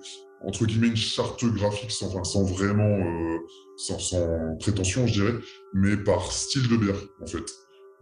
entre 0.45 0.65
guillemets, 0.65 0.89
une 0.89 0.97
charte 0.97 1.45
graphique 1.45 1.91
sans, 1.91 2.07
enfin, 2.07 2.23
sans 2.23 2.45
vraiment, 2.45 2.85
euh, 2.85 3.39
sans, 3.87 3.99
sans, 3.99 4.57
prétention, 4.61 5.07
je 5.07 5.13
dirais, 5.13 5.35
mais 5.75 5.97
par 5.97 6.31
style 6.33 6.69
de 6.69 6.77
bière, 6.77 7.01
en 7.21 7.27
fait. 7.27 7.45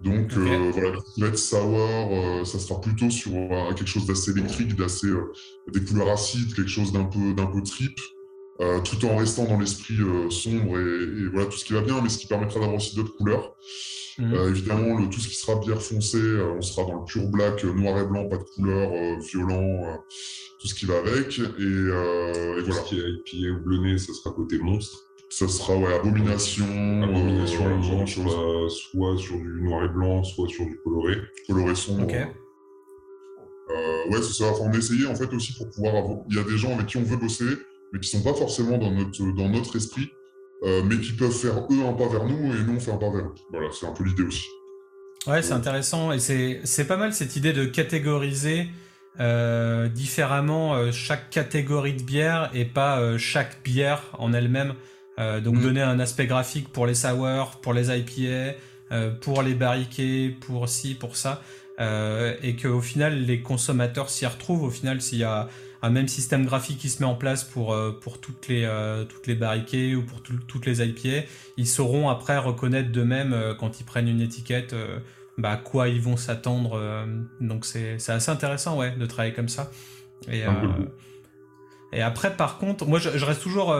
Donc, 0.03 0.33
euh, 0.37 0.71
voilà, 0.73 0.99
être 1.29 1.38
sour, 1.38 1.61
euh, 1.79 2.45
ça 2.45 2.59
sera 2.59 2.81
plutôt 2.81 3.11
sur 3.11 3.33
euh, 3.35 3.75
quelque 3.75 3.88
chose 3.88 4.07
d'assez 4.07 4.31
électrique, 4.31 4.75
d'assez, 4.75 5.09
euh, 5.09 5.31
des 5.73 5.85
couleurs 5.85 6.09
acides, 6.09 6.55
quelque 6.55 6.71
chose 6.71 6.90
d'un 6.90 7.05
peu, 7.05 7.35
d'un 7.35 7.47
peu 7.47 7.62
trip, 7.62 7.99
tout 8.85 9.07
en 9.07 9.16
restant 9.16 9.47
dans 9.47 9.59
l'esprit 9.59 9.97
sombre 10.29 10.79
et, 10.79 11.23
et, 11.23 11.29
voilà, 11.33 11.47
tout 11.47 11.57
ce 11.57 11.64
qui 11.64 11.73
va 11.73 11.81
bien, 11.81 11.99
mais 12.03 12.11
ce 12.11 12.19
qui 12.19 12.27
permettra 12.27 12.61
d'avoir 12.61 12.77
aussi 12.77 12.95
d'autres 12.95 13.16
couleurs. 13.16 13.55
Mmh. 14.19 14.35
évidemment, 14.51 14.99
le, 14.99 15.09
tout 15.09 15.19
ce 15.19 15.29
qui 15.29 15.35
sera 15.35 15.59
bière 15.59 15.81
foncée, 15.81 16.21
on 16.59 16.61
sera 16.61 16.87
dans 16.87 16.99
le 16.99 17.05
pure 17.07 17.27
black, 17.29 17.64
noir 17.64 17.99
et 17.99 18.05
blanc, 18.05 18.29
pas 18.29 18.37
de 18.37 18.43
couleur, 18.43 19.19
violent, 19.21 20.05
tout 20.61 20.66
ce 20.66 20.75
qui 20.75 20.85
va 20.85 20.99
avec. 20.99 21.38
Et, 21.38 21.43
et 21.43 22.61
voilà. 22.61 22.75
Ce 22.75 22.88
qui 22.90 23.01
est 23.01 23.33
IPA 23.33 23.57
ou 23.57 23.62
bleuné, 23.64 23.97
ça 23.97 24.12
sera 24.12 24.31
côté 24.35 24.59
monstre. 24.59 25.10
Ça 25.31 25.49
sera 25.49 25.77
ouais, 25.77 25.95
abomination. 25.95 26.66
Abomination, 27.03 27.64
euh, 27.66 28.07
soit, 28.07 28.69
soit, 28.69 29.16
sur 29.16 29.37
du 29.37 29.62
noir 29.62 29.85
et 29.85 29.88
blanc, 29.88 30.23
soit 30.25 30.49
sur 30.49 30.66
du 30.66 30.77
coloré. 30.85 31.16
Coloré 31.47 31.75
sombre. 31.75 32.03
Ok. 32.03 32.14
Euh, 32.14 34.11
ouais, 34.11 34.23
c'est 34.23 34.43
ça. 34.43 34.51
Enfin, 34.51 34.64
on 34.66 34.73
essayer 34.73 35.07
en 35.07 35.14
fait 35.14 35.33
aussi 35.33 35.55
pour 35.57 35.71
pouvoir 35.71 35.95
avoir. 35.97 36.19
Il 36.29 36.37
y 36.37 36.40
a 36.40 36.43
des 36.43 36.59
gens 36.59 36.75
avec 36.75 36.87
qui 36.87 36.97
on 36.97 37.05
veut 37.05 37.16
bosser, 37.16 37.45
mais 37.93 38.01
qui 38.01 38.09
sont 38.11 38.23
pas 38.23 38.35
forcément 38.35 38.77
dans 38.77 38.90
notre, 38.90 39.23
dans 39.37 39.49
notre 39.49 39.77
esprit, 39.77 40.11
euh, 40.64 40.83
mais 40.85 40.99
qui 40.99 41.12
peuvent 41.12 41.31
faire 41.31 41.66
eux 41.71 41.87
un 41.87 41.93
pas 41.93 42.09
vers 42.09 42.25
nous 42.25 42.53
et 42.53 42.64
nous 42.64 42.75
on 42.77 42.81
fait 42.81 42.90
un 42.90 42.97
pas 42.97 43.11
vers 43.11 43.27
eux. 43.27 43.35
Voilà, 43.53 43.69
c'est 43.73 43.87
un 43.87 43.93
peu 43.93 44.03
l'idée 44.03 44.25
aussi. 44.25 44.47
Ouais, 45.27 45.43
c'est 45.43 45.53
intéressant 45.53 46.12
et 46.12 46.19
c'est 46.19 46.85
pas 46.87 46.97
mal 46.97 47.12
cette 47.12 47.37
idée 47.37 47.53
de 47.53 47.66
catégoriser 47.66 48.69
euh, 49.19 49.88
différemment 49.88 50.75
euh, 50.75 50.93
chaque 50.93 51.31
catégorie 51.31 51.95
de 51.95 52.03
bière 52.03 52.51
et 52.55 52.64
pas 52.64 53.01
euh, 53.01 53.19
chaque 53.19 53.62
bière 53.62 54.03
en 54.19 54.33
elle-même. 54.33 54.75
Euh, 55.18 55.40
donc 55.40 55.57
mm. 55.57 55.62
donner 55.62 55.83
un 55.83 56.01
aspect 56.01 56.27
graphique 56.27 56.68
pour 56.73 56.87
les 56.87 56.94
sour, 56.94 57.59
pour 57.62 57.75
les 57.75 57.96
IPA, 57.96 58.57
euh, 58.92 59.11
pour 59.11 59.42
les 59.42 59.55
barriquets, 59.55 60.35
pour 60.40 60.68
ci, 60.68 60.94
pour 60.94 61.16
ça. 61.16 61.42
Euh, 61.79 62.35
et 62.42 62.57
qu'au 62.57 62.81
final, 62.81 63.25
les 63.25 63.40
consommateurs 63.40 64.11
s'y 64.11 64.27
retrouvent. 64.27 64.64
Au 64.64 64.70
final, 64.70 65.01
s'il 65.01 65.18
y 65.18 65.25
a 65.25 65.49
un 65.83 65.90
même 65.90 66.09
système 66.09 66.44
graphique 66.44 66.79
qui 66.79 66.90
se 66.90 67.03
met 67.03 67.09
en 67.09 67.14
place 67.14 67.42
pour, 67.42 67.75
pour 68.03 68.20
toutes, 68.20 68.49
les, 68.49 68.68
toutes 69.09 69.27
les 69.27 69.35
barriquets 69.35 69.94
ou 69.94 70.03
pour 70.03 70.20
toutes 70.23 70.66
les 70.66 70.87
IPA, 70.87 71.27
ils 71.57 71.66
sauront 71.66 72.11
après 72.11 72.37
reconnaître 72.37 72.92
d'eux-mêmes 72.92 73.55
quand 73.59 73.81
ils 73.81 73.85
prennent 73.85 74.09
une 74.09 74.20
étiquette 74.20 74.75
bah, 75.38 75.53
à 75.53 75.57
quoi 75.57 75.88
ils 75.88 76.03
vont 76.03 76.18
s'attendre. 76.18 76.79
donc 77.40 77.64
c'est 77.64 77.94
assez 78.11 78.31
intéressant 78.31 78.77
ouais, 78.77 78.90
de 78.90 79.07
travailler 79.07 79.33
comme 79.33 79.49
ça. 79.49 79.70
Et, 80.31 80.42
et 81.94 82.03
après, 82.03 82.37
par 82.37 82.59
contre, 82.59 82.85
moi 82.85 82.99
je, 82.99 83.16
je 83.16 83.25
reste 83.25 83.40
toujours 83.40 83.75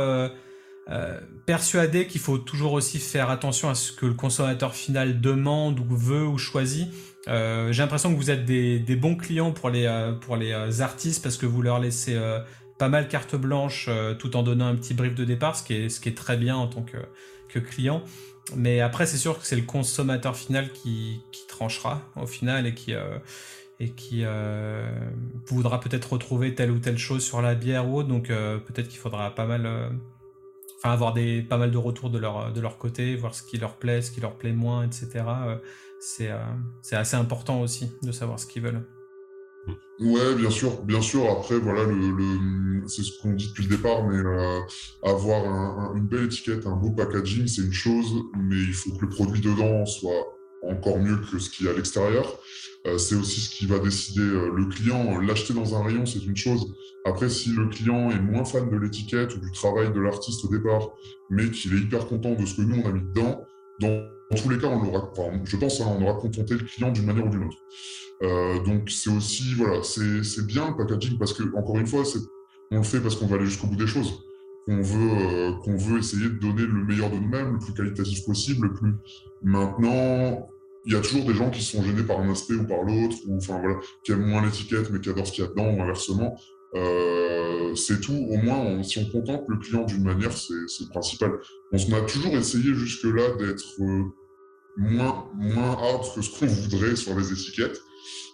euh, 0.91 1.21
persuadé 1.47 2.09
qu'il 2.09 2.21
faut 2.21 2.39
toujours 2.39 2.73
aussi 2.73 2.99
faire 2.99 3.31
attention 3.31 3.71
à 3.71 3.75
ce 3.75 3.93
que 3.93 4.07
le 4.07 4.15
consommateur 4.15 4.75
final 4.75 5.21
demande 5.21 5.79
ou 5.79 5.97
veut 5.97 6.27
ou 6.27 6.37
choisit. 6.37 6.89
Euh, 7.29 7.73
j'ai 7.73 7.83
l'impression 7.83 8.13
que 8.13 8.17
vous 8.17 8.31
êtes 8.31 8.45
des, 8.45 8.97
bons 8.97 9.17
clients 9.17 9.53
pour 9.53 9.71
les, 9.71 9.87
euh, 9.87 10.13
pour 10.13 10.37
les 10.37 10.81
artistes 10.81 11.23
parce 11.23 11.37
que 11.37 11.47
vous 11.47 11.63
leur 11.63 11.79
laissez 11.79 12.19
pas 12.79 12.89
mal 12.89 13.09
carte 13.09 13.37
blanche 13.37 13.89
tout 14.19 14.37
en 14.37 14.43
donnant 14.43 14.67
un 14.67 14.75
petit 14.75 14.95
brief 14.95 15.15
de 15.15 15.25
départ, 15.25 15.55
ce 15.55 15.63
qui 15.63 15.75
est, 15.75 15.89
ce 15.91 16.01
qui 16.01 16.09
est 16.09 16.17
très 16.17 16.37
bien 16.37 16.57
en 16.57 16.67
tant 16.67 16.83
que, 16.83 16.97
que 17.49 17.59
client. 17.59 18.03
Mais 18.57 18.81
après, 18.81 19.07
c'est 19.07 19.19
sûr 19.19 19.39
que 19.39 19.47
c'est 19.47 19.57
le 19.57 19.63
consommateur 19.63 20.35
final 20.35 20.73
qui, 20.73 21.21
qui, 21.31 21.47
tranchera 21.47 22.03
au 22.17 22.27
final 22.27 22.67
et 22.67 22.75
qui, 22.75 22.95
et 23.81 23.91
qui 23.91 24.25
voudra 25.47 25.79
peut-être 25.79 26.15
retrouver 26.15 26.55
telle 26.55 26.71
ou 26.71 26.79
telle 26.79 26.99
chose 26.99 27.23
sur 27.23 27.43
la 27.43 27.55
bière 27.55 27.89
ou 27.89 27.99
autre. 27.99 28.09
Donc 28.09 28.29
peut-être 28.29 28.89
qu'il 28.89 28.99
faudra 28.99 29.35
pas 29.35 29.47
mal 29.47 29.69
enfin 30.83 30.93
avoir 30.93 31.13
des 31.13 31.43
pas 31.43 31.59
mal 31.59 31.71
de 31.71 31.77
retours 31.77 32.11
de 32.11 32.19
leur 32.19 32.53
de 32.53 32.61
leur 32.61 32.79
côté, 32.79 33.17
voir 33.17 33.35
ce 33.35 33.43
qui 33.43 33.59
leur 33.59 33.77
plaît, 33.77 34.03
ce 34.03 34.11
qui 34.11 34.21
leur 34.21 34.37
plaît 34.37 34.53
moins, 34.53 34.85
etc. 34.85 35.09
Euh, 35.17 35.57
c'est 36.01 36.31
euh, 36.31 36.39
c'est 36.83 36.97
assez 36.97 37.17
important 37.17 37.61
aussi 37.61 37.93
de 38.03 38.13
savoir 38.13 38.39
ce 38.41 38.47
qu'ils 38.47 38.63
veulent. 38.63 38.83
Ouais, 40.01 40.35
bien 40.35 40.49
sûr, 40.49 40.83
bien 40.83 41.03
sûr. 41.03 41.31
Après, 41.31 41.59
voilà, 41.59 41.85
le, 41.85 42.83
c'est 42.89 43.03
ce 43.03 43.21
qu'on 43.21 43.35
dit 43.35 43.49
depuis 43.49 43.65
le 43.65 43.77
départ, 43.77 44.09
mais 44.09 44.17
euh, 44.17 44.61
avoir 45.03 45.95
une 45.95 46.07
belle 46.07 46.25
étiquette, 46.25 46.67
un 46.67 46.77
beau 46.77 46.91
packaging, 46.91 47.47
c'est 47.47 47.63
une 47.63 47.73
chose, 47.73 48.11
mais 48.39 48.57
il 48.57 48.73
faut 48.73 48.93
que 48.93 49.03
le 49.03 49.11
produit 49.11 49.43
dedans 49.43 49.85
soit 49.85 50.39
encore 50.67 50.99
mieux 50.99 51.19
que 51.19 51.39
ce 51.39 51.51
qu'il 51.51 51.67
y 51.67 51.69
a 51.69 51.73
à 51.73 51.75
l'extérieur. 51.75 52.39
Euh, 52.87 52.97
c'est 52.97 53.15
aussi 53.15 53.41
ce 53.41 53.51
qui 53.51 53.67
va 53.67 53.79
décider 53.79 54.23
euh, 54.23 54.51
le 54.55 54.67
client. 54.67 55.21
L'acheter 55.21 55.53
dans 55.53 55.75
un 55.75 55.85
rayon, 55.85 56.07
c'est 56.07 56.25
une 56.25 56.37
chose. 56.37 56.75
Après, 57.05 57.29
si 57.29 57.51
le 57.51 57.67
client 57.69 58.11
est 58.11 58.21
moins 58.21 58.45
fan 58.45 58.71
de 58.71 58.77
l'étiquette 58.77 59.35
ou 59.37 59.41
du 59.41 59.53
travail 59.53 59.93
de 59.93 60.01
l'artiste 60.01 60.45
au 60.45 60.49
départ, 60.49 60.91
mais 61.29 61.51
qu'il 61.51 61.75
est 61.75 61.81
hyper 61.81 62.07
content 62.07 62.35
de 62.35 62.45
ce 62.47 62.57
que 62.57 62.63
nous 62.63 62.83
on 62.83 62.89
a 62.89 62.93
mis 62.93 63.03
dedans, 63.03 63.45
dans, 63.81 64.07
tous 64.37 64.49
les 64.49 64.59
cas, 64.59 64.69
on 64.69 65.45
je 65.45 65.57
pense, 65.57 65.81
hein, 65.81 65.87
on 65.99 66.03
aura 66.03 66.15
contenté 66.15 66.55
le 66.55 66.61
client 66.61 66.91
d'une 66.91 67.07
manière 67.07 67.27
ou 67.27 67.31
d'une 67.31 67.45
autre. 67.45 67.57
Euh, 68.23 68.63
donc 68.65 68.91
c'est 68.91 69.11
aussi, 69.11 69.55
voilà, 69.55 69.83
c'est 69.83 70.47
bien 70.47 70.69
le 70.69 70.77
packaging 70.77 71.19
parce 71.19 71.33
que 71.33 71.43
encore 71.57 71.79
une 71.79 71.87
fois, 71.87 72.03
on 72.71 72.77
le 72.77 72.83
fait 72.83 73.01
parce 73.01 73.17
qu'on 73.17 73.27
va 73.27 73.37
aller 73.37 73.47
jusqu'au 73.47 73.67
bout 73.67 73.77
des 73.77 73.87
choses. 73.87 74.23
Qu'on 74.67 74.83
veut, 74.83 75.11
euh, 75.11 75.53
qu'on 75.65 75.77
veut 75.77 75.99
essayer 75.99 76.29
de 76.29 76.39
donner 76.39 76.67
le 76.67 76.85
meilleur 76.85 77.11
de 77.11 77.17
nous-mêmes, 77.17 77.55
le 77.55 77.59
plus 77.59 77.73
qualitatif 77.73 78.27
possible, 78.27 78.69
le 78.69 78.75
plus. 78.75 78.93
Maintenant, 79.43 80.51
il 80.87 80.93
y 80.93 80.97
a 80.97 81.01
toujours 81.01 81.25
des 81.25 81.35
gens 81.35 81.51
qui 81.51 81.63
sont 81.63 81.83
gênés 81.83 82.03
par 82.03 82.21
un 82.21 82.31
aspect 82.31 82.55
ou 82.55 82.67
par 82.67 82.83
l'autre, 82.83 83.17
ou 83.27 83.37
enfin 83.37 83.59
voilà, 83.61 83.77
qui 84.05 84.13
aiment 84.13 84.27
moins 84.27 84.45
l'étiquette 84.45 84.91
mais 84.91 85.01
qui 85.01 85.11
adorent 85.11 85.27
ce 85.27 85.33
qu'il 85.33 85.45
y 85.45 85.47
a 85.47 85.51
dedans, 85.51 85.71
ou 85.71 85.83
inversement. 85.83 86.39
Euh, 86.75 87.75
c'est 87.75 88.01
tout. 88.01 88.27
Au 88.31 88.37
moins, 88.37 88.83
si 88.83 88.99
on 88.99 89.11
contente 89.11 89.45
le 89.49 89.59
client 89.59 89.85
d'une 89.85 90.05
manière, 90.05 90.33
c'est 90.33 90.55
le 90.55 90.89
principal. 90.91 91.33
On 91.73 91.93
a 91.93 92.01
toujours 92.03 92.35
essayé 92.35 92.75
jusque-là 92.75 93.35
d'être 93.39 93.81
euh, 93.81 94.05
moins, 94.77 95.29
moins 95.35 95.73
hard 95.73 96.15
que 96.15 96.23
ce 96.23 96.39
qu'on 96.39 96.47
voudrait 96.47 96.97
sur 96.97 97.17
les 97.19 97.33
étiquettes. 97.33 97.81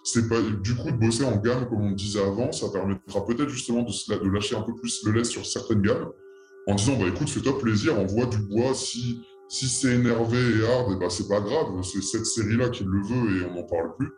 C'est 0.03 0.29
pas 0.29 0.39
du 0.41 0.73
coup 0.75 0.89
de 0.89 0.97
bosser 0.97 1.25
en 1.25 1.35
gamme 1.35 1.67
comme 1.67 1.81
on 1.81 1.91
disait 1.91 2.21
avant, 2.21 2.53
ça 2.53 2.69
permettra 2.69 3.25
peut-être 3.25 3.49
justement 3.49 3.81
de, 3.81 4.23
de 4.23 4.29
lâcher 4.29 4.55
un 4.55 4.61
peu 4.61 4.73
plus 4.73 5.03
le 5.03 5.11
lest 5.11 5.31
sur 5.31 5.45
certaines 5.45 5.81
gammes, 5.81 6.11
en 6.67 6.75
disant 6.75 6.95
bah 6.97 7.07
écoute, 7.07 7.29
fais-toi 7.29 7.59
plaisir, 7.59 7.99
envoie 7.99 8.25
du 8.25 8.37
bois 8.37 8.73
si 8.73 9.21
si 9.49 9.67
c'est 9.67 9.93
énervé 9.93 10.37
et 10.37 10.65
hard, 10.65 10.91
eh 10.93 10.99
ben, 10.99 11.09
c'est 11.09 11.27
pas 11.27 11.39
grave, 11.39 11.67
c'est 11.83 12.01
cette 12.01 12.25
série-là 12.25 12.69
qui 12.69 12.83
le 12.83 13.01
veut 13.01 13.41
et 13.41 13.45
on 13.45 13.55
n'en 13.55 13.63
parle 13.63 13.95
plus. 13.97 14.09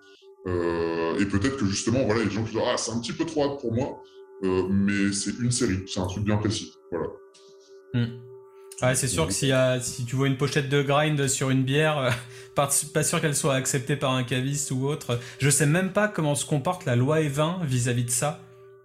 Euh, 0.47 1.19
et 1.19 1.25
peut-être 1.25 1.57
que 1.57 1.65
justement, 1.65 2.03
voilà, 2.05 2.23
les 2.23 2.31
gens 2.31 2.43
qui 2.43 2.51
disent 2.51 2.61
Ah, 2.65 2.77
c'est 2.77 2.91
un 2.91 2.99
petit 2.99 3.13
peu 3.13 3.25
trop 3.25 3.43
hard 3.43 3.59
pour 3.59 3.73
moi, 3.73 4.01
euh, 4.43 4.67
mais 4.69 5.11
c'est 5.13 5.37
une 5.39 5.51
série, 5.51 5.83
c'est 5.87 5.99
un 5.99 6.07
truc 6.07 6.23
bien 6.23 6.37
précis. 6.37 6.73
Voilà. 6.91 7.07
Hmm. 7.93 8.19
Ouais, 8.81 8.95
c'est 8.95 9.09
sûr 9.09 9.27
que 9.27 9.33
si, 9.33 9.51
si, 9.81 10.05
tu 10.05 10.15
vois 10.15 10.27
une 10.27 10.37
pochette 10.37 10.69
de 10.69 10.81
grind 10.81 11.27
sur 11.27 11.49
une 11.49 11.63
bière, 11.63 11.97
euh, 11.97 12.11
pas, 12.55 12.69
sûr 13.03 13.19
qu'elle 13.19 13.35
soit 13.35 13.55
acceptée 13.55 13.97
par 13.97 14.13
un 14.13 14.23
caviste 14.23 14.71
ou 14.71 14.87
autre. 14.87 15.19
Je 15.39 15.49
sais 15.49 15.65
même 15.65 15.91
pas 15.91 16.07
comment 16.07 16.33
se 16.33 16.45
comporte 16.45 16.85
la 16.85 16.95
loi 16.95 17.19
E20 17.19 17.65
vis-à-vis 17.65 18.05
de 18.05 18.09
ça. 18.09 18.39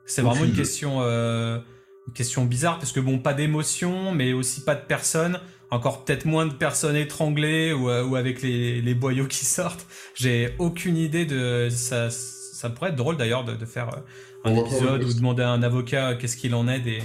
C'est 0.05 0.21
vraiment 0.21 0.45
une 0.45 0.53
question, 0.53 1.01
une 1.01 2.13
question 2.13 2.45
bizarre 2.45 2.79
parce 2.79 2.93
que 2.93 3.01
bon, 3.01 3.21
pas 3.21 3.33
d'émotion, 3.33 4.13
mais 4.13 4.35
aussi 4.35 4.63
pas 4.63 4.75
de 4.75 4.85
personne 4.87 5.41
encore 5.71 6.05
peut-être 6.05 6.25
moins 6.25 6.47
de 6.47 6.53
personnes 6.53 6.97
étranglées 6.97 7.73
ou, 7.73 7.89
euh, 7.89 8.05
ou 8.05 8.17
avec 8.17 8.43
les, 8.43 8.81
les, 8.81 8.95
boyaux 8.95 9.27
qui 9.27 9.45
sortent. 9.45 9.87
J'ai 10.15 10.55
aucune 10.59 10.97
idée 10.97 11.25
de 11.27 11.69
ça. 11.71 12.11
Ça 12.11 12.71
pourrait 12.71 12.91
être 12.91 12.97
drôle 12.97 13.17
d'ailleurs 13.17 13.45
de, 13.45 13.55
de, 13.55 13.67
faire 13.67 13.91
euh, 13.95 14.01
un 14.45 14.55
épisode 14.55 15.03
ou 15.03 15.13
demander 15.13 15.43
à 15.43 15.51
un 15.51 15.63
avocat 15.63 16.11
euh, 16.11 16.17
qu'est-ce 16.17 16.37
qu'il 16.37 16.55
en 16.55 16.69
est 16.69 16.81
des, 16.81 17.03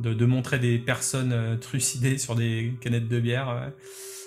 de, 0.00 0.14
de, 0.14 0.26
montrer 0.26 0.58
des 0.58 0.78
personnes 0.78 1.58
trucidées 1.60 2.18
sur 2.18 2.34
des 2.34 2.74
canettes 2.80 3.08
de 3.08 3.18
bière. 3.18 3.72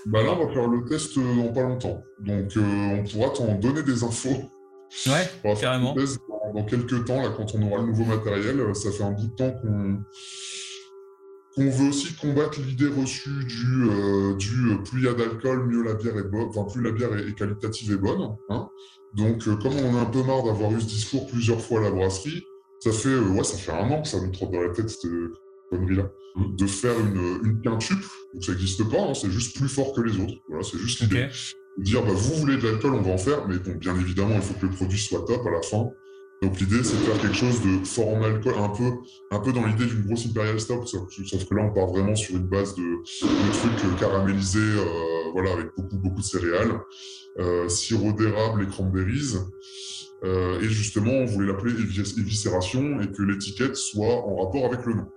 Bah 0.06 0.24
là, 0.24 0.34
on 0.34 0.46
va 0.46 0.54
faire 0.54 0.68
le 0.68 0.84
test 0.86 1.18
dans 1.18 1.54
pas 1.54 1.62
longtemps. 1.62 2.04
Donc, 2.20 2.52
on 2.58 3.04
pourra 3.04 3.30
t'en 3.30 3.56
donner 3.56 3.84
des 3.84 4.04
infos. 4.04 4.52
Ouais, 5.06 5.54
carrément. 5.62 5.94
dans, 5.94 6.54
dans, 6.54 6.66
quelques 6.66 7.06
temps, 7.06 7.22
là, 7.22 7.30
quand 7.38 7.54
on 7.56 7.62
aura 7.62 7.82
le 7.82 7.88
nouveau 7.88 8.06
matériel, 8.06 8.76
ça 8.76 8.92
fait 8.92 9.04
un 9.04 9.12
bout 9.12 9.28
de 9.28 9.36
temps 9.36 9.52
qu'on 9.52 10.00
qu'on 11.56 11.70
veut 11.70 11.90
aussi 11.90 12.14
combattre 12.16 12.60
l'idée 12.62 12.88
reçue 12.88 13.44
du, 13.46 13.90
euh, 13.90 14.36
du 14.36 14.78
plus 14.84 15.00
il 15.00 15.06
y 15.06 15.08
a 15.08 15.14
d'alcool, 15.14 15.68
mieux 15.68 15.84
la 15.84 15.96
bière 15.96 16.18
est 16.18 16.24
bonne, 16.24 16.50
enfin 16.50 16.66
plus 16.72 16.82
la 16.82 16.92
bière 16.92 17.16
est, 17.18 17.34
qualitative 17.36 17.92
et 17.94 17.98
bonne. 17.98 18.36
Hein. 18.50 18.70
Donc, 19.16 19.44
comme 19.46 19.74
on 19.74 19.98
a 19.98 20.02
un 20.02 20.06
peu 20.06 20.24
marre 20.24 20.44
d'avoir 20.44 20.72
eu 20.72 20.80
ce 20.80 20.86
discours 20.86 21.28
plusieurs 21.28 21.60
fois 21.60 21.80
à 21.80 21.84
la 21.84 21.92
brasserie, 21.92 22.44
ça 22.80 22.92
fait, 22.92 23.18
ouais, 23.18 23.44
ça 23.44 23.58
fait 23.58 23.72
un 23.72 23.90
an 23.90 24.02
que 24.02 24.08
ça 24.08 24.22
me 24.22 24.32
trotte 24.32 24.52
dans 24.52 24.62
la 24.62 24.70
tête 24.70 24.90
cette 24.90 25.10
connerie-là. 25.70 26.12
Mmh. 26.36 26.56
De 26.56 26.68
faire 26.68 26.94
une, 27.00 27.40
une 27.44 27.62
quintuple, 27.62 28.06
donc 28.34 28.44
ça 28.44 28.52
n'existe 28.52 28.88
pas, 28.90 29.02
hein, 29.02 29.14
c'est 29.14 29.32
juste 29.32 29.58
plus 29.58 29.68
fort 29.68 29.94
que 29.94 30.02
les 30.02 30.20
autres. 30.20 30.36
Voilà, 30.48 30.64
c'est 30.64 30.78
juste 30.78 31.02
l'idée 31.02 31.28
dire 31.84 32.04
bah, 32.04 32.12
vous 32.14 32.36
voulez 32.36 32.58
de 32.58 32.68
l'alcool, 32.68 32.94
on 32.94 33.02
va 33.02 33.12
en 33.12 33.18
faire, 33.18 33.48
mais 33.48 33.58
bon, 33.58 33.76
bien 33.76 33.96
évidemment, 33.96 34.36
il 34.36 34.42
faut 34.42 34.54
que 34.54 34.66
le 34.66 34.72
produit 34.72 35.00
soit 35.00 35.26
top 35.26 35.46
à 35.46 35.52
la 35.52 35.62
fin. 35.62 35.90
Donc 36.42 36.60
l'idée, 36.60 36.84
c'est 36.84 36.96
de 36.96 37.02
faire 37.02 37.20
quelque 37.22 37.36
chose 37.36 37.62
de 37.62 37.86
fort 37.86 38.10
en 38.10 38.24
alcool, 38.24 38.54
un 38.58 38.70
peu, 38.70 38.92
un 39.32 39.40
peu 39.40 39.52
dans 39.52 39.66
l'idée 39.66 39.86
d'une 39.86 40.04
grosse 40.04 40.26
Imperial 40.26 40.60
Stout, 40.60 40.86
sauf, 40.86 41.10
que 41.10 41.56
là, 41.56 41.64
on 41.64 41.74
part 41.74 41.88
vraiment 41.88 42.16
sur 42.16 42.38
une 42.38 42.48
base 42.48 42.76
de, 42.76 42.82
de 42.82 43.82
trucs 43.82 44.00
caramélisés, 44.00 44.60
euh, 44.60 45.32
voilà, 45.34 45.52
avec 45.52 45.68
beaucoup, 45.76 45.98
beaucoup 45.98 46.22
de 46.22 46.26
céréales, 46.26 46.80
euh, 47.40 47.68
sirop 47.68 48.14
d'érable 48.14 48.64
et 48.64 48.68
cranberries. 48.68 49.36
Euh, 50.24 50.60
et 50.60 50.70
justement, 50.70 51.12
on 51.12 51.26
voulait 51.26 51.48
l'appeler 51.48 51.74
éviscération 52.18 53.02
et 53.02 53.12
que 53.12 53.22
l'étiquette 53.22 53.76
soit 53.76 54.26
en 54.26 54.44
rapport 54.44 54.66
avec 54.66 54.86
le 54.86 54.96
nom. 54.96 55.08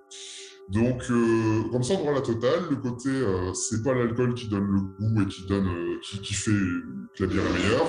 Donc, 0.69 1.03
euh, 1.11 1.65
comme 1.71 1.83
ça, 1.83 1.95
on 1.95 2.03
aura 2.03 2.13
la 2.13 2.21
totale. 2.21 2.61
Le 2.71 2.77
côté, 2.77 3.11
euh, 3.11 3.53
c'est 3.53 3.83
pas 3.83 3.95
l'alcool 3.95 4.35
qui 4.35 4.49
donne 4.49 4.67
le 4.67 4.81
goût 4.81 5.23
et 5.23 5.27
qui 5.27 5.45
donne, 5.47 5.67
euh, 5.67 5.99
qui, 6.01 6.35
fait 6.35 6.51
que 6.51 7.25
la 7.25 7.27
bière 7.27 7.43
est 7.45 7.63
meilleure. 7.63 7.87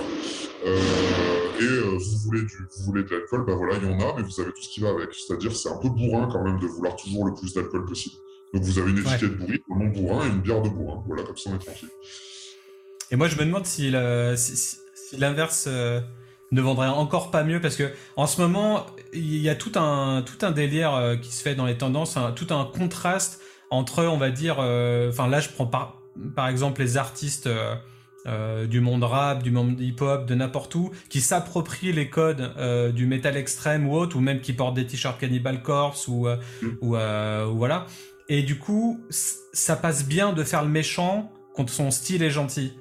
Et 0.65 1.79
vous 1.97 2.17
voulez 2.25 2.41
du, 2.41 2.57
vous 2.77 2.83
voulez 2.83 3.03
de 3.03 3.09
l'alcool, 3.09 3.45
ben 3.45 3.55
voilà, 3.55 3.77
il 3.77 3.89
y 3.89 3.93
en 3.93 3.99
a, 3.99 4.15
mais 4.15 4.23
vous 4.23 4.39
avez 4.39 4.51
tout 4.51 4.61
ce 4.61 4.69
qui 4.69 4.79
va 4.79 4.89
avec. 4.89 5.13
C'est-à-dire, 5.13 5.55
c'est 5.55 5.69
un 5.69 5.77
peu 5.77 5.89
bourrin 5.89 6.27
quand 6.31 6.43
même 6.43 6.59
de 6.59 6.67
vouloir 6.67 6.95
toujours 6.95 7.25
le 7.25 7.33
plus 7.33 7.53
d'alcool 7.53 7.85
possible. 7.85 8.15
Donc, 8.53 8.63
vous 8.63 8.79
avez 8.79 8.91
une 8.91 8.99
étiquette 8.99 9.37
bourrine, 9.37 9.59
un 9.71 9.79
nom 9.79 9.87
bourrin 9.87 10.25
et 10.25 10.29
une 10.29 10.41
bière 10.41 10.61
de 10.61 10.69
bourrin. 10.69 11.03
Voilà, 11.07 11.23
comme 11.23 11.37
ça, 11.37 11.49
on 11.51 11.55
est 11.55 11.59
tranquille. 11.59 11.89
Et 13.11 13.15
moi, 13.15 13.27
je 13.27 13.35
me 13.37 13.45
demande 13.45 13.65
si 13.65 13.91
l'inverse 15.17 15.67
ne 16.53 16.61
vendrait 16.61 16.87
encore 16.87 17.31
pas 17.31 17.43
mieux 17.43 17.59
parce 17.59 17.75
que 17.75 17.91
en 18.15 18.27
ce 18.27 18.39
moment 18.39 18.85
il 19.11 19.37
y 19.37 19.49
a 19.49 19.55
tout 19.55 19.71
un 19.75 20.21
tout 20.21 20.45
un 20.45 20.51
délire 20.51 20.93
euh, 20.93 21.15
qui 21.15 21.33
se 21.33 21.41
fait 21.41 21.55
dans 21.55 21.65
les 21.65 21.77
tendances, 21.77 22.17
tout 22.35 22.53
un 22.53 22.65
contraste 22.65 23.41
entre 23.71 24.05
on 24.05 24.17
va 24.17 24.29
dire, 24.29 24.57
euh, 24.59 25.09
enfin 25.09 25.27
là 25.27 25.39
je 25.39 25.49
prends 25.49 25.65
par 25.65 26.01
par 26.35 26.47
exemple 26.47 26.81
les 26.81 26.97
artistes 26.97 27.49
euh, 28.25 28.67
du 28.67 28.79
monde 28.79 29.03
rap, 29.03 29.43
du 29.43 29.51
monde 29.51 29.79
hip-hop, 29.79 30.25
de 30.25 30.35
n'importe 30.35 30.75
où, 30.75 30.91
qui 31.09 31.21
s'approprient 31.21 31.93
les 31.93 32.09
codes 32.09 32.53
du 32.93 33.05
métal 33.05 33.37
extrême 33.37 33.87
ou 33.87 33.95
autre, 33.95 34.17
ou 34.17 34.21
même 34.21 34.41
qui 34.41 34.53
portent 34.53 34.75
des 34.75 34.85
t-shirts 34.85 35.19
Cannibal 35.19 35.61
Corpse 35.61 36.07
ou, 36.07 36.27
mm. 36.27 36.67
ou, 36.81 36.95
voilà. 37.55 37.85
Et 38.29 38.43
du 38.43 38.57
coup, 38.57 39.01
ça 39.09 39.75
passe 39.75 40.07
bien 40.07 40.33
de 40.33 40.43
faire 40.43 40.63
le 40.63 40.69
méchant 40.69 41.31
quand 41.55 41.69
son 41.69 41.91
style 41.91 42.23
est 42.23 42.31
gentil. 42.31 42.73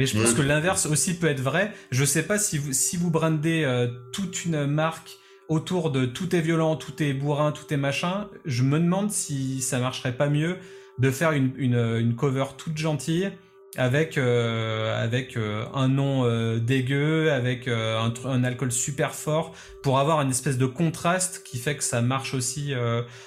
Mais 0.00 0.06
je 0.06 0.18
pense 0.18 0.32
que 0.32 0.40
l'inverse 0.40 0.86
aussi 0.86 1.18
peut 1.18 1.26
être 1.26 1.42
vrai. 1.42 1.74
Je 1.90 2.06
sais 2.06 2.22
pas 2.22 2.38
si 2.38 2.56
vous, 2.56 2.72
si 2.72 2.96
vous 2.96 3.10
brandez 3.10 3.64
euh, 3.64 3.86
toute 4.14 4.46
une 4.46 4.64
marque 4.64 5.18
autour 5.50 5.90
de 5.90 6.06
tout 6.06 6.34
est 6.34 6.40
violent, 6.40 6.76
tout 6.76 7.02
est 7.02 7.12
bourrin, 7.12 7.52
tout 7.52 7.74
est 7.74 7.76
machin, 7.76 8.30
je 8.46 8.62
me 8.62 8.78
demande 8.78 9.10
si 9.10 9.60
ça 9.60 9.78
marcherait 9.78 10.16
pas 10.16 10.30
mieux 10.30 10.56
de 10.98 11.10
faire 11.10 11.32
une, 11.32 11.52
une, 11.58 12.14
cover 12.16 12.46
toute 12.56 12.78
gentille 12.78 13.30
avec, 13.76 14.18
euh, 14.18 15.02
avec 15.02 15.36
euh, 15.36 15.64
un 15.74 15.88
nom 15.88 16.26
dégueu, 16.58 17.32
avec 17.32 17.68
un, 17.68 18.12
un, 18.24 18.44
alcool 18.44 18.72
super 18.72 19.14
fort, 19.14 19.54
pour 19.82 19.98
avoir 19.98 20.20
une 20.20 20.30
espèce 20.30 20.58
de 20.58 20.66
contraste 20.66 21.42
qui 21.44 21.58
fait 21.58 21.76
que 21.76 21.84
ça 21.84 22.02
marche 22.02 22.34
aussi. 22.34 22.74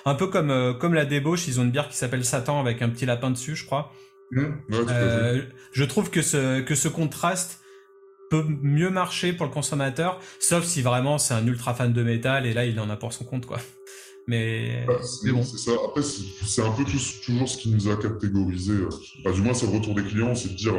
un 0.05 0.15
peu 0.15 0.27
comme, 0.27 0.77
comme 0.79 0.93
la 0.93 1.05
débauche, 1.05 1.47
ils 1.47 1.59
ont 1.59 1.63
une 1.63 1.71
bière 1.71 1.89
qui 1.89 1.97
s'appelle 1.97 2.25
Satan 2.25 2.59
avec 2.59 2.81
un 2.81 2.89
petit 2.89 3.05
lapin 3.05 3.31
dessus, 3.31 3.55
je 3.55 3.65
crois. 3.65 3.91
Euh, 4.71 5.41
je 5.71 5.83
trouve 5.83 6.09
que 6.09 6.21
ce, 6.21 6.61
que 6.61 6.75
ce 6.75 6.87
contraste 6.87 7.61
peut 8.29 8.45
mieux 8.61 8.89
marcher 8.89 9.33
pour 9.33 9.45
le 9.45 9.51
consommateur, 9.51 10.19
sauf 10.39 10.63
si 10.63 10.81
vraiment 10.81 11.17
c'est 11.17 11.33
un 11.33 11.45
ultra 11.45 11.73
fan 11.73 11.93
de 11.93 12.03
métal 12.03 12.45
et 12.45 12.53
là 12.53 12.65
il 12.65 12.79
en 12.79 12.89
a 12.89 12.95
pour 12.95 13.13
son 13.13 13.25
compte 13.25 13.45
quoi. 13.45 13.59
Mais, 14.27 14.85
bon. 14.85 15.43
C'est 15.43 15.57
ça. 15.57 15.71
Après, 15.85 16.01
c'est 16.01 16.61
un 16.61 16.71
peu 16.71 16.83
toujours 16.83 17.47
ce 17.47 17.57
qui 17.57 17.69
nous 17.69 17.89
a 17.89 17.95
catégorisé. 17.97 18.73
Euh, 18.73 19.31
du 19.33 19.41
moins, 19.41 19.53
c'est 19.53 19.65
le 19.67 19.73
retour 19.73 19.95
des 19.95 20.03
clients, 20.03 20.33
c'est 20.35 20.49
de 20.49 20.55
dire 20.55 20.75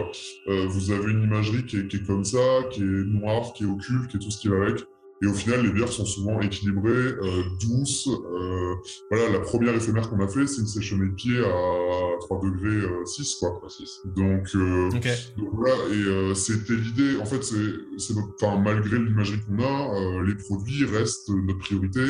euh, 0.48 0.66
vous 0.68 0.90
avez 0.90 1.12
une 1.12 1.24
imagerie 1.24 1.66
qui 1.66 1.78
est, 1.78 1.88
qui 1.88 1.96
est, 1.96 2.06
comme 2.06 2.24
ça, 2.24 2.38
qui 2.70 2.80
est 2.80 2.84
noire, 2.84 3.52
qui 3.52 3.64
est 3.64 3.66
occulte, 3.66 4.10
qui 4.10 4.16
est 4.16 4.20
tout 4.20 4.30
ce 4.30 4.38
qui 4.38 4.48
va 4.48 4.62
avec. 4.62 4.84
Et 5.22 5.26
au 5.26 5.32
final, 5.32 5.64
les 5.64 5.70
bières 5.70 5.92
sont 5.92 6.04
souvent 6.04 6.40
équilibrées, 6.40 6.90
euh, 6.90 7.42
douces. 7.60 8.08
Euh, 8.08 8.74
voilà, 9.10 9.30
la 9.30 9.40
première 9.40 9.74
éphémère 9.74 10.10
qu'on 10.10 10.20
a 10.20 10.28
fait, 10.28 10.46
c'est 10.46 10.60
une 10.60 10.66
session 10.66 10.98
de 10.98 11.06
pied 11.06 11.38
à 11.38 12.18
3 12.20 12.40
degrés 12.42 12.86
6, 13.06 13.42
euh, 13.42 13.48
quoi. 13.48 13.68
6. 13.68 14.02
Donc, 14.16 14.54
donc, 14.54 15.50
voilà, 15.52 15.74
et 15.92 16.34
c'était 16.34 16.74
l'idée. 16.74 17.16
En 17.20 17.24
fait, 17.24 17.42
c'est 17.42 18.14
enfin, 18.40 18.58
malgré 18.58 18.98
l'imagerie 18.98 19.38
qu'on 19.46 19.62
a, 19.62 20.22
les 20.22 20.34
produits 20.34 20.84
restent 20.84 21.30
notre 21.30 21.58
priorité, 21.58 22.00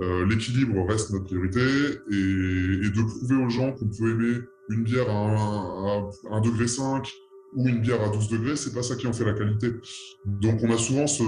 l'équilibre 0.00 0.86
reste 0.88 1.10
notre 1.10 1.24
priorité, 1.24 1.60
et, 1.60 2.86
et, 2.86 2.90
de 2.90 3.02
prouver 3.02 3.44
aux 3.44 3.50
gens 3.50 3.72
qu'on 3.72 3.88
peut 3.88 4.10
aimer 4.10 4.38
une 4.70 4.82
bière 4.82 5.10
à 5.10 6.08
1 6.30 6.40
degré 6.40 6.66
5, 6.66 7.12
ou 7.56 7.66
une 7.66 7.80
bière 7.80 8.02
à 8.02 8.10
12 8.10 8.28
degrés, 8.28 8.54
c'est 8.54 8.74
pas 8.74 8.82
ça 8.82 8.94
qui 8.94 9.06
en 9.06 9.12
fait 9.12 9.24
la 9.24 9.32
qualité. 9.32 9.72
Donc 10.24 10.60
on 10.62 10.70
a 10.70 10.76
souvent 10.76 11.06
ce, 11.06 11.22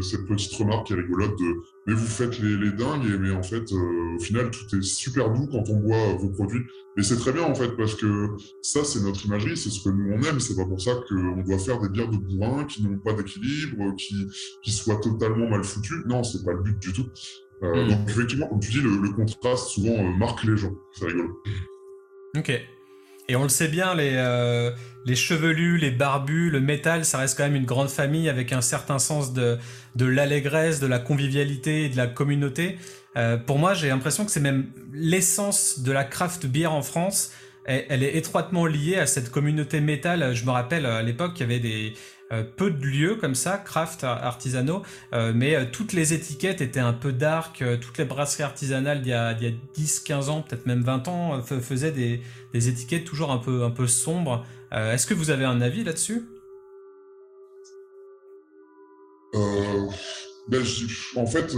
cette 0.00 0.26
petite 0.26 0.52
remarque 0.54 0.86
qui 0.86 0.94
est 0.94 0.96
rigolote 0.96 1.38
de 1.38 1.56
mais 1.86 1.94
vous 1.94 2.06
faites 2.06 2.38
les, 2.40 2.56
les 2.56 2.72
dingues, 2.72 3.18
mais 3.20 3.30
en 3.30 3.42
fait 3.42 3.70
euh, 3.72 4.16
au 4.16 4.18
final 4.18 4.50
tout 4.50 4.76
est 4.76 4.82
super 4.82 5.30
doux 5.30 5.46
quand 5.46 5.68
on 5.68 5.76
boit 5.76 6.14
vos 6.18 6.30
produits. 6.30 6.62
Et 6.96 7.02
c'est 7.02 7.16
très 7.16 7.32
bien 7.32 7.42
en 7.42 7.54
fait 7.54 7.76
parce 7.76 7.94
que 7.94 8.30
ça 8.62 8.82
c'est 8.82 9.00
notre 9.00 9.24
imagerie, 9.26 9.56
c'est 9.56 9.70
ce 9.70 9.84
que 9.84 9.90
nous 9.90 10.12
on 10.12 10.22
aime. 10.22 10.40
C'est 10.40 10.56
pas 10.56 10.64
pour 10.64 10.80
ça 10.80 10.92
qu'on 11.08 11.42
doit 11.42 11.58
faire 11.58 11.80
des 11.80 11.90
bières 11.90 12.08
de 12.08 12.16
bourrin 12.16 12.64
qui 12.64 12.82
n'ont 12.82 12.98
pas 12.98 13.12
d'équilibre, 13.12 13.94
qui, 13.96 14.14
qui 14.62 14.72
soient 14.72 14.96
totalement 14.96 15.48
mal 15.48 15.62
foutues. 15.62 16.02
Non, 16.06 16.24
c'est 16.24 16.44
pas 16.44 16.52
le 16.52 16.62
but 16.62 16.78
du 16.78 16.92
tout. 16.92 17.06
Euh, 17.62 17.84
hmm. 17.84 17.88
Donc 17.88 17.98
effectivement, 18.08 18.48
comme 18.48 18.60
tu 18.60 18.70
dis, 18.70 18.80
le, 18.80 19.12
contraste 19.12 19.68
souvent 19.68 19.98
euh, 19.98 20.16
marque 20.16 20.44
les 20.44 20.56
gens. 20.56 20.74
C'est 20.92 21.06
rigolo. 21.06 21.42
Ok. 22.36 22.52
Et 23.28 23.36
on 23.36 23.42
le 23.42 23.48
sait 23.48 23.68
bien, 23.68 23.94
les, 23.94 24.12
euh, 24.14 24.70
les 25.04 25.16
chevelus, 25.16 25.78
les 25.78 25.90
barbus, 25.90 26.50
le 26.50 26.60
métal, 26.60 27.04
ça 27.04 27.18
reste 27.18 27.36
quand 27.36 27.44
même 27.44 27.56
une 27.56 27.64
grande 27.64 27.88
famille 27.88 28.28
avec 28.28 28.52
un 28.52 28.60
certain 28.60 28.98
sens 28.98 29.32
de, 29.32 29.58
de 29.94 30.06
l'allégresse, 30.06 30.80
de 30.80 30.86
la 30.86 30.98
convivialité 30.98 31.84
et 31.84 31.88
de 31.88 31.96
la 31.96 32.06
communauté. 32.06 32.78
Euh, 33.16 33.36
pour 33.36 33.58
moi, 33.58 33.74
j'ai 33.74 33.88
l'impression 33.88 34.24
que 34.24 34.30
c'est 34.30 34.40
même 34.40 34.66
l'essence 34.92 35.80
de 35.80 35.92
la 35.92 36.04
craft 36.04 36.46
beer 36.46 36.72
en 36.72 36.82
France. 36.82 37.32
Elle, 37.68 38.04
est 38.04 38.16
étroitement 38.16 38.64
liée 38.64 38.96
à 38.96 39.06
cette 39.06 39.28
communauté 39.28 39.80
métal. 39.80 40.32
Je 40.34 40.44
me 40.44 40.50
rappelle 40.50 40.86
à 40.86 41.02
l'époque, 41.02 41.32
il 41.36 41.40
y 41.40 41.42
avait 41.42 41.58
des, 41.58 41.94
peu 42.56 42.70
de 42.70 42.84
lieux 42.84 43.16
comme 43.16 43.34
ça, 43.34 43.58
craft 43.58 44.04
artisanaux, 44.04 44.82
euh, 45.12 45.32
mais 45.34 45.54
euh, 45.54 45.64
toutes 45.70 45.92
les 45.92 46.12
étiquettes 46.12 46.60
étaient 46.60 46.80
un 46.80 46.92
peu 46.92 47.12
dark, 47.12 47.62
toutes 47.80 47.98
les 47.98 48.04
brasseries 48.04 48.42
artisanales 48.42 49.02
d'il 49.02 49.10
y 49.10 49.14
a, 49.14 49.34
10-15 49.34 50.28
ans, 50.28 50.42
peut-être 50.42 50.66
même 50.66 50.82
20 50.82 51.08
ans, 51.08 51.42
faisaient 51.42 51.92
des, 51.92 52.20
étiquettes 52.54 53.04
toujours 53.04 53.30
un 53.30 53.38
peu, 53.38 53.64
un 53.64 53.70
peu 53.70 53.86
sombres. 53.86 54.44
Est-ce 54.72 55.06
que 55.06 55.14
vous 55.14 55.30
avez 55.30 55.44
un 55.44 55.60
avis 55.60 55.84
là-dessus? 55.84 56.22
Ben, 60.48 60.62
En 61.16 61.26
fait, 61.26 61.54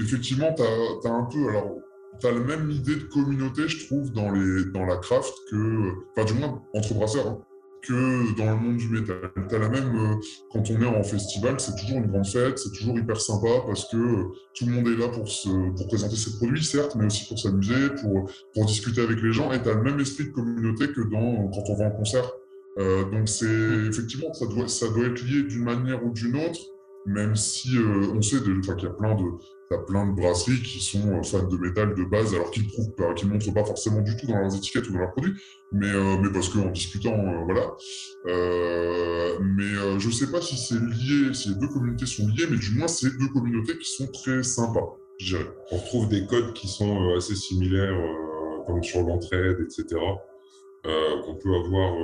effectivement, 0.00 0.54
tu 0.54 0.62
as, 0.62 1.10
un 1.10 1.24
peu... 1.24 1.48
Alors, 1.48 1.78
T'as 2.20 2.32
la 2.32 2.40
même 2.40 2.68
idée 2.70 2.96
de 2.96 3.04
communauté, 3.04 3.68
je 3.68 3.86
trouve, 3.86 4.10
dans, 4.10 4.32
les, 4.32 4.64
dans 4.72 4.84
la 4.84 4.96
craft 4.96 5.32
que, 5.50 5.92
enfin 6.10 6.24
du 6.24 6.34
moins 6.34 6.60
entre 6.74 6.94
brasseurs. 6.94 7.28
Hein 7.28 7.47
que 7.82 8.36
dans 8.36 8.50
le 8.50 8.56
monde 8.56 8.76
du 8.76 8.88
métal. 8.88 9.30
T'as 9.48 9.58
la 9.58 9.68
même, 9.68 9.96
euh, 9.96 10.14
quand 10.52 10.62
on 10.70 10.82
est 10.82 10.86
en 10.86 11.02
festival, 11.02 11.58
c'est 11.58 11.76
toujours 11.76 11.98
une 11.98 12.06
grande 12.06 12.26
fête, 12.26 12.58
c'est 12.58 12.72
toujours 12.72 12.98
hyper 12.98 13.20
sympa 13.20 13.48
parce 13.66 13.86
que 13.90 13.96
euh, 13.96 14.24
tout 14.54 14.66
le 14.66 14.72
monde 14.72 14.88
est 14.88 14.96
là 14.96 15.08
pour, 15.08 15.28
se, 15.28 15.48
pour 15.48 15.86
présenter 15.86 16.16
ses 16.16 16.36
produits, 16.36 16.64
certes, 16.64 16.96
mais 16.96 17.06
aussi 17.06 17.26
pour 17.26 17.38
s'amuser, 17.38 17.90
pour, 18.00 18.30
pour 18.54 18.64
discuter 18.66 19.00
avec 19.00 19.20
les 19.22 19.32
gens. 19.32 19.52
Et 19.52 19.62
t'as 19.62 19.74
le 19.74 19.82
même 19.82 20.00
esprit 20.00 20.24
de 20.24 20.30
communauté 20.30 20.88
que 20.88 21.02
dans, 21.02 21.48
quand 21.48 21.62
on 21.68 21.74
va 21.76 21.86
en 21.86 21.90
concert. 21.90 22.30
Euh, 22.78 23.04
donc 23.10 23.28
c'est 23.28 23.46
effectivement, 23.88 24.32
ça 24.32 24.46
doit, 24.46 24.68
ça 24.68 24.88
doit 24.88 25.06
être 25.06 25.22
lié 25.24 25.42
d'une 25.42 25.64
manière 25.64 26.04
ou 26.04 26.10
d'une 26.10 26.36
autre, 26.36 26.60
même 27.06 27.34
si 27.34 27.70
on 27.78 28.20
sait 28.22 28.38
qu'il 28.40 28.84
y 28.84 28.86
a 28.86 28.90
plein 28.90 29.14
de, 29.14 29.24
T'as 29.70 29.76
plein 29.78 30.06
de 30.06 30.12
brasseries 30.12 30.62
qui 30.62 30.80
sont 30.80 31.06
euh, 31.10 31.22
fans 31.22 31.46
de 31.46 31.56
métal 31.58 31.94
de 31.94 32.02
base, 32.04 32.34
alors 32.34 32.50
qu'ils 32.50 32.66
prouvent 32.68 32.94
pas, 32.94 33.12
qu'ils 33.12 33.28
montrent 33.28 33.52
pas 33.52 33.64
forcément 33.64 34.00
du 34.00 34.16
tout 34.16 34.26
dans 34.26 34.38
leurs 34.38 34.56
étiquettes 34.56 34.88
ou 34.88 34.94
dans 34.94 35.00
leurs 35.00 35.12
produits, 35.12 35.34
mais, 35.72 35.90
euh, 35.90 36.16
mais 36.22 36.32
parce 36.32 36.48
qu'en 36.48 36.70
discutant, 36.70 37.12
euh, 37.12 37.44
voilà. 37.44 37.76
mais 39.40 39.98
je 39.98 40.10
sais 40.10 40.30
pas 40.30 40.40
si 40.40 40.56
c'est 40.56 40.80
lié, 40.80 41.34
si 41.34 41.50
les 41.50 41.56
deux 41.56 41.68
communautés 41.68 42.06
sont 42.06 42.26
liées, 42.28 42.46
mais 42.50 42.56
du 42.56 42.78
moins 42.78 42.88
c'est 42.88 43.10
deux 43.18 43.28
communautés 43.28 43.76
qui 43.76 43.90
sont 43.90 44.06
très 44.10 44.42
sympas, 44.42 44.96
je 45.20 45.36
dirais. 45.36 45.50
On 45.70 45.76
retrouve 45.76 46.08
des 46.08 46.24
codes 46.26 46.54
qui 46.54 46.66
sont 46.66 47.14
assez 47.14 47.34
similaires, 47.34 47.98
comme 48.66 48.82
sur 48.82 49.02
l'entraide, 49.02 49.58
etc., 49.60 50.00
qu'on 50.82 51.34
peut 51.34 51.54
avoir 51.54 51.94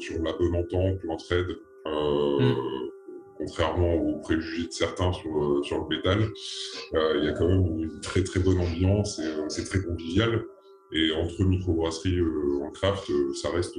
sur 0.00 0.20
la 0.24 0.32
bonne 0.32 0.56
entente, 0.56 0.98
l'entraide. 1.04 1.56
Mm. 1.86 2.93
Contrairement 3.44 3.94
aux 3.94 4.18
préjugés 4.20 4.66
de 4.66 4.72
certains 4.72 5.12
sur, 5.12 5.64
sur 5.64 5.78
le 5.78 5.96
métal, 5.96 6.28
il 6.92 7.24
y 7.24 7.28
a 7.28 7.32
quand 7.32 7.48
même 7.48 7.78
une 7.78 8.00
très 8.00 8.22
très 8.22 8.40
bonne 8.40 8.58
ambiance 8.58 9.18
et 9.18 9.30
c'est 9.48 9.64
très 9.64 9.82
convivial. 9.82 10.44
Et 10.92 11.10
entre 11.12 11.42
microbrasseries 11.42 12.20
en 12.62 12.70
craft, 12.70 13.10
ça 13.42 13.50
reste 13.50 13.74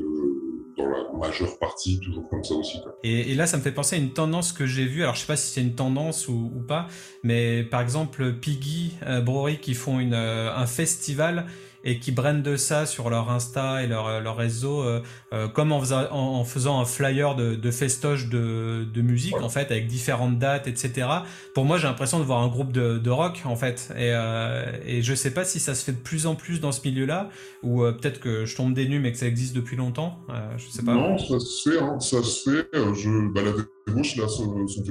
dans 0.77 0.87
la 0.87 1.17
majeure 1.17 1.57
partie 1.59 1.99
toujours 1.99 2.27
comme 2.29 2.43
ça 2.43 2.55
aussi. 2.55 2.77
Et, 3.03 3.33
là, 3.35 3.47
ça 3.47 3.57
me 3.57 3.61
fait 3.61 3.71
penser 3.71 3.95
à 3.95 3.99
une 3.99 4.11
tendance 4.11 4.51
que 4.51 4.65
j'ai 4.65 4.85
vue. 4.85 5.03
Alors, 5.03 5.15
je 5.15 5.21
sais 5.21 5.27
pas 5.27 5.37
si 5.37 5.53
c'est 5.53 5.61
une 5.61 5.75
tendance 5.75 6.27
ou, 6.27 6.51
pas, 6.67 6.87
mais 7.23 7.63
par 7.63 7.81
exemple, 7.81 8.33
Piggy 8.33 8.93
euh, 9.05 9.21
Brewery 9.21 9.59
qui 9.59 9.73
font 9.73 9.99
une, 9.99 10.13
un 10.13 10.65
festival 10.65 11.45
et 11.85 11.99
qui 11.99 12.11
brandent 12.11 12.57
ça 12.57 12.87
sur 12.87 13.11
leur 13.11 13.29
Insta 13.29 13.83
et 13.83 13.87
leur, 13.87 14.19
leur 14.19 14.35
réseau, 14.35 14.81
euh, 14.81 15.01
euh, 15.33 15.47
comme 15.47 15.71
en 15.71 15.79
faisant, 15.79 16.11
en, 16.11 16.43
faisant, 16.43 16.81
un 16.81 16.85
flyer 16.85 17.35
de, 17.35 17.53
de 17.53 17.71
festoche 17.71 18.27
de, 18.27 18.85
de 18.91 19.01
musique, 19.01 19.39
en 19.39 19.49
fait, 19.49 19.71
avec 19.71 19.85
différentes 19.85 20.39
dates, 20.39 20.67
etc. 20.67 21.07
Pour 21.53 21.63
moi, 21.63 21.77
j'ai 21.77 21.87
l'impression 21.87 22.17
de 22.19 22.23
voir 22.23 22.41
un 22.41 22.47
groupe 22.47 22.71
de, 22.71 22.97
de 22.97 23.09
rock, 23.11 23.43
en 23.45 23.55
fait. 23.55 23.93
Et, 23.95 24.11
euh, 24.13 24.65
et 24.83 25.03
je 25.03 25.13
sais 25.13 25.31
pas 25.31 25.45
si 25.45 25.59
ça 25.59 25.75
se 25.75 25.85
fait 25.85 25.91
de 25.91 26.01
plus 26.01 26.25
en 26.25 26.33
plus 26.33 26.59
dans 26.59 26.71
ce 26.71 26.81
milieu-là, 26.87 27.29
ou 27.61 27.83
euh, 27.83 27.91
peut-être 27.91 28.19
que 28.19 28.45
je 28.45 28.55
tombe 28.55 28.73
des 28.73 28.87
nues, 28.87 28.99
mais 28.99 29.11
que 29.11 29.19
ça 29.19 29.27
existe 29.27 29.55
depuis 29.55 29.77
longtemps. 29.77 30.19
je 30.57 30.67
sais 30.67 30.83
pas. 30.83 30.95
Non, 30.95 31.19
ça 31.19 31.39
se 31.39 31.69
fait, 31.69 31.79
hein, 31.79 31.99
ça 31.99 32.23
se 32.23 32.49
fait. 32.49 32.67
Je, 32.73 33.31
bah, 33.31 33.41
la 33.43 33.51
débauche, 33.85 34.15
là, 34.15 34.27
son, 34.27 34.67
son 34.67 34.83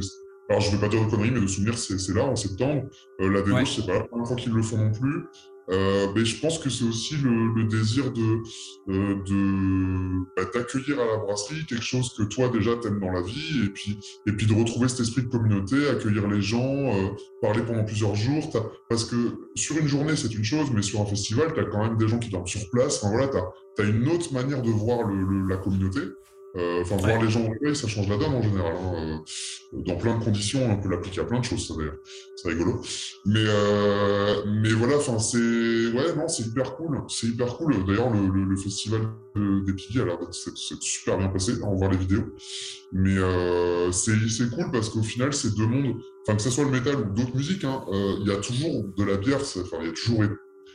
alors 0.51 0.61
je 0.61 0.71
ne 0.71 0.75
vais 0.77 0.81
pas 0.83 0.89
dire 0.89 1.03
de 1.03 1.11
conneries, 1.11 1.31
mais 1.31 1.41
de 1.41 1.47
souvenir, 1.47 1.77
c'est 1.79 2.15
là 2.15 2.25
en 2.25 2.37
septembre. 2.37 2.85
la 3.19 3.41
débauche, 3.41 3.77
c'est 3.77 3.87
pas 3.87 3.95
la 3.95 4.05
première 4.05 4.27
fois 4.27 4.37
qu'ils 4.37 4.53
le 4.53 4.63
font 4.63 4.77
non 4.77 4.93
plus. 4.93 5.25
Euh, 5.71 6.09
mais 6.15 6.25
je 6.25 6.41
pense 6.41 6.59
que 6.59 6.69
c'est 6.69 6.85
aussi 6.85 7.17
le, 7.17 7.65
désir 7.65 8.13
de, 8.13 8.43
euh, 8.91 10.25
bah, 10.37 10.43
d'accueillir 10.53 11.01
à 11.01 11.07
la 11.07 11.17
brasserie 11.17 11.65
quelque 11.67 11.85
chose 11.85 12.13
que 12.17 12.23
toi 12.25 12.49
déjà 12.49 12.77
t'aimes 12.77 13.01
dans 13.01 13.11
la 13.11 13.23
vie 13.23 13.65
et 13.65 13.69
puis 13.71 13.99
et 14.27 14.33
puis 14.33 14.47
de 14.47 14.53
retrouver 14.53 14.89
cet 14.89 15.01
esprit 15.01 15.23
de 15.23 15.29
communauté, 15.29 15.89
accueillir 15.89 16.29
les 16.29 16.43
gens, 16.43 16.63
euh, 16.63 17.09
parler 17.41 17.63
pendant 17.63 17.85
plusieurs 17.85 18.15
jours. 18.15 18.51
Parce 18.89 19.05
que 19.05 19.17
sur 19.55 19.79
une 19.79 19.89
journée 19.89 20.17
c'est 20.17 20.35
une 20.35 20.45
chose, 20.45 20.71
mais 20.73 20.83
sur 20.83 21.01
un 21.01 21.07
festival 21.07 21.53
t'as 21.55 21.65
quand 21.65 21.83
même 21.83 21.97
des 21.97 22.09
gens 22.09 22.19
qui 22.19 22.29
dorment 22.29 22.47
sur 22.47 22.69
place. 22.71 23.03
Enfin 23.03 23.13
voilà, 23.13 23.29
t'as 23.29 23.83
as 23.83 23.87
une 23.87 24.09
autre 24.09 24.33
manière 24.33 24.63
de 24.63 24.71
voir 24.71 25.09
la 25.49 25.57
communauté. 25.57 26.01
Euh, 26.57 26.83
enfin, 26.83 26.97
voir 26.97 27.21
les 27.21 27.29
gens 27.29 27.41
en 27.41 27.75
ça 27.75 27.89
change 27.89 28.09
la 28.09 28.17
donne 28.17 28.35
en 28.35 28.43
général. 28.43 28.75
Hein. 28.77 28.95
Euh, 28.95 29.81
dans 29.81 29.97
plein 29.97 30.17
de 30.17 30.23
conditions, 30.23 30.61
on 30.71 30.81
peut 30.81 30.89
l'appliquer 30.89 31.21
à 31.21 31.25
plein 31.25 31.41
de 31.41 31.45
choses, 31.45 31.67
ça 31.67 31.75
d'ailleurs. 31.77 31.97
C'est 32.37 32.49
rigolo. 32.49 32.81
Mais, 33.27 33.45
euh, 33.45 34.45
mais 34.47 34.71
voilà, 34.71 34.99
enfin, 34.99 35.19
c'est, 35.19 35.37
ouais, 35.39 36.15
non, 36.17 36.29
c'est 36.29 36.45
hyper 36.45 36.77
cool. 36.77 37.03
C'est 37.09 37.27
hyper 37.27 37.57
cool. 37.57 37.85
D'ailleurs, 37.85 38.11
le, 38.11 38.45
le, 38.45 38.57
festival 38.57 39.01
des 39.35 39.73
Piggy 39.73 40.01
a 40.01 40.05
l'air 40.05 40.19
d'être 40.19 40.33
super 40.33 41.19
bien 41.19 41.29
passé. 41.29 41.55
On 41.65 41.75
voit 41.75 41.89
les 41.89 41.97
vidéos. 41.97 42.25
Mais 42.93 43.17
c'est 43.91 44.51
cool 44.51 44.71
parce 44.71 44.91
qu'au 44.91 45.03
final, 45.03 45.33
c'est 45.33 45.55
deux 45.57 45.67
mondes. 45.67 45.97
Enfin, 46.23 46.37
que 46.37 46.43
ce 46.43 46.51
soit 46.51 46.65
le 46.65 46.71
métal 46.71 46.97
ou 46.97 47.05
d'autres 47.05 47.37
musiques, 47.37 47.65
hein, 47.65 47.85
il 47.91 48.29
y 48.29 48.31
a 48.31 48.37
toujours 48.37 48.85
de 48.97 49.05
la 49.05 49.17
bière. 49.17 49.41
Enfin, 49.41 49.79
il 49.81 49.87
y 49.87 49.91
a 49.91 49.93
toujours, 49.93 50.23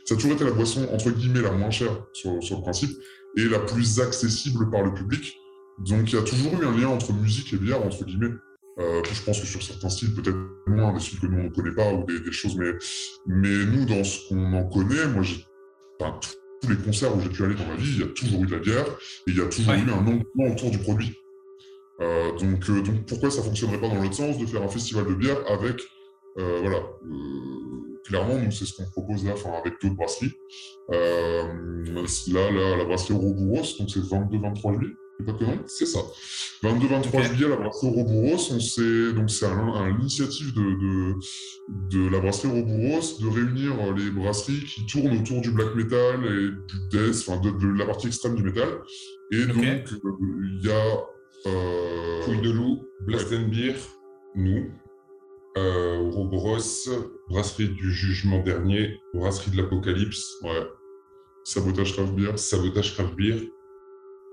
ça 0.04 0.14
a 0.14 0.16
toujours 0.18 0.32
été 0.32 0.44
la 0.44 0.52
boisson 0.52 0.86
entre 0.92 1.10
guillemets 1.10 1.40
la 1.40 1.52
moins 1.52 1.70
chère 1.70 2.04
sur, 2.12 2.42
sur 2.42 2.56
le 2.56 2.62
principe 2.62 2.90
et 3.36 3.44
la 3.44 3.60
plus 3.60 4.00
accessible 4.00 4.68
par 4.70 4.82
le 4.82 4.92
public. 4.92 5.40
Donc 5.80 6.12
il 6.12 6.14
y 6.14 6.18
a 6.18 6.22
toujours 6.22 6.60
eu 6.60 6.64
un 6.64 6.76
lien 6.76 6.88
entre 6.88 7.12
musique 7.12 7.52
et 7.52 7.56
bière, 7.56 7.84
entre 7.84 8.04
guillemets. 8.04 8.34
Euh, 8.78 9.02
je 9.12 9.22
pense 9.22 9.40
que 9.40 9.46
sur 9.46 9.62
certains 9.62 9.88
styles, 9.88 10.14
peut-être 10.14 10.38
moins, 10.66 10.92
des 10.92 11.00
styles 11.00 11.20
que 11.20 11.26
nous 11.26 11.38
on 11.38 11.44
ne 11.44 11.48
connaît 11.48 11.74
pas 11.74 11.92
ou 11.92 12.04
des, 12.04 12.32
choses, 12.32 12.56
mais, 12.56 12.72
mais 13.26 13.64
nous, 13.66 13.84
dans 13.84 14.04
ce 14.04 14.28
qu'on 14.28 14.52
en 14.52 14.64
connaît, 14.64 15.06
moi, 15.08 15.22
j'ai, 15.22 15.44
enfin, 16.00 16.18
tous 16.62 16.70
les 16.70 16.76
concerts 16.76 17.14
où 17.14 17.20
j'ai 17.20 17.28
pu 17.28 17.44
aller 17.44 17.54
dans 17.54 17.66
ma 17.66 17.76
vie, 17.76 17.92
il 17.94 18.00
y 18.00 18.02
a 18.02 18.06
toujours 18.06 18.42
eu 18.42 18.46
de 18.46 18.52
la 18.52 18.58
bière 18.58 18.86
et 18.86 19.30
il 19.30 19.36
y 19.36 19.40
a 19.40 19.46
toujours 19.46 19.74
eu 19.74 19.90
un 19.90 20.06
engouement 20.06 20.52
autour 20.52 20.70
du 20.70 20.78
produit. 20.78 21.14
Euh, 22.00 22.32
donc, 22.38 22.70
euh, 22.70 22.80
donc 22.80 23.06
pourquoi 23.06 23.30
ça 23.30 23.42
fonctionnerait 23.42 23.80
pas 23.80 23.88
dans 23.88 24.00
l'autre 24.00 24.14
sens 24.14 24.38
de 24.38 24.46
faire 24.46 24.62
un 24.62 24.68
festival 24.68 25.06
de 25.06 25.14
bière 25.14 25.38
avec, 25.48 25.80
voilà, 26.36 26.82
clairement, 28.06 28.38
nous 28.38 28.50
c'est 28.50 28.64
ce 28.64 28.74
qu'on 28.74 28.88
propose 28.90 29.24
là, 29.26 29.32
enfin 29.34 29.50
avec 29.52 29.74
d'autres 29.82 29.96
brasseries. 29.96 30.32
là, 30.88 32.50
là, 32.50 32.76
la 32.76 32.84
brasserie 32.84 33.12
Ouroboros, 33.12 33.76
donc 33.78 33.90
c'est 33.90 34.00
22-23 34.00 34.78
juillet. 34.78 34.94
C'est 35.66 35.86
ça. 35.86 36.00
22-23 36.62 37.22
juillet 37.22 37.46
à 37.46 37.48
la 37.50 37.56
brasserie 37.56 39.14
donc 39.14 39.30
c'est 39.30 39.46
un, 39.46 39.88
l'initiative 39.96 40.54
de, 40.54 40.60
de, 40.60 41.14
de, 41.90 42.08
la 42.08 42.20
brasserie 42.20 42.48
Ouroboros 42.48 43.18
de 43.20 43.28
réunir 43.28 43.94
les 43.94 44.10
brasseries 44.10 44.64
qui 44.64 44.86
tournent 44.86 45.18
autour 45.18 45.40
du 45.40 45.50
black 45.50 45.74
metal 45.74 46.24
et 46.24 46.50
du 46.50 46.88
death, 46.90 47.24
enfin 47.26 47.40
de, 47.40 47.78
la 47.78 47.86
partie 47.86 48.08
extrême 48.08 48.34
du 48.34 48.42
métal. 48.42 48.68
Et 49.32 49.46
donc 49.46 49.56
il 49.62 50.60
y 50.66 50.70
a 50.70 51.06
euh... 51.46 52.42
De 52.42 52.50
loup, 52.50 52.86
Blast 53.06 53.32
Beer, 53.32 53.74
nous, 54.34 54.70
euh, 55.56 56.10
brasserie 57.28 57.68
du 57.70 57.92
jugement 57.92 58.42
dernier, 58.42 59.00
brasserie 59.14 59.50
de 59.50 59.56
l'apocalypse, 59.56 60.36
ouais. 60.42 60.66
Sabotage 61.44 61.94
craft 61.94 62.12
beer, 62.14 62.38
sabotage 62.38 62.94
craft 62.94 63.14
beer 63.16 63.50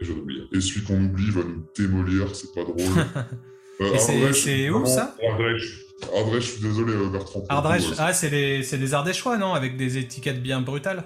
et 0.02 0.62
celui 0.62 0.84
qu'on 0.84 1.04
oublie 1.04 1.32
va 1.32 1.42
nous 1.44 1.64
démolir, 1.76 2.36
c'est 2.36 2.54
pas 2.54 2.64
drôle. 2.64 2.78
euh, 3.82 4.32
c'est 4.34 4.70
où 4.70 4.86
ça 4.86 5.16
Ardèche. 5.28 5.86
Ardèche, 6.16 6.46
je 6.46 6.52
suis 6.52 6.62
désolé, 6.62 6.94
euh, 6.94 7.10
Bertrand. 7.10 7.44
Ardèche, 7.50 7.86
ah, 7.98 8.14
c'est 8.14 8.30
des 8.30 8.94
Ardéchois, 8.94 9.38
non 9.38 9.54
Avec 9.54 9.78
des 9.78 9.98
étiquettes 9.98 10.42
bien 10.42 10.62
brutales 10.62 11.06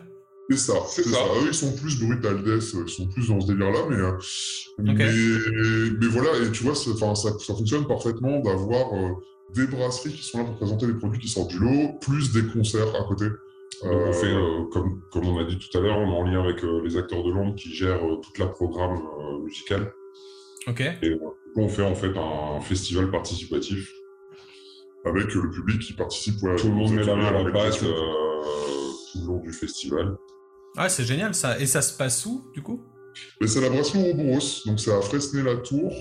c'est 0.52 0.58
ça, 0.58 0.74
c'est 0.88 1.04
ça. 1.04 1.20
Eux, 1.42 1.48
ils 1.48 1.54
sont 1.54 1.72
plus 1.74 2.00
brutales 2.00 2.42
ils 2.46 2.62
sont 2.62 3.08
plus 3.08 3.28
dans 3.30 3.40
ce 3.40 3.48
délire-là, 3.48 3.80
mais, 3.90 3.96
euh, 3.96 4.12
mais, 4.80 4.94
mais, 4.94 6.08
voilà, 6.08 6.30
et 6.46 6.52
tu 6.52 6.64
vois, 6.64 6.76
ça, 6.76 6.92
ça, 6.98 7.16
ça 7.16 7.54
fonctionne 7.54 7.88
parfaitement 7.88 8.40
d'avoir 8.40 8.94
euh, 8.94 9.14
des 9.54 9.68
brasseries 9.68 10.14
qui 10.14 10.24
sont 10.24 10.40
là 10.40 10.44
pour 10.46 10.56
présenter 10.56 10.88
les 10.88 10.94
produits 10.94 11.20
qui 11.20 11.30
sortent 11.30 11.50
du 11.50 11.60
lot, 11.60 11.94
plus 12.02 12.32
des 12.32 12.44
concerts 12.44 12.96
à 12.96 13.08
côté. 13.08 13.26
On 13.84 14.14
fait, 14.14 14.34
comme, 14.72 15.02
comme 15.12 15.28
on 15.28 15.40
a 15.40 15.44
dit 15.44 15.58
tout 15.58 15.78
à 15.78 15.82
l'heure, 15.82 15.98
on 15.98 16.12
est 16.12 16.18
en 16.18 16.24
lien 16.24 16.44
avec 16.44 16.62
les 16.62 16.98
acteurs 16.98 17.24
de 17.24 17.32
l'ombre 17.32 17.56
qui 17.56 17.74
gèrent 17.74 18.02
toute 18.22 18.38
la 18.38 18.48
programme 18.48 19.02
musicale. 19.44 19.92
Ok. 20.68 20.82
Et 20.82 21.18
on 21.56 21.68
fait 21.68 21.84
en 21.84 21.96
fait 21.96 22.14
un 22.16 22.60
festival 22.62 23.10
participatif. 23.10 23.92
Avec 25.04 25.34
le 25.34 25.50
public 25.50 25.82
qui 25.82 25.94
participe. 25.94 26.40
tout 26.58 26.68
le 26.68 26.74
monde 26.74 26.92
met 26.94 27.04
la 27.04 27.16
main 27.16 27.26
à 27.26 27.44
la 27.44 27.52
pâte 27.52 27.80
tout 27.80 27.86
le 29.20 29.28
long 29.28 29.40
du 29.40 29.52
festival. 29.52 30.16
Ah, 30.78 30.90
c'est 30.90 31.04
génial 31.04 31.34
ça. 31.34 31.60
Et 31.60 31.66
ça 31.66 31.82
se 31.82 31.98
passe 31.98 32.26
où, 32.26 32.50
du 32.54 32.62
coup? 32.62 32.86
C'est 33.46 33.60
la 33.60 33.70
brasserie 33.70 34.00
Ouroboros, 34.00 34.62
donc 34.66 34.80
c'est 34.80 34.94
à 34.94 35.02
Fresnay-la-Tour. 35.02 35.92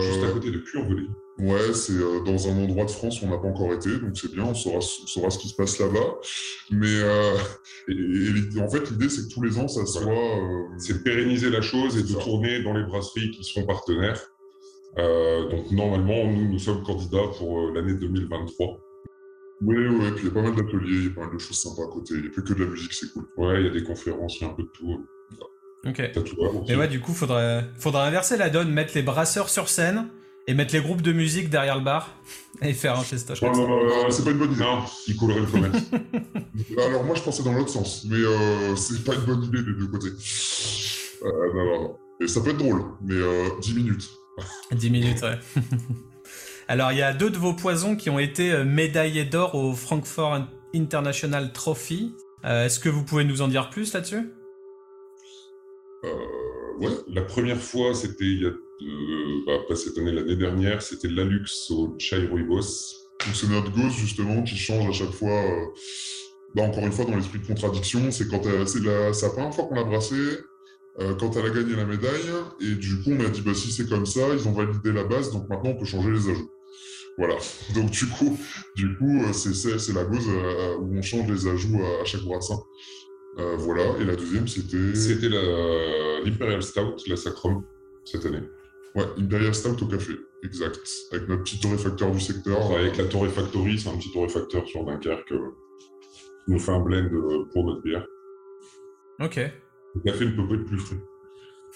Juste 0.00 0.24
à 0.24 0.30
côté 0.30 0.50
de 0.50 0.58
Curvelay. 0.58 1.08
Ouais, 1.38 1.72
c'est 1.72 1.94
euh, 1.94 2.20
dans 2.20 2.48
un 2.48 2.62
endroit 2.62 2.84
de 2.84 2.90
France 2.90 3.20
où 3.20 3.24
on 3.24 3.30
n'a 3.30 3.38
pas 3.38 3.48
encore 3.48 3.72
été, 3.72 3.90
donc 3.98 4.16
c'est 4.16 4.30
bien, 4.32 4.44
on 4.44 4.54
saura, 4.54 4.80
saura, 4.80 5.30
ce 5.30 5.38
qui 5.38 5.48
se 5.48 5.56
passe 5.56 5.80
là-bas. 5.80 6.18
Mais 6.70 6.86
euh, 6.86 7.34
et, 7.88 8.60
en 8.60 8.68
fait, 8.68 8.88
l'idée, 8.90 9.08
c'est 9.08 9.28
que 9.28 9.34
tous 9.34 9.42
les 9.42 9.58
ans, 9.58 9.66
ça 9.66 9.84
soit. 9.84 10.12
Euh, 10.12 10.62
c'est 10.78 10.92
de 10.92 10.98
pérenniser 10.98 11.50
la 11.50 11.60
chose 11.60 11.98
et 11.98 12.02
de 12.02 12.20
tourner 12.20 12.62
dans 12.62 12.72
les 12.72 12.84
brasseries 12.84 13.32
qui 13.32 13.42
seront 13.42 13.66
partenaires. 13.66 14.20
Euh, 14.98 15.48
donc 15.48 15.72
normalement, 15.72 16.24
nous, 16.30 16.52
nous 16.52 16.58
sommes 16.60 16.84
candidats 16.84 17.26
pour 17.36 17.72
l'année 17.72 17.94
2023. 17.94 18.78
Oui, 19.62 19.76
oui, 19.76 20.10
puis 20.14 20.24
il 20.24 20.28
y 20.28 20.30
a 20.30 20.34
pas 20.34 20.42
mal 20.42 20.54
d'ateliers, 20.54 20.98
il 20.98 21.04
y 21.06 21.08
a 21.08 21.14
pas 21.14 21.22
mal 21.22 21.34
de 21.34 21.38
choses 21.38 21.58
sympas 21.58 21.82
à 21.82 21.92
côté. 21.92 22.14
Il 22.14 22.20
n'y 22.20 22.26
a 22.28 22.30
plus 22.30 22.44
que 22.44 22.54
de 22.54 22.64
la 22.64 22.70
musique, 22.70 22.92
c'est 22.92 23.12
cool. 23.12 23.24
Ouais, 23.36 23.60
il 23.60 23.66
y 23.66 23.70
a 23.70 23.72
des 23.72 23.82
conférences, 23.82 24.38
il 24.38 24.44
y 24.44 24.46
a 24.46 24.50
un 24.50 24.54
peu 24.54 24.62
de 24.62 24.68
tout. 24.68 25.04
Ok. 25.84 26.00
Et 26.68 26.76
ouais, 26.76 26.88
du 26.88 27.00
coup, 27.00 27.12
faudrait, 27.12 27.64
faudrait 27.76 28.02
inverser 28.02 28.36
la 28.36 28.50
donne, 28.50 28.70
mettre 28.70 28.92
les 28.94 29.02
brasseurs 29.02 29.48
sur 29.48 29.68
scène 29.68 30.08
et 30.46 30.54
mettre 30.54 30.74
les 30.74 30.80
groupes 30.80 31.02
de 31.02 31.12
musique 31.12 31.48
derrière 31.48 31.76
le 31.76 31.84
bar 31.84 32.14
et 32.60 32.72
faire 32.72 32.98
un 32.98 33.02
festoche. 33.02 33.40
Non, 33.42 33.52
non, 33.52 33.68
non, 33.68 34.10
c'est 34.10 34.24
pas 34.24 34.30
une 34.30 34.38
bonne 34.38 34.52
idée. 34.52 34.62
Non, 34.62 34.82
il 35.06 35.16
coulerait 35.16 35.40
le 35.40 35.46
commerce. 35.46 35.82
Alors 36.86 37.04
moi, 37.04 37.14
je 37.16 37.22
pensais 37.22 37.42
dans 37.42 37.52
l'autre 37.52 37.70
sens, 37.70 38.04
mais 38.08 38.16
euh, 38.16 38.76
c'est 38.76 39.04
pas 39.04 39.14
une 39.14 39.22
bonne 39.22 39.42
idée 39.44 39.62
des 39.62 39.72
deux 39.72 39.86
côtés. 39.86 40.08
Euh, 41.22 41.54
non, 41.54 41.64
non, 41.64 41.82
non. 41.82 41.96
Et 42.20 42.28
ça 42.28 42.40
peut 42.40 42.50
être 42.50 42.58
drôle, 42.58 42.84
mais 43.02 43.14
euh, 43.14 43.48
10 43.60 43.74
minutes. 43.74 44.10
10 44.72 44.90
minutes, 44.90 45.22
ouais. 45.22 45.38
Alors, 46.68 46.92
il 46.92 46.98
y 46.98 47.02
a 47.02 47.12
deux 47.12 47.30
de 47.30 47.38
vos 47.38 47.54
poisons 47.54 47.96
qui 47.96 48.08
ont 48.10 48.18
été 48.18 48.52
euh, 48.52 48.64
médaillés 48.64 49.24
d'or 49.24 49.54
au 49.54 49.74
Frankfurt 49.74 50.48
International 50.74 51.52
Trophy. 51.52 52.14
Euh, 52.44 52.66
est-ce 52.66 52.80
que 52.80 52.88
vous 52.88 53.04
pouvez 53.04 53.24
nous 53.24 53.42
en 53.42 53.48
dire 53.48 53.70
plus 53.70 53.92
là-dessus? 53.92 54.30
Euh, 56.04 56.08
Ouais. 56.80 56.90
La 57.06 57.22
première 57.22 57.60
fois, 57.60 57.94
c'était 57.94 58.24
il 58.24 58.42
y 58.42 58.46
a 58.46 58.50
euh, 58.82 59.40
bah, 59.46 59.58
pas 59.68 59.76
cette 59.76 59.96
année, 59.98 60.12
l'année 60.12 60.36
dernière, 60.36 60.82
c'était 60.82 61.08
Lalux 61.08 61.70
au 61.70 61.94
Chai 61.98 62.26
Rooibos. 62.26 62.62
c'est 63.32 63.48
notre 63.48 63.70
gosse 63.70 63.94
justement 63.94 64.42
qui 64.42 64.56
change 64.56 64.88
à 64.88 64.92
chaque 64.92 65.12
fois. 65.12 65.30
Euh, 65.30 65.66
bah, 66.54 66.62
encore 66.62 66.84
une 66.84 66.92
fois, 66.92 67.04
dans 67.04 67.16
l'esprit 67.16 67.38
de 67.38 67.46
contradiction, 67.46 68.10
c'est 68.10 68.28
quand 68.28 68.42
c'est 68.66 68.82
la, 68.82 69.10
la 69.10 69.30
première 69.30 69.54
fois 69.54 69.64
qu'on 69.64 69.74
l'a 69.74 69.84
brassé, 69.84 70.16
euh, 71.00 71.14
quand 71.14 71.36
elle 71.36 71.46
a 71.46 71.50
gagné 71.50 71.74
la 71.76 71.84
médaille, 71.84 72.30
et 72.60 72.74
du 72.74 73.02
coup 73.02 73.10
on 73.10 73.24
a 73.24 73.28
dit 73.28 73.40
bah 73.40 73.54
si 73.54 73.72
c'est 73.72 73.88
comme 73.88 74.06
ça, 74.06 74.20
ils 74.32 74.46
ont 74.46 74.52
validé 74.52 74.92
la 74.92 75.02
base, 75.02 75.32
donc 75.32 75.48
maintenant 75.48 75.70
on 75.70 75.76
peut 75.76 75.84
changer 75.84 76.10
les 76.10 76.28
ajouts. 76.28 76.50
Voilà. 77.18 77.36
Donc 77.74 77.90
du 77.90 78.06
coup, 78.06 78.38
du 78.76 78.96
coup 78.96 79.20
c'est 79.32 79.92
la 79.92 80.04
gauze 80.04 80.28
où 80.80 80.96
on 80.96 81.02
change 81.02 81.30
les 81.30 81.46
ajouts 81.48 81.80
à, 82.00 82.04
chaque 82.04 82.22
brassin. 82.22 82.58
voilà. 83.36 83.84
Et 84.00 84.04
la 84.04 84.14
deuxième 84.14 84.46
c'était. 84.46 84.94
C'était 84.94 85.28
l'Imperial 85.28 86.62
Stout, 86.62 86.96
la 87.08 87.16
Sacrum, 87.16 87.62
cette 88.04 88.26
année. 88.26 88.42
Ouais, 88.94 89.04
Imperial 89.18 89.54
Stout 89.54 89.82
au 89.82 89.86
café. 89.86 90.12
exact. 90.42 90.88
Avec 91.12 91.28
notre 91.28 91.42
petit 91.42 91.58
torréfacteur 91.58 92.10
du 92.10 92.20
secteur. 92.20 92.72
avec 92.72 92.96
la 92.96 93.04
torréfactory, 93.04 93.78
c'est 93.78 93.88
un 93.88 93.96
petit 93.96 94.12
torréfacteur 94.12 94.66
sur 94.66 94.84
Dunkerque 94.84 95.28
qui 95.28 96.52
nous 96.52 96.58
fait 96.58 96.72
un 96.72 96.80
blend 96.80 97.08
pour 97.52 97.64
notre 97.64 97.82
bière. 97.82 98.06
Ok. 99.20 99.36
Le 99.94 100.00
café 100.00 100.26
ne 100.26 100.30
peut 100.30 100.48
pas 100.48 100.54
être 100.54 100.64
plus 100.64 100.78
frais. 100.78 100.96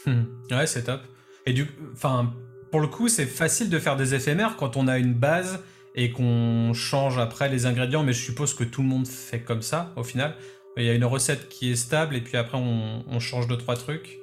Hmm. 0.07 0.25
Ouais, 0.51 0.67
c'est 0.67 0.85
top. 0.85 1.01
Et 1.47 1.53
du, 1.53 1.67
enfin, 1.93 2.33
pour 2.71 2.81
le 2.81 2.87
coup, 2.87 3.09
c'est 3.09 3.27
facile 3.27 3.71
de 3.71 3.79
faire 3.79 3.97
des 3.97 4.15
éphémères 4.15 4.57
quand 4.57 4.77
on 4.77 4.89
a 4.89 4.99
une 4.99 5.15
base 5.15 5.63
et 5.95 6.13
qu'on 6.13 6.73
change 6.75 7.19
après 7.19 7.49
les 7.49 7.67
ingrédients, 7.67 8.05
mais 8.05 8.13
je 8.13 8.23
suppose 8.23 8.55
que 8.55 8.65
tout 8.65 8.83
le 8.83 8.89
monde 8.89 9.07
fait 9.07 9.41
comme 9.41 9.63
ça 9.63 9.93
au 9.97 10.05
final. 10.05 10.37
Il 10.77 10.85
y 10.85 10.91
a 10.91 10.95
une 10.95 11.05
recette 11.05 11.49
qui 11.49 11.73
est 11.73 11.77
stable 11.77 12.15
et 12.15 12.21
puis 12.21 12.37
après 12.37 12.57
on, 12.57 13.19
change 13.19 13.49
deux 13.49 13.57
trois 13.57 13.75
trucs. 13.75 14.18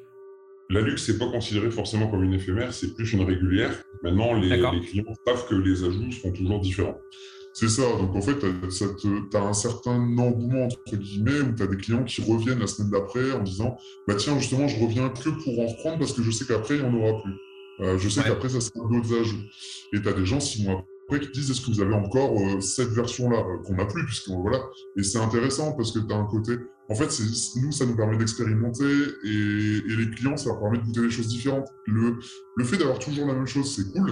La 0.69 0.81
luxe, 0.81 1.05
c'est 1.05 1.19
pas 1.19 1.27
considéré 1.27 1.69
forcément 1.69 2.07
comme 2.07 2.23
une 2.23 2.33
éphémère, 2.33 2.73
c'est 2.73 2.95
plus 2.95 3.13
une 3.13 3.23
régulière. 3.23 3.83
Maintenant, 4.03 4.33
les, 4.33 4.49
clients 4.81 5.13
savent 5.25 5.47
que 5.47 5.55
les 5.55 5.83
ajouts 5.83 6.11
seront 6.11 6.31
toujours 6.31 6.59
différents. 6.59 6.99
C'est 7.53 7.69
ça, 7.69 7.83
donc 7.83 8.15
en 8.15 8.21
fait, 8.21 8.35
tu 8.39 9.37
as, 9.37 9.41
un 9.41 9.53
certain 9.53 9.95
engouement, 10.17 10.65
entre 10.65 10.97
guillemets, 10.97 11.39
où 11.39 11.55
tu 11.55 11.63
as 11.63 11.67
des 11.67 11.77
clients 11.77 12.03
qui 12.03 12.21
reviennent 12.21 12.59
la 12.59 12.67
semaine 12.67 12.91
d'après 12.91 13.31
en 13.31 13.43
disant 13.43 13.77
Bah 14.07 14.15
tiens, 14.15 14.37
justement, 14.39 14.67
je 14.67 14.83
reviens 14.83 15.09
que 15.09 15.29
pour 15.29 15.59
en 15.59 15.67
reprendre 15.67 15.99
parce 15.99 16.13
que 16.13 16.21
je 16.21 16.31
sais 16.31 16.45
qu'après, 16.45 16.75
il 16.75 16.81
n'y 16.81 16.87
en 16.87 16.93
aura 16.93 17.21
plus. 17.21 17.33
Euh, 17.81 17.97
je 17.97 18.09
sais 18.09 18.23
qu'après, 18.23 18.49
ça 18.49 18.59
sera 18.59 18.87
d'autres 18.89 19.19
ajouts. 19.19 19.43
Et 19.93 20.01
tu 20.01 20.07
as 20.07 20.13
des 20.13 20.25
gens, 20.25 20.39
six 20.39 20.65
mois 20.65 20.85
après, 21.07 21.19
qui 21.19 21.31
disent 21.31 21.51
Est-ce 21.51 21.61
que 21.61 21.71
vous 21.71 21.81
avez 21.81 21.93
encore 21.93 22.37
euh, 22.39 22.59
cette 22.61 22.89
version-là 22.89 23.37
euh, 23.37 23.57
qu'on 23.63 23.75
n'a 23.75 23.85
plus 23.85 24.05
puisque, 24.05 24.29
voilà. 24.29 24.59
Et 24.97 25.03
c'est 25.03 25.19
intéressant 25.19 25.73
parce 25.73 25.91
que 25.91 25.99
tu 25.99 26.11
as 26.11 26.17
un 26.17 26.25
côté. 26.25 26.57
En 26.89 26.95
fait, 26.95 27.09
nous, 27.61 27.71
ça 27.71 27.85
nous 27.85 27.95
permet 27.95 28.17
d'expérimenter 28.17 28.83
et, 29.23 29.81
les 29.87 30.09
clients, 30.11 30.37
ça 30.37 30.49
leur 30.49 30.59
permet 30.59 30.77
de 30.77 30.83
goûter 30.83 31.01
des 31.01 31.09
choses 31.09 31.27
différentes. 31.27 31.67
Le, 31.87 32.19
fait 32.63 32.77
d'avoir 32.77 32.99
toujours 32.99 33.27
la 33.27 33.33
même 33.33 33.47
chose, 33.47 33.75
c'est 33.75 33.91
cool, 33.91 34.11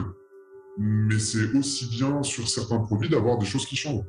mais 0.80 1.20
c'est 1.20 1.54
aussi 1.56 1.88
bien 1.90 2.24
sur 2.24 2.48
certains 2.48 2.80
produits 2.80 3.10
d'avoir 3.10 3.38
des 3.38 3.46
choses 3.46 3.66
qui 3.66 3.76
changent. 3.76 4.06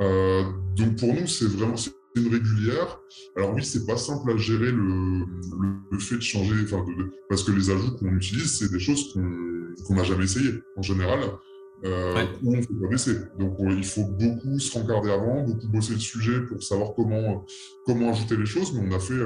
Euh, 0.00 0.42
donc 0.76 0.98
pour 0.98 1.14
nous, 1.14 1.26
c'est 1.26 1.46
vraiment 1.46 1.76
une 2.14 2.28
régulière. 2.28 3.00
Alors 3.36 3.54
oui, 3.54 3.64
c'est 3.64 3.86
pas 3.86 3.96
simple 3.96 4.30
à 4.30 4.36
gérer 4.36 4.72
le, 4.72 5.24
fait 5.98 6.16
de 6.16 6.20
changer, 6.20 6.66
parce 7.30 7.44
que 7.44 7.52
les 7.52 7.70
ajouts 7.70 7.96
qu'on 7.96 8.14
utilise, 8.14 8.58
c'est 8.58 8.70
des 8.70 8.80
choses 8.80 9.14
qu'on 9.14 9.94
n'a 9.94 10.04
jamais 10.04 10.24
essayé 10.24 10.50
en 10.76 10.82
général 10.82 11.20
euh, 11.84 12.26
où 12.42 12.54
on 12.54 12.62
fait 12.62 12.74
pas 12.80 12.88
baisser. 12.88 13.16
Donc 13.38 13.56
il 13.60 13.84
faut 13.84 14.04
beaucoup 14.04 14.58
se 14.58 14.78
rencarder 14.78 15.10
avant, 15.10 15.42
beaucoup 15.42 15.68
bosser 15.68 15.94
le 15.94 15.98
sujet 15.98 16.40
pour 16.42 16.62
savoir 16.62 16.94
comment 16.94 17.44
comment 17.86 18.10
ajouter 18.10 18.36
les 18.36 18.46
choses. 18.46 18.72
Mais 18.72 18.88
on 18.88 18.94
a 18.94 19.00
fait 19.00 19.20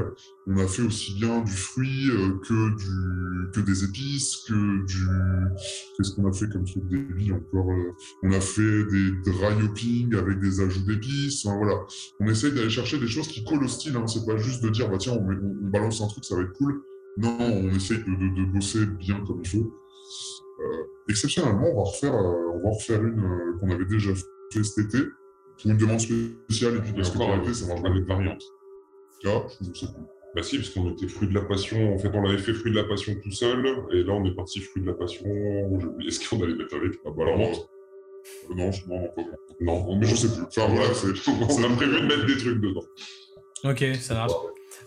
on 0.46 0.56
a 0.58 0.66
fait 0.66 0.82
aussi 0.82 1.14
bien 1.14 1.42
du 1.42 1.52
fruit 1.52 2.08
euh, 2.10 2.38
que 2.46 2.76
du 2.76 3.50
que 3.52 3.60
des 3.60 3.84
épices, 3.84 4.36
que 4.48 4.86
du 4.86 5.06
qu'est-ce 5.96 6.14
qu'on 6.14 6.26
a 6.26 6.32
fait 6.32 6.48
comme 6.48 6.64
truc 6.64 6.86
débile 6.88 7.34
encore. 7.34 7.70
Euh, 7.70 7.94
on 8.22 8.32
a 8.32 8.40
fait 8.40 8.84
des 8.86 9.10
dry 9.30 9.62
hopping 9.62 10.14
avec 10.14 10.40
des 10.40 10.60
ajouts 10.60 10.84
d'épices. 10.86 11.44
voilà, 11.44 11.84
on 12.20 12.26
essaye 12.28 12.52
d'aller 12.52 12.70
chercher 12.70 12.98
des 12.98 13.08
choses 13.08 13.28
qui 13.28 13.44
collent 13.44 13.64
au 13.64 13.68
style. 13.68 13.96
Hein. 13.96 14.06
C'est 14.06 14.24
pas 14.24 14.38
juste 14.38 14.62
de 14.62 14.70
dire 14.70 14.88
bah 14.88 14.96
tiens 14.98 15.12
on, 15.12 15.28
on, 15.28 15.70
balance 15.70 16.00
un 16.00 16.06
truc 16.06 16.24
ça 16.24 16.36
va 16.36 16.42
être 16.42 16.54
cool. 16.54 16.82
Non, 17.18 17.36
on 17.38 17.68
essaye 17.70 17.98
de, 17.98 18.04
de, 18.04 18.34
de 18.34 18.52
bosser 18.52 18.86
bien 18.86 19.22
comme 19.26 19.40
il 19.42 19.48
faut. 19.48 19.74
Euh, 20.60 20.84
exceptionnellement, 21.08 21.68
on 21.72 21.76
va 21.76 21.90
refaire, 21.90 22.14
euh, 22.14 22.52
on 22.54 22.62
va 22.62 22.70
refaire 22.70 23.02
une 23.02 23.24
euh, 23.24 23.58
qu'on 23.58 23.70
avait 23.70 23.84
déjà 23.84 24.10
fait 24.52 24.62
cet 24.62 24.86
été 24.86 24.98
pour 25.60 25.70
une 25.70 25.76
demande 25.76 26.00
spéciale 26.00 26.76
et 26.76 26.80
puis 26.80 26.92
parce 26.92 27.10
que 27.10 27.42
été, 27.42 27.54
ça 27.54 27.66
marche 27.66 27.84
avec 27.84 28.04
variante. 28.06 28.42
Ah, 29.24 29.42
je 29.60 29.78
sais 29.78 29.86
pas. 29.86 29.92
Bah 30.34 30.42
si, 30.42 30.58
parce 30.58 30.68
qu'on 30.70 30.90
était 30.90 31.08
fruit 31.08 31.28
de 31.28 31.34
la 31.34 31.40
passion. 31.40 31.94
En 31.94 31.98
fait, 31.98 32.10
on 32.12 32.20
l'avait 32.20 32.38
fait 32.38 32.52
fruit 32.52 32.70
de 32.70 32.76
la 32.76 32.84
passion 32.84 33.14
tout 33.22 33.30
seul, 33.30 33.66
et 33.90 34.02
là, 34.02 34.12
on 34.12 34.24
est 34.26 34.34
parti 34.34 34.60
fruit 34.60 34.82
de 34.82 34.86
la 34.86 34.92
passion. 34.92 35.24
J'ai 35.24 35.86
oublié 35.86 36.10
ce 36.10 36.28
qu'on 36.28 36.42
allait 36.42 36.54
mettre 36.54 36.76
avec. 36.76 36.92
Ah 37.06 37.10
bah 37.16 37.22
alors, 37.22 37.38
non. 37.38 37.52
Euh, 37.52 38.54
non, 38.54 38.70
non, 38.86 39.08
non, 39.60 39.86
non, 39.86 39.96
mais 39.96 40.06
je 40.06 40.14
sais 40.14 40.28
plus. 40.28 40.42
Enfin 40.42 40.68
voilà, 40.68 40.90
on 41.58 41.64
a 41.64 41.76
prévu 41.76 42.00
de 42.00 42.06
mettre 42.06 42.26
des 42.26 42.36
trucs 42.36 42.60
dedans. 42.60 42.84
Ok, 43.64 43.84
ça 43.98 44.14
marche. 44.14 44.32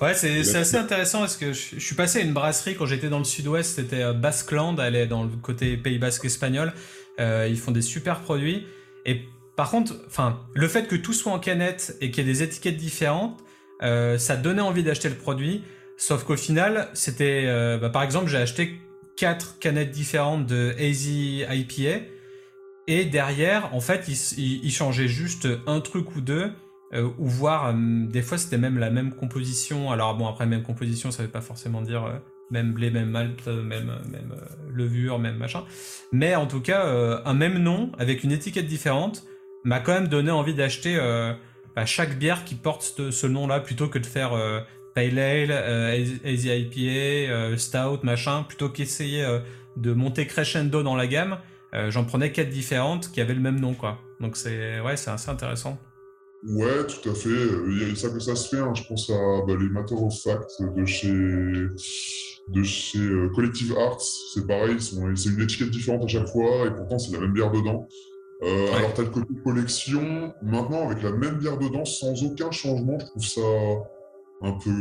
Ouais, 0.02 0.14
c'est 0.14 0.56
assez 0.56 0.78
intéressant 0.78 1.20
parce 1.20 1.36
que 1.36 1.52
je, 1.52 1.78
suis 1.78 1.96
passé 1.96 2.20
à 2.20 2.22
une 2.22 2.32
brasserie 2.32 2.76
quand 2.76 2.86
j'étais 2.86 3.10
dans 3.10 3.18
le 3.18 3.26
sud-ouest, 3.26 3.76
c'était 3.76 4.02
euh, 4.02 4.14
Basqueland, 4.14 4.78
elle 4.78 4.96
est 4.96 5.08
dans 5.08 5.24
le 5.24 5.30
côté 5.42 5.76
Pays 5.76 5.98
Basque 5.98 6.24
espagnol. 6.24 6.72
Euh, 7.20 7.48
ils 7.50 7.58
font 7.58 7.72
des 7.72 7.82
super 7.82 8.22
produits. 8.22 8.66
Et 9.06 9.26
par 9.58 9.70
contre, 9.70 9.96
enfin, 10.08 10.40
le 10.54 10.68
fait 10.70 10.88
que 10.88 10.96
tout 10.96 11.12
soit 11.12 11.34
en 11.34 11.40
canette 11.40 11.98
et 12.00 12.12
qu'il 12.12 12.26
y 12.26 12.30
ait 12.30 12.34
des 12.34 12.44
étiquettes 12.44 12.78
différentes, 12.78 13.44
euh, 13.84 14.18
ça 14.18 14.38
donnait 14.38 14.62
envie 14.62 14.84
d'acheter 14.84 15.10
le 15.10 15.16
produit. 15.16 15.64
Sauf 15.98 16.24
qu'au 16.24 16.38
final, 16.38 16.88
c'était, 16.94 17.46
bah, 17.78 17.90
par 17.90 18.04
exemple, 18.04 18.28
j'ai 18.30 18.38
acheté 18.38 18.80
quatre 19.18 19.60
canettes 19.60 19.92
différentes 19.92 20.46
de 20.46 20.74
Easy 20.80 21.44
IPA. 21.50 22.06
Et 22.88 23.04
derrière, 23.04 23.76
en 23.76 23.82
fait, 23.82 24.06
ils, 24.08 24.64
ils 24.64 24.72
changeaient 24.72 25.10
juste 25.10 25.46
un 25.68 25.82
truc 25.82 26.16
ou 26.16 26.22
deux. 26.22 26.54
Euh, 26.94 27.08
ou 27.20 27.28
voir, 27.28 27.68
euh, 27.68 27.74
des 28.08 28.24
fois 28.24 28.40
c'était 28.40 28.58
même 28.58 28.80
la 28.80 28.90
même 28.90 29.14
composition. 29.14 29.92
Alors 29.92 30.16
bon, 30.16 30.28
après 30.28 30.46
même 30.46 30.64
composition, 30.64 31.12
ça 31.12 31.24
veut 31.24 31.30
pas 31.30 31.42
forcément 31.42 31.82
dire 31.82 32.06
euh, 32.06 32.18
même 32.50 32.74
blé, 32.74 32.90
même 32.90 33.12
malt, 33.12 33.46
même, 33.48 33.96
même 34.10 34.36
levure, 34.74 35.20
même 35.20 35.38
machin. 35.38 35.64
Mais 36.12 36.36
en 36.36 36.48
tout 36.48 36.62
cas, 36.62 36.84
un 37.24 37.34
même 37.36 37.60
nom 37.60 37.92
avec 38.00 38.24
une 38.24 38.32
étiquette 38.32 38.66
différente 38.66 39.24
m'a 39.64 39.80
quand 39.80 39.94
même 39.94 40.08
donné 40.08 40.32
envie 40.32 40.56
d'acheter 40.56 40.98
bah, 41.76 41.86
chaque 41.86 42.18
bière 42.18 42.46
qui 42.46 42.56
porte 42.56 43.12
ce, 43.12 43.28
nom-là 43.28 43.60
plutôt 43.60 43.88
que 43.88 44.00
de 44.00 44.06
faire 44.08 44.32
Pale 44.96 45.20
Ale, 45.20 46.20
Easy 46.26 46.50
IPA, 46.50 47.56
Stout, 47.56 48.00
machin, 48.02 48.42
plutôt 48.42 48.70
qu'essayer 48.70 49.24
de 49.78 49.94
monter 49.94 50.26
crescendo 50.26 50.82
dans 50.82 50.96
la 50.96 51.06
gamme. 51.06 51.38
J'en 51.90 52.04
prenais 52.04 52.32
quatre 52.32 52.50
différentes 52.50 53.12
qui 53.12 53.22
avaient 53.22 53.36
le 53.36 53.42
même 53.42 53.60
nom, 53.60 53.76
quoi. 53.76 54.00
Donc 54.20 54.38
c'est 54.38 54.80
ouais, 54.80 54.98
c'est 54.98 55.12
assez 55.12 55.30
intéressant. 55.30 55.78
Ouais, 56.44 56.88
tout 56.88 57.10
à 57.10 57.14
fait. 57.14 57.30
Il 57.68 57.88
y 57.88 57.92
a 57.92 57.96
ça 57.96 58.10
que 58.10 58.20
ça 58.20 58.36
se 58.36 58.50
fait. 58.50 58.62
Hein. 58.62 58.74
Je 58.74 58.84
pense 58.88 59.10
à 59.10 59.42
bah, 59.46 59.54
les 59.60 59.70
Matter 59.70 59.96
of 59.96 60.14
Fact 60.22 60.62
de 60.62 60.86
chez, 60.86 61.12
de 61.12 62.64
chez 62.64 63.00
euh, 63.00 63.30
Collective 63.36 63.76
Arts. 63.78 64.02
C'est 64.34 64.48
pareil, 64.48 64.78
c'est 64.80 65.30
une 65.30 65.42
étiquette 65.42 65.70
différente 65.70 66.04
à 66.06 66.08
chaque 66.08 66.28
fois 66.28 66.68
et 66.68 66.72
pourtant 66.72 66.98
c'est 66.98 67.12
la 67.12 67.20
même 67.20 67.34
bière 67.34 67.52
dedans. 67.52 67.88
Euh, 68.44 68.74
Alors, 68.74 68.94
tu 68.94 69.02
as 69.02 69.04
le 69.04 69.10
côté 69.10 69.34
collection. 69.44 70.34
Maintenant, 70.42 70.90
avec 70.90 71.04
la 71.04 71.12
même 71.12 71.38
bière 71.38 71.58
dedans, 71.58 71.84
sans 71.84 72.24
aucun 72.24 72.52
changement, 72.52 72.98
je 73.00 73.06
trouve 73.06 73.26
ça 73.26 73.42
un 74.42 74.54
peu 74.54 74.72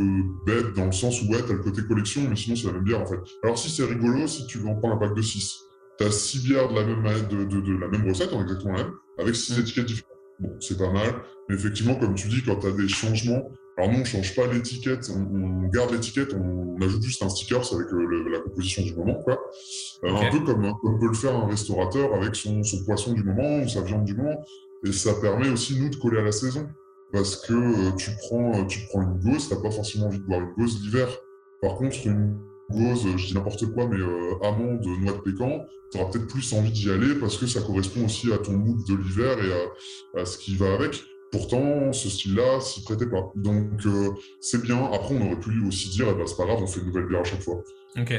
bête 0.47 0.75
dans 0.75 0.87
le 0.87 0.93
sens 0.93 1.21
où, 1.23 1.33
ouais, 1.33 1.43
tu 1.45 1.51
as 1.51 1.55
le 1.55 1.63
côté 1.63 1.83
collection, 1.83 2.23
mais 2.29 2.37
sinon, 2.37 2.55
c'est 2.55 2.69
la 2.69 2.75
même 2.75 2.85
bière 2.85 3.01
en 3.01 3.07
fait. 3.07 3.19
Alors, 3.43 3.59
si 3.59 3.69
c'est 3.69 3.85
rigolo, 3.85 4.29
si 4.29 4.47
tu 4.47 4.59
veux 4.59 4.69
en 4.69 4.77
prendre 4.77 4.95
un 4.95 4.99
pack 4.99 5.15
de 5.17 5.23
6, 5.23 5.59
tu 5.99 6.05
as 6.05 6.11
6 6.13 6.45
bières 6.45 6.69
de 6.69 6.75
la 6.75 6.85
même, 6.85 7.03
de, 7.29 7.45
de, 7.45 7.61
de 7.61 7.77
la 7.77 7.89
même 7.89 8.09
recette, 8.09 8.33
exactement 8.33 8.75
la 8.75 8.85
même, 8.85 8.93
avec 9.19 9.35
6 9.35 9.57
mm. 9.57 9.61
étiquettes 9.61 9.87
différentes. 9.87 10.18
Bon, 10.41 10.57
c'est 10.61 10.79
pas 10.79 10.91
mal. 10.91 11.15
Mais 11.49 11.57
effectivement, 11.57 11.95
comme 11.97 12.15
tu 12.15 12.29
dis, 12.29 12.43
quand 12.43 12.57
tu 12.57 12.67
as 12.67 12.73
des 12.73 12.89
changements, 12.89 13.51
alors 13.77 13.93
non, 13.93 14.01
on 14.01 14.05
change 14.05 14.35
pas 14.35 14.47
l'étiquette, 14.47 15.09
on, 15.15 15.69
garde 15.69 15.93
l'étiquette, 15.93 16.35
on, 16.35 16.77
ajoute 16.83 17.03
juste 17.03 17.23
un 17.23 17.29
sticker 17.29 17.61
avec 17.73 17.87
euh, 17.93 18.29
la 18.31 18.41
composition 18.41 18.83
du 18.83 18.95
moment, 18.95 19.15
quoi. 19.23 19.41
Euh, 20.05 20.15
un 20.15 20.31
peu 20.31 20.41
comme, 20.41 20.63
peut 21.01 21.07
le 21.07 21.15
faire 21.15 21.35
un 21.35 21.47
restaurateur 21.47 22.15
avec 22.15 22.35
son, 22.35 22.63
poisson 22.85 23.13
du 23.13 23.23
moment 23.23 23.59
ou 23.59 23.69
sa 23.69 23.83
viande 23.83 24.05
du 24.05 24.15
moment. 24.15 24.45
Et 24.85 24.93
ça 24.93 25.15
permet 25.15 25.49
aussi, 25.49 25.81
nous, 25.81 25.91
de 25.91 25.97
coller 25.97 26.19
à 26.19 26.25
la 26.25 26.33
saison. 26.33 26.69
Parce 27.13 27.37
que 27.37 27.53
euh, 27.53 27.93
tu, 27.97 28.11
prends, 28.19 28.67
tu 28.67 28.81
prends 28.89 29.03
une 29.03 29.19
gauze, 29.19 29.49
t'as 29.49 29.61
pas 29.61 29.71
forcément 29.71 30.07
envie 30.07 30.19
de 30.19 30.25
boire 30.25 30.41
une 30.41 30.53
gauze 30.55 30.81
l'hiver. 30.83 31.09
Par 31.63 31.77
contre, 31.77 31.97
une 32.05 32.37
gauze, 32.71 33.07
je 33.17 33.27
dis 33.27 33.35
n'importe 33.35 33.67
quoi, 33.73 33.87
mais 33.87 33.99
euh, 33.99 34.35
amande, 34.43 34.85
noix 34.85 35.13
de 35.13 35.19
pécan, 35.19 35.65
tu 35.91 35.99
auras 35.99 36.11
peut-être 36.11 36.27
plus 36.27 36.53
envie 36.53 36.71
d'y 36.71 36.91
aller 36.91 37.15
parce 37.15 37.37
que 37.37 37.47
ça 37.47 37.61
correspond 37.61 38.05
aussi 38.05 38.33
à 38.33 38.39
ton 38.39 38.53
mood 38.53 38.87
de 38.87 38.95
l'hiver 38.95 39.37
et 39.43 40.21
à, 40.21 40.25
ce 40.25 40.39
qui 40.39 40.57
va 40.57 40.75
avec. 40.75 41.03
Pourtant, 41.31 41.93
ce 41.93 42.09
style-là 42.09 42.61
s'y 42.61 42.83
prêtait 42.83 43.09
pas. 43.09 43.33
Donc, 43.35 43.85
euh, 43.85 44.11
c'est 44.41 44.63
bien. 44.63 44.83
Après, 44.93 45.15
on 45.15 45.27
aurait 45.27 45.41
pu 45.41 45.61
aussi 45.67 45.91
dire, 45.91 46.07
eh 46.11 46.15
ben, 46.15 46.27
c'est 46.27 46.37
pas 46.37 46.47
grave, 46.47 46.59
on 46.63 46.67
fait 46.67 46.81
une 46.81 46.87
nouvelle 46.87 47.07
bière 47.07 47.21
à 47.21 47.25
chaque 47.25 47.43
fois. 47.43 47.63
Ok. 47.99 48.15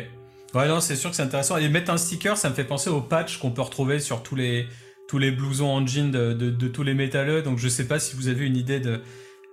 Ouais, 0.54 0.68
non, 0.68 0.80
c'est 0.80 0.96
sûr 0.96 1.10
que 1.10 1.16
c'est 1.16 1.24
intéressant. 1.24 1.58
Et 1.58 1.70
mettre 1.70 1.92
un 1.92 1.98
sticker, 1.98 2.38
ça 2.38 2.50
me 2.50 2.56
fait 2.56 2.64
penser 2.64 2.90
au 2.90 3.02
patch 3.02 3.40
qu'on 3.40 3.52
peut 3.52 3.62
retrouver 3.62 4.00
sur 4.00 4.22
tous 4.22 4.36
les, 4.36 4.68
tous 5.08 5.18
les 5.18 5.32
blousons 5.32 5.70
en 5.70 5.86
jean 5.86 6.12
de, 6.12 6.34
de, 6.34 6.50
de 6.52 6.68
tous 6.68 6.84
les 6.84 6.94
métalleux. 6.94 7.42
Donc, 7.42 7.58
je 7.58 7.68
sais 7.68 7.88
pas 7.88 8.00
si 8.00 8.16
vous 8.16 8.28
avez 8.28 8.46
une 8.46 8.58
idée 8.58 8.80
de, 8.80 9.02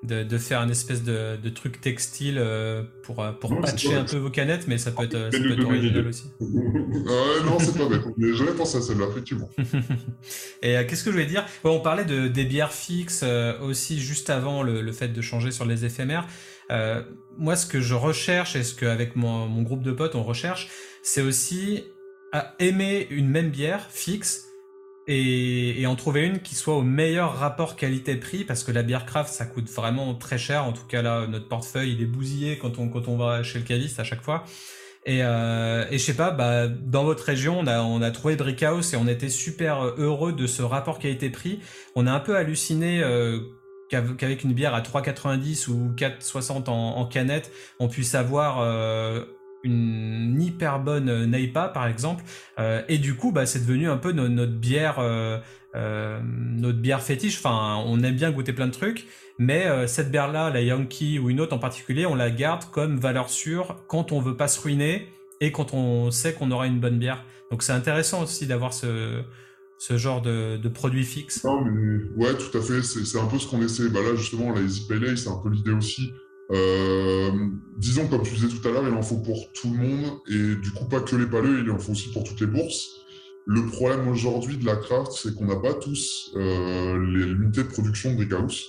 de, 0.03 0.39
faire 0.39 0.61
un 0.61 0.69
espèce 0.69 1.03
de, 1.03 1.37
de 1.37 1.49
truc 1.49 1.81
textile 1.81 2.39
euh, 2.39 2.83
pour, 3.03 3.23
euh, 3.23 3.33
patcher 3.33 3.95
un 3.95 4.05
peu 4.05 4.19
vos 4.19 4.31
canettes, 4.31 4.69
mais 4.69 4.79
ça 4.79 4.93
peut 4.93 5.05
être, 5.05 5.31
ça 5.33 5.39
peut 5.39 5.53
être 5.53 5.65
original 5.65 6.07
aussi. 6.07 6.25
non, 6.41 7.59
c'est 7.59 7.77
pas 7.77 7.89
bête. 7.89 8.03
J'avais 8.35 8.53
pensé 8.53 8.79
à 8.79 8.81
celle-là, 8.83 9.07
effectivement. 9.11 9.51
Et 10.63 10.77
euh, 10.77 10.85
qu'est-ce 10.87 11.05
que 11.05 11.11
je 11.11 11.17
voulais 11.17 11.27
dire? 11.27 11.45
On 11.65 11.81
parlait 11.81 12.05
de, 12.05 12.29
des 12.29 12.45
bières 12.45 12.73
fixes 12.73 13.25
aussi 13.63 13.99
juste 13.99 14.31
avant 14.31 14.63
le, 14.63 14.81
le, 14.83 14.93
fait 14.93 15.09
de 15.09 15.21
changer 15.21 15.51
sur 15.51 15.65
les 15.65 15.85
éphémères. 15.85 16.27
moi, 17.37 17.57
ce 17.57 17.67
que 17.67 17.81
je 17.81 17.95
recherche 17.95 18.57
et 18.57 18.63
ce 18.63 18.75
qu'avec 18.75 19.17
mon, 19.17 19.47
mon 19.47 19.63
groupe 19.63 19.83
de 19.83 19.93
potes 19.93 20.15
on 20.15 20.23
recherche, 20.23 20.69
c'est 21.03 21.23
aussi 21.23 21.85
à 22.33 22.55
aimer 22.59 23.07
une 23.11 23.29
même 23.29 23.51
bière 23.51 23.87
fixe 23.91 24.47
et, 25.07 25.87
en 25.87 25.95
trouver 25.95 26.25
une 26.25 26.41
qui 26.41 26.55
soit 26.55 26.75
au 26.75 26.83
meilleur 26.83 27.37
rapport 27.39 27.77
qualité-prix 27.77 28.45
parce 28.45 28.65
que 28.65 28.73
la 28.73 28.83
bière 28.83 29.07
craft 29.07 29.33
ça 29.33 29.47
coûte 29.47 29.69
vraiment 29.69 30.15
très 30.15 30.39
cher. 30.39 30.65
En 30.65 30.73
tout 30.73 30.87
cas 30.87 31.03
là, 31.03 31.27
notre 31.27 31.49
portefeuille 31.49 31.93
il 31.93 32.03
est 32.03 32.07
bousillé 32.07 32.59
quand 32.59 32.79
on 32.79 32.89
quand 32.89 33.09
on 33.09 33.17
va 33.17 33.43
chez 33.43 33.59
le 33.59 33.65
caviste 33.65 34.01
à 34.01 34.05
chaque 34.05 34.23
fois. 34.23 34.45
Et, 35.07 35.21
euh, 35.23 35.85
et 35.89 35.99
je 35.99 36.05
sais 36.05 36.17
pas, 36.17 36.33
bah, 36.33 36.67
dans 36.67 37.05
votre 37.05 37.23
région, 37.23 37.61
on 37.61 37.69
a, 37.69 37.81
on 37.81 38.03
a 38.03 38.11
trouvé 38.11 38.35
Brickhouse 38.35 38.93
et 38.93 38.97
on 38.97 39.07
était 39.07 39.29
super 39.29 39.85
heureux 39.99 40.33
de 40.33 40.49
ce 40.49 40.63
rapport 40.63 40.99
pris. 41.33 41.61
On 41.95 42.09
a 42.09 42.13
un 42.13 42.19
peu 42.19 42.37
halluciné 42.37 43.05
euh, 43.05 43.39
qu'avec 43.89 44.43
une 44.43 44.53
bière 44.53 44.75
à 44.75 44.81
3,90 44.81 45.71
ou 45.71 45.93
4,60 45.97 46.69
en, 46.69 46.97
en, 46.97 47.07
canette, 47.07 47.53
on 47.79 47.87
puisse 47.87 48.17
avoir 48.17 48.59
euh, 48.61 49.25
une 49.67 50.41
hyper 50.41 50.81
bonne 50.81 51.27
Neipa 51.27 51.69
par 51.69 51.87
exemple. 51.87 52.25
Euh, 52.59 52.83
et 52.89 52.99
du 52.99 53.17
coup, 53.17 53.33
bah, 53.33 53.47
c'est 53.47 53.61
devenu 53.61 53.89
un 53.89 53.97
peu 53.97 54.13
notre, 54.13 54.53
bière, 54.53 54.99
euh, 54.99 55.39
euh, 55.75 56.21
notre 56.23 56.79
bière 56.79 57.03
fétiche. 57.03 57.39
Enfin, 57.39 57.83
on 57.87 58.03
aime 58.03 58.17
bien 58.17 58.31
goûter 58.31 58.53
plein 58.53 58.67
de 58.67 58.73
trucs. 58.73 59.07
Mais 59.39 59.67
euh, 59.67 59.87
cette 59.87 60.11
bière-là, 60.11 60.51
la 60.51 60.63
Yankee 60.63 61.19
ou 61.19 61.29
une 61.29 61.41
autre 61.41 61.55
en 61.55 61.59
particulier, 61.59 62.07
on 62.07 62.15
la 62.15 62.31
garde 62.31 62.65
comme 62.71 62.99
valeur 62.99 63.29
sûre 63.29 63.77
quand 63.87 64.13
on 64.13 64.21
veut 64.21 64.37
pas 64.37 64.49
se 64.49 64.61
ruiner 64.61 65.09
et 65.41 65.53
quand 65.53 65.75
on 65.75 66.11
sait 66.11 66.33
qu'on 66.33 66.51
aura 66.51 66.67
une 66.67 66.81
bonne 66.81 66.99
bière. 66.99 67.25
Donc 67.51 67.63
c'est 67.63 67.73
intéressant 67.73 68.23
aussi 68.23 68.47
d'avoir 68.47 68.73
ce, 68.73 69.23
ce 69.79 69.99
genre 69.99 70.23
de, 70.23 70.69
produit 70.69 71.05
fixe. 71.05 71.45
Non, 71.45 71.63
ouais, 72.17 72.35
tout 72.35 72.57
à 72.57 72.63
fait. 72.63 72.83
C'est 72.83 73.19
un 73.19 73.27
peu 73.27 73.39
ce 73.39 73.47
qu'on 73.47 73.63
essaie. 73.63 73.89
Bah 73.91 74.01
là, 74.03 74.15
justement, 74.15 74.53
la 74.53 74.63
Easy 74.63 74.87
c'est 75.17 75.29
un 75.29 75.37
peu 75.43 75.51
l'idée 75.51 75.73
aussi. 75.73 76.13
Euh, 76.51 77.31
disons, 77.77 78.07
comme 78.07 78.23
tu 78.23 78.35
disais 78.35 78.49
tout 78.49 78.67
à 78.69 78.71
l'heure, 78.71 78.87
il 78.87 78.95
en 78.95 79.03
faut 79.03 79.19
pour 79.19 79.53
tout 79.53 79.73
le 79.73 79.79
monde. 79.79 80.19
Et 80.29 80.61
du 80.61 80.71
coup, 80.71 80.85
pas 80.87 81.01
que 81.01 81.17
les 81.17 81.27
paleux, 81.27 81.63
il 81.65 81.71
en 81.71 81.79
faut 81.79 81.93
aussi 81.93 82.13
pour 82.13 82.25
toutes 82.25 82.41
les 82.41 82.47
bourses. 82.47 82.91
Le 83.47 83.65
problème 83.67 84.09
aujourd'hui 84.09 84.57
de 84.57 84.67
la 84.67 84.75
craft, 84.77 85.13
c'est 85.13 85.35
qu'on 85.35 85.47
n'a 85.47 85.57
pas 85.57 85.75
tous 85.75 86.33
euh, 86.35 86.99
les 87.15 87.31
unités 87.31 87.63
de 87.63 87.69
production 87.69 88.11
de 88.11 88.17
Brickhouse. 88.17 88.65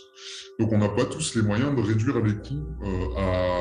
Donc 0.60 0.72
on 0.72 0.78
n'a 0.78 0.90
pas 0.90 1.06
tous 1.06 1.36
les 1.36 1.42
moyens 1.42 1.76
de 1.76 1.82
réduire 1.82 2.20
les 2.20 2.34
coûts 2.34 2.68
euh, 2.84 3.18
à, 3.18 3.60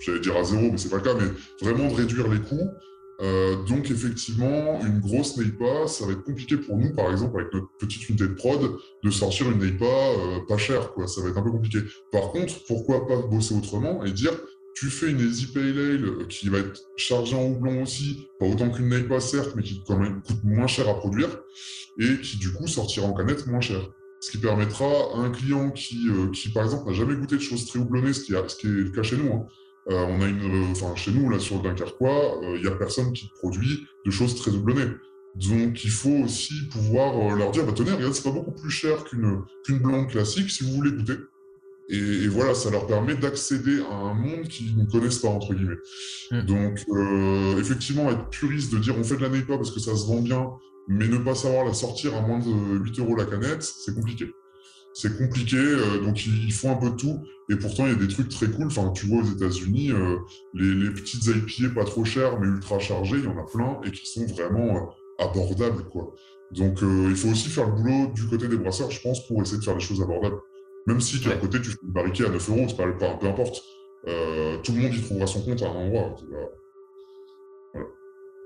j'allais 0.00 0.20
dire 0.20 0.36
à 0.36 0.42
zéro, 0.42 0.62
mais 0.62 0.78
c'est 0.78 0.88
pas 0.88 0.96
le 0.96 1.02
cas, 1.02 1.14
mais 1.14 1.28
vraiment 1.60 1.88
de 1.88 1.94
réduire 1.94 2.28
les 2.28 2.40
coûts. 2.40 2.68
Euh, 3.20 3.62
donc 3.64 3.90
effectivement, 3.90 4.80
une 4.84 5.00
grosse 5.00 5.36
NEIPA, 5.36 5.86
ça 5.86 6.06
va 6.06 6.12
être 6.12 6.24
compliqué 6.24 6.56
pour 6.56 6.76
nous, 6.76 6.92
par 6.94 7.10
exemple 7.10 7.40
avec 7.40 7.52
notre 7.52 7.68
petite 7.78 8.08
unité 8.08 8.26
de 8.26 8.34
prod, 8.34 8.76
de 9.02 9.10
sortir 9.10 9.50
une 9.50 9.58
NEIPA 9.58 9.84
euh, 9.84 10.40
pas 10.48 10.56
chère. 10.56 10.90
Ça 11.06 11.20
va 11.20 11.28
être 11.28 11.38
un 11.38 11.42
peu 11.42 11.52
compliqué. 11.52 11.78
Par 12.10 12.32
contre, 12.32 12.54
pourquoi 12.66 13.06
pas 13.06 13.16
bosser 13.18 13.54
autrement 13.54 14.04
et 14.04 14.12
dire, 14.12 14.32
tu 14.74 14.86
fais 14.86 15.10
une 15.10 15.20
Easy 15.20 15.46
Pale 15.46 15.78
Ale 15.78 16.26
qui 16.28 16.48
va 16.48 16.58
être 16.58 16.80
chargée 16.96 17.36
en 17.36 17.44
houblon 17.44 17.82
aussi, 17.82 18.26
pas 18.40 18.46
autant 18.46 18.70
qu'une 18.70 18.88
NEIPA 18.88 19.20
certes, 19.20 19.52
mais 19.54 19.62
qui 19.62 19.82
quand 19.86 19.98
même 19.98 20.20
coûte 20.22 20.42
moins 20.42 20.66
cher 20.66 20.88
à 20.88 20.94
produire 20.94 21.28
et 22.00 22.20
qui 22.20 22.38
du 22.38 22.52
coup 22.52 22.66
sortira 22.66 23.06
en 23.06 23.12
canette 23.12 23.46
moins 23.46 23.60
cher 23.60 23.80
ce 24.24 24.30
qui 24.30 24.38
permettra 24.38 24.86
à 24.86 25.18
un 25.18 25.30
client 25.30 25.70
qui, 25.70 26.08
euh, 26.08 26.30
qui 26.30 26.48
par 26.48 26.64
exemple, 26.64 26.88
n'a 26.88 26.94
jamais 26.94 27.14
goûté 27.14 27.36
de 27.36 27.42
choses 27.42 27.66
très 27.66 27.78
houblonnées, 27.78 28.14
ce 28.14 28.24
qui, 28.24 28.34
a, 28.34 28.48
ce 28.48 28.56
qui 28.56 28.66
est 28.66 28.70
le 28.70 28.90
cas 28.90 29.02
chez 29.02 29.18
nous. 29.18 29.30
Hein. 29.30 29.46
Euh, 29.90 30.04
on 30.08 30.20
a 30.22 30.26
une, 30.26 30.42
euh, 30.42 30.70
enfin, 30.70 30.94
chez 30.94 31.12
nous, 31.12 31.28
là, 31.28 31.38
sur 31.38 31.56
le 31.56 31.62
Dunkerquois, 31.62 32.40
il 32.54 32.62
n'y 32.62 32.66
a 32.66 32.72
personne 32.72 33.12
qui 33.12 33.30
produit 33.38 33.86
de 34.06 34.10
choses 34.10 34.34
très 34.34 34.50
houblonnées. 34.50 34.90
Donc, 35.34 35.84
il 35.84 35.90
faut 35.90 36.24
aussi 36.24 36.68
pouvoir 36.70 37.34
leur 37.36 37.50
dire, 37.50 37.66
bah, 37.66 37.72
tenez, 37.74 37.92
regarde, 37.92 38.14
c'est 38.14 38.22
pas 38.22 38.30
beaucoup 38.30 38.52
plus 38.52 38.70
cher 38.70 39.04
qu'une 39.04 39.42
qu'une 39.64 39.78
blonde 39.78 40.08
classique 40.08 40.50
si 40.50 40.64
vous 40.64 40.72
voulez 40.72 40.92
goûter. 40.92 41.16
Et, 41.90 41.98
et 41.98 42.28
voilà, 42.28 42.54
ça 42.54 42.70
leur 42.70 42.86
permet 42.86 43.14
d'accéder 43.14 43.82
à 43.90 43.94
un 43.94 44.14
monde 44.14 44.48
qu'ils 44.48 44.76
ne 44.76 44.84
connaissent 44.84 45.18
pas, 45.18 45.28
entre 45.28 45.52
guillemets. 45.52 45.76
Mmh. 46.30 46.42
Donc, 46.42 46.80
effectivement, 47.58 48.10
être 48.10 48.28
puriste, 48.30 48.72
de 48.72 48.78
dire 48.78 48.96
on 48.96 49.04
fait 49.04 49.16
de 49.16 49.22
la 49.22 49.28
NEPA 49.28 49.56
parce 49.56 49.70
que 49.70 49.80
ça 49.80 49.94
se 49.94 50.06
vend 50.06 50.22
bien, 50.22 50.50
mais 50.88 51.08
ne 51.08 51.18
pas 51.18 51.34
savoir 51.34 51.64
la 51.64 51.74
sortir 51.74 52.14
à 52.14 52.22
moins 52.22 52.38
de 52.38 52.78
8 52.78 53.00
euros 53.00 53.16
la 53.16 53.24
canette, 53.26 53.62
c'est 53.62 53.94
compliqué. 53.94 54.32
C'est 54.94 55.18
compliqué, 55.18 55.56
euh, 55.56 55.98
donc 55.98 56.24
ils, 56.24 56.52
font 56.52 56.70
un 56.70 56.76
peu 56.76 56.90
de 56.90 56.94
tout. 56.94 57.20
Et 57.50 57.56
pourtant, 57.56 57.84
il 57.84 57.92
y 57.92 57.94
a 57.94 57.98
des 57.98 58.06
trucs 58.06 58.28
très 58.28 58.46
cool. 58.46 58.68
Enfin, 58.68 58.90
tu 58.90 59.06
vois, 59.06 59.22
aux 59.22 59.26
États-Unis, 59.26 59.90
euh, 59.90 60.18
les, 60.54 60.72
les, 60.72 60.90
petites 60.90 61.26
IPA 61.26 61.74
pas 61.74 61.84
trop 61.84 62.04
chères, 62.04 62.38
mais 62.38 62.46
ultra 62.46 62.78
chargées, 62.78 63.16
il 63.18 63.24
y 63.24 63.26
en 63.26 63.36
a 63.36 63.42
plein 63.42 63.80
et 63.84 63.90
qui 63.90 64.06
sont 64.06 64.24
vraiment 64.26 64.76
euh, 64.76 65.24
abordables, 65.24 65.82
quoi. 65.88 66.14
Donc, 66.52 66.78
il 66.82 67.16
faut 67.16 67.30
aussi 67.30 67.48
faire 67.48 67.66
le 67.66 67.72
boulot 67.72 68.12
du 68.14 68.28
côté 68.28 68.46
des 68.46 68.56
brasseurs, 68.56 68.88
je 68.92 69.00
pense, 69.00 69.26
pour 69.26 69.42
essayer 69.42 69.58
de 69.58 69.64
faire 69.64 69.74
des 69.74 69.82
choses 69.82 70.00
abordables. 70.00 70.36
Même 70.86 71.00
si, 71.00 71.18
de 71.18 71.28
ouais. 71.28 71.38
côté, 71.40 71.60
tu 71.60 71.70
fais 71.70 71.78
une 71.82 71.90
barriquée 71.90 72.26
à 72.26 72.28
9 72.28 72.50
euros, 72.50 72.66
c'est 72.68 72.76
pas, 72.76 72.86
pas, 72.92 73.16
peu 73.16 73.26
importe. 73.26 73.64
tout 74.04 74.72
le 74.72 74.78
monde 74.78 74.94
y 74.94 75.02
trouvera 75.02 75.26
son 75.26 75.42
compte 75.42 75.60
à 75.62 75.66
un 75.66 75.74
endroit. 75.74 76.14
Voilà. 76.30 76.48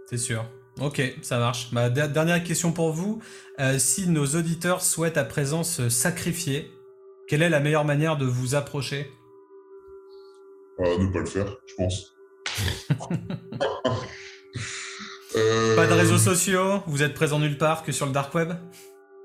C'est 0.07 0.17
sûr. 0.17 0.47
Ok, 0.81 1.03
ça 1.23 1.39
marche. 1.39 1.71
Ma 1.73 1.91
dernière 1.91 2.43
question 2.45 2.73
pour 2.73 2.93
vous. 2.93 3.21
Euh, 3.59 3.79
si 3.79 4.09
nos 4.09 4.27
auditeurs 4.27 4.81
souhaitent 4.83 5.17
à 5.17 5.25
présent 5.25 5.65
se 5.65 5.89
sacrifier, 5.89 6.71
quelle 7.27 7.43
est 7.43 7.49
la 7.49 7.61
meilleure 7.61 7.85
manière 7.85 8.17
de 8.17 8.25
vous 8.27 8.55
approcher? 8.55 9.11
Euh, 10.81 10.99
Ne 10.99 11.13
pas 11.13 11.19
le 11.21 11.27
faire, 11.27 11.57
je 11.67 11.75
pense. 11.75 12.15
euh... 15.35 15.77
Pas 15.77 15.87
de 15.87 15.93
réseaux 15.95 16.19
sociaux? 16.19 16.81
Vous 16.87 17.03
êtes 17.03 17.15
présent 17.15 17.39
nulle 17.41 17.59
part 17.59 17.83
que 17.83 17.91
sur 17.91 18.07
le 18.07 18.13
dark 18.13 18.33
web? 18.35 18.53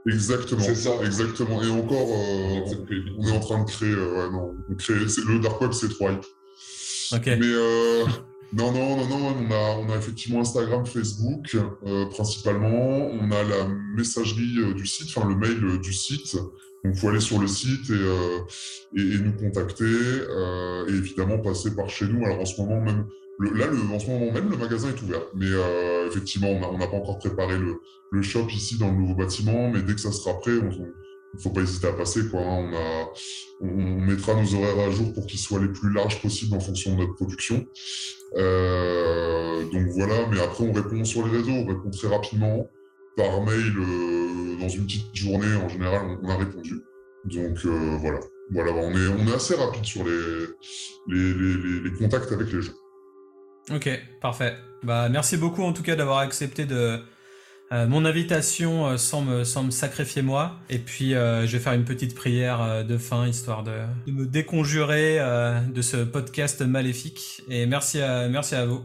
Exactement. 0.08 0.62
C'est 0.62 0.76
ça. 0.76 0.91
Exactement. 1.06 1.62
Et 1.62 1.70
encore, 1.70 2.10
euh, 2.10 2.60
on 3.20 3.28
est 3.28 3.32
en 3.32 3.39
train 3.39 3.64
de 3.64 3.70
créer. 3.70 3.93
ouais, 3.95 4.30
non, 4.32 4.56
créer 4.78 4.95
le 4.97 5.39
dark 5.39 5.62
web, 5.62 5.72
c'est 5.72 5.89
trois. 5.89 6.12
Ok. 7.12 7.28
Mais 7.28 7.38
non, 8.56 8.72
non, 8.72 8.97
non, 8.97 9.08
non, 9.08 9.86
on 9.88 9.91
a, 9.91 9.97
effectivement 9.97 10.41
Instagram, 10.41 10.86
Facebook 10.86 11.56
euh, 11.56 12.06
principalement. 12.06 13.10
On 13.12 13.32
a 13.32 13.43
la 13.43 13.68
messagerie 13.95 14.60
euh, 14.60 14.74
du 14.74 14.86
site, 14.86 15.08
enfin 15.16 15.28
le 15.28 15.36
mail 15.36 15.64
euh, 15.64 15.78
du 15.80 15.91
site. 15.91 16.36
Donc, 16.36 16.93
il 16.93 16.95
faut 16.95 17.10
aller 17.10 17.20
sur 17.20 17.39
le 17.39 17.47
site 17.47 17.89
et, 17.89 19.18
nous 19.18 19.34
contacter 19.34 19.86
et 19.86 20.91
évidemment 20.91 21.39
passer 21.39 21.74
par 21.76 21.89
chez 21.89 22.06
nous. 22.06 22.26
Alors 22.26 22.41
en 22.41 22.45
ce 22.45 22.62
moment 22.62 22.82
même, 22.82 23.06
le, 23.39 23.54
là, 23.54 23.68
en 23.91 23.99
ce 23.99 24.08
moment 24.08 24.32
même, 24.32 24.49
le 24.49 24.58
magasin 24.58 24.89
est 24.89 25.01
ouvert. 25.01 25.22
Mais 25.34 25.47
effectivement, 26.08 26.49
on 26.49 26.78
n'a 26.78 26.88
pas 26.88 26.97
encore 26.97 27.20
préparé 27.20 27.58
le, 27.58 28.22
shop 28.22 28.47
ici 28.49 28.78
dans 28.78 28.91
le 28.91 28.97
nouveau 28.97 29.16
bâtiment. 29.16 29.70
Mais 29.72 29.82
dès 29.82 29.95
que 29.95 30.01
ça 30.01 30.12
sera 30.12 30.38
prêt, 30.39 30.58
on, 30.62 30.72
il 31.36 31.41
faut 31.41 31.49
pas 31.49 31.62
hésiter 31.62 31.88
à 31.88 31.93
passer. 31.93 32.22
Hein. 32.34 32.72
on, 33.62 33.68
on, 33.68 34.01
mettra 34.01 34.34
nos 34.36 34.56
horaires 34.56 34.88
à 34.88 34.91
jour 34.91 35.14
pour 35.14 35.26
qu'ils 35.26 35.39
soient 35.39 35.62
les 35.62 35.70
plus 35.70 35.91
larges 35.91 36.22
possibles 36.22 36.56
en 36.56 36.60
fonction 36.60 36.93
de 36.95 37.01
notre 37.01 37.16
production. 37.16 37.66
Euh, 38.36 39.63
donc 39.71 39.88
voilà, 39.89 40.27
mais 40.31 40.39
après 40.39 40.63
on 40.63 40.73
répond 40.73 41.03
sur 41.05 41.25
les 41.27 41.38
réseaux, 41.38 41.51
on 41.51 41.65
répond 41.65 41.89
très 41.89 42.07
rapidement. 42.07 42.69
Par 43.15 43.41
mail, 43.43 43.73
euh, 43.77 44.59
dans 44.59 44.69
une 44.69 44.86
petite 44.86 45.15
journée, 45.15 45.55
en 45.55 45.69
général, 45.69 46.17
on, 46.23 46.29
a 46.29 46.36
répondu. 46.36 46.81
Donc 47.25 47.59
euh, 47.65 47.97
voilà, 47.99 48.19
voilà 48.51 48.71
on, 48.73 48.91
est, 48.91 49.07
on 49.07 49.27
est 49.27 49.36
assez 49.36 49.55
rapide 49.55 49.86
sur 49.86 50.03
les, 50.03 51.84
les 51.84 51.93
contacts 51.93 52.31
avec 52.31 52.51
les 52.51 52.61
gens. 52.61 52.73
Ok, 53.71 53.89
parfait. 54.19 54.55
Bah, 54.84 55.07
merci 55.09 55.38
beaucoup 55.38 55.63
en 55.63 55.73
tout 55.73 55.84
cas 55.84 55.95
d'avoir 55.95 56.17
accepté 56.19 56.65
de, 56.65 56.99
euh, 57.74 57.88
mon 57.88 58.05
invitation 58.05 58.88
euh, 58.88 58.97
sans, 58.97 59.24
me, 59.24 59.71
sacrifier 59.71 60.21
moi. 60.21 60.59
Et 60.69 60.78
puis, 60.78 61.15
euh, 61.15 61.47
je 61.47 61.57
vais 61.57 61.63
faire 61.63 61.74
une 61.74 61.86
petite 61.86 62.13
prière 62.13 62.61
euh, 62.61 62.84
de 62.84 62.97
fin, 62.97 63.28
histoire 63.28 63.63
de, 63.63 63.71
de 64.05 64.11
me 64.11 64.26
déconjurer 64.26 65.19
de 65.67 65.82
ce 65.82 65.97
podcast 65.97 66.61
maléfique. 66.61 67.41
Et 67.49 67.65
merci 67.65 67.99
à, 68.01 68.28
merci 68.30 68.55
à 68.55 68.65
vous. 68.65 68.82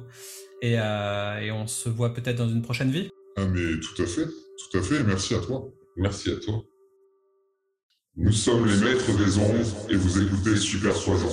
Et, 0.62 0.72
et 0.72 1.52
on 1.52 1.66
se 1.66 1.88
voit 1.88 2.14
peut-être 2.14 2.36
dans 2.36 2.48
une 2.48 2.62
prochaine 2.62 2.90
vie. 2.90 3.10
Ah, 3.36 3.46
mais 3.46 3.78
tout 3.78 4.02
à 4.02 4.06
fait. 4.06 4.26
Tout 4.26 4.78
à 4.78 4.82
fait. 4.82 5.02
Merci 5.04 5.34
à 5.34 5.38
toi. 5.38 5.68
Merci 5.96 6.30
à 6.30 6.36
toi. 6.36 6.64
Nous 8.16 8.32
sommes 8.32 8.66
les 8.66 8.76
maîtres 8.76 9.16
des 9.16 9.38
ondes 9.38 9.66
et 9.90 9.94
vous 9.94 10.20
écoutez 10.20 10.56
Super 10.56 10.96
Soisant. 10.96 11.28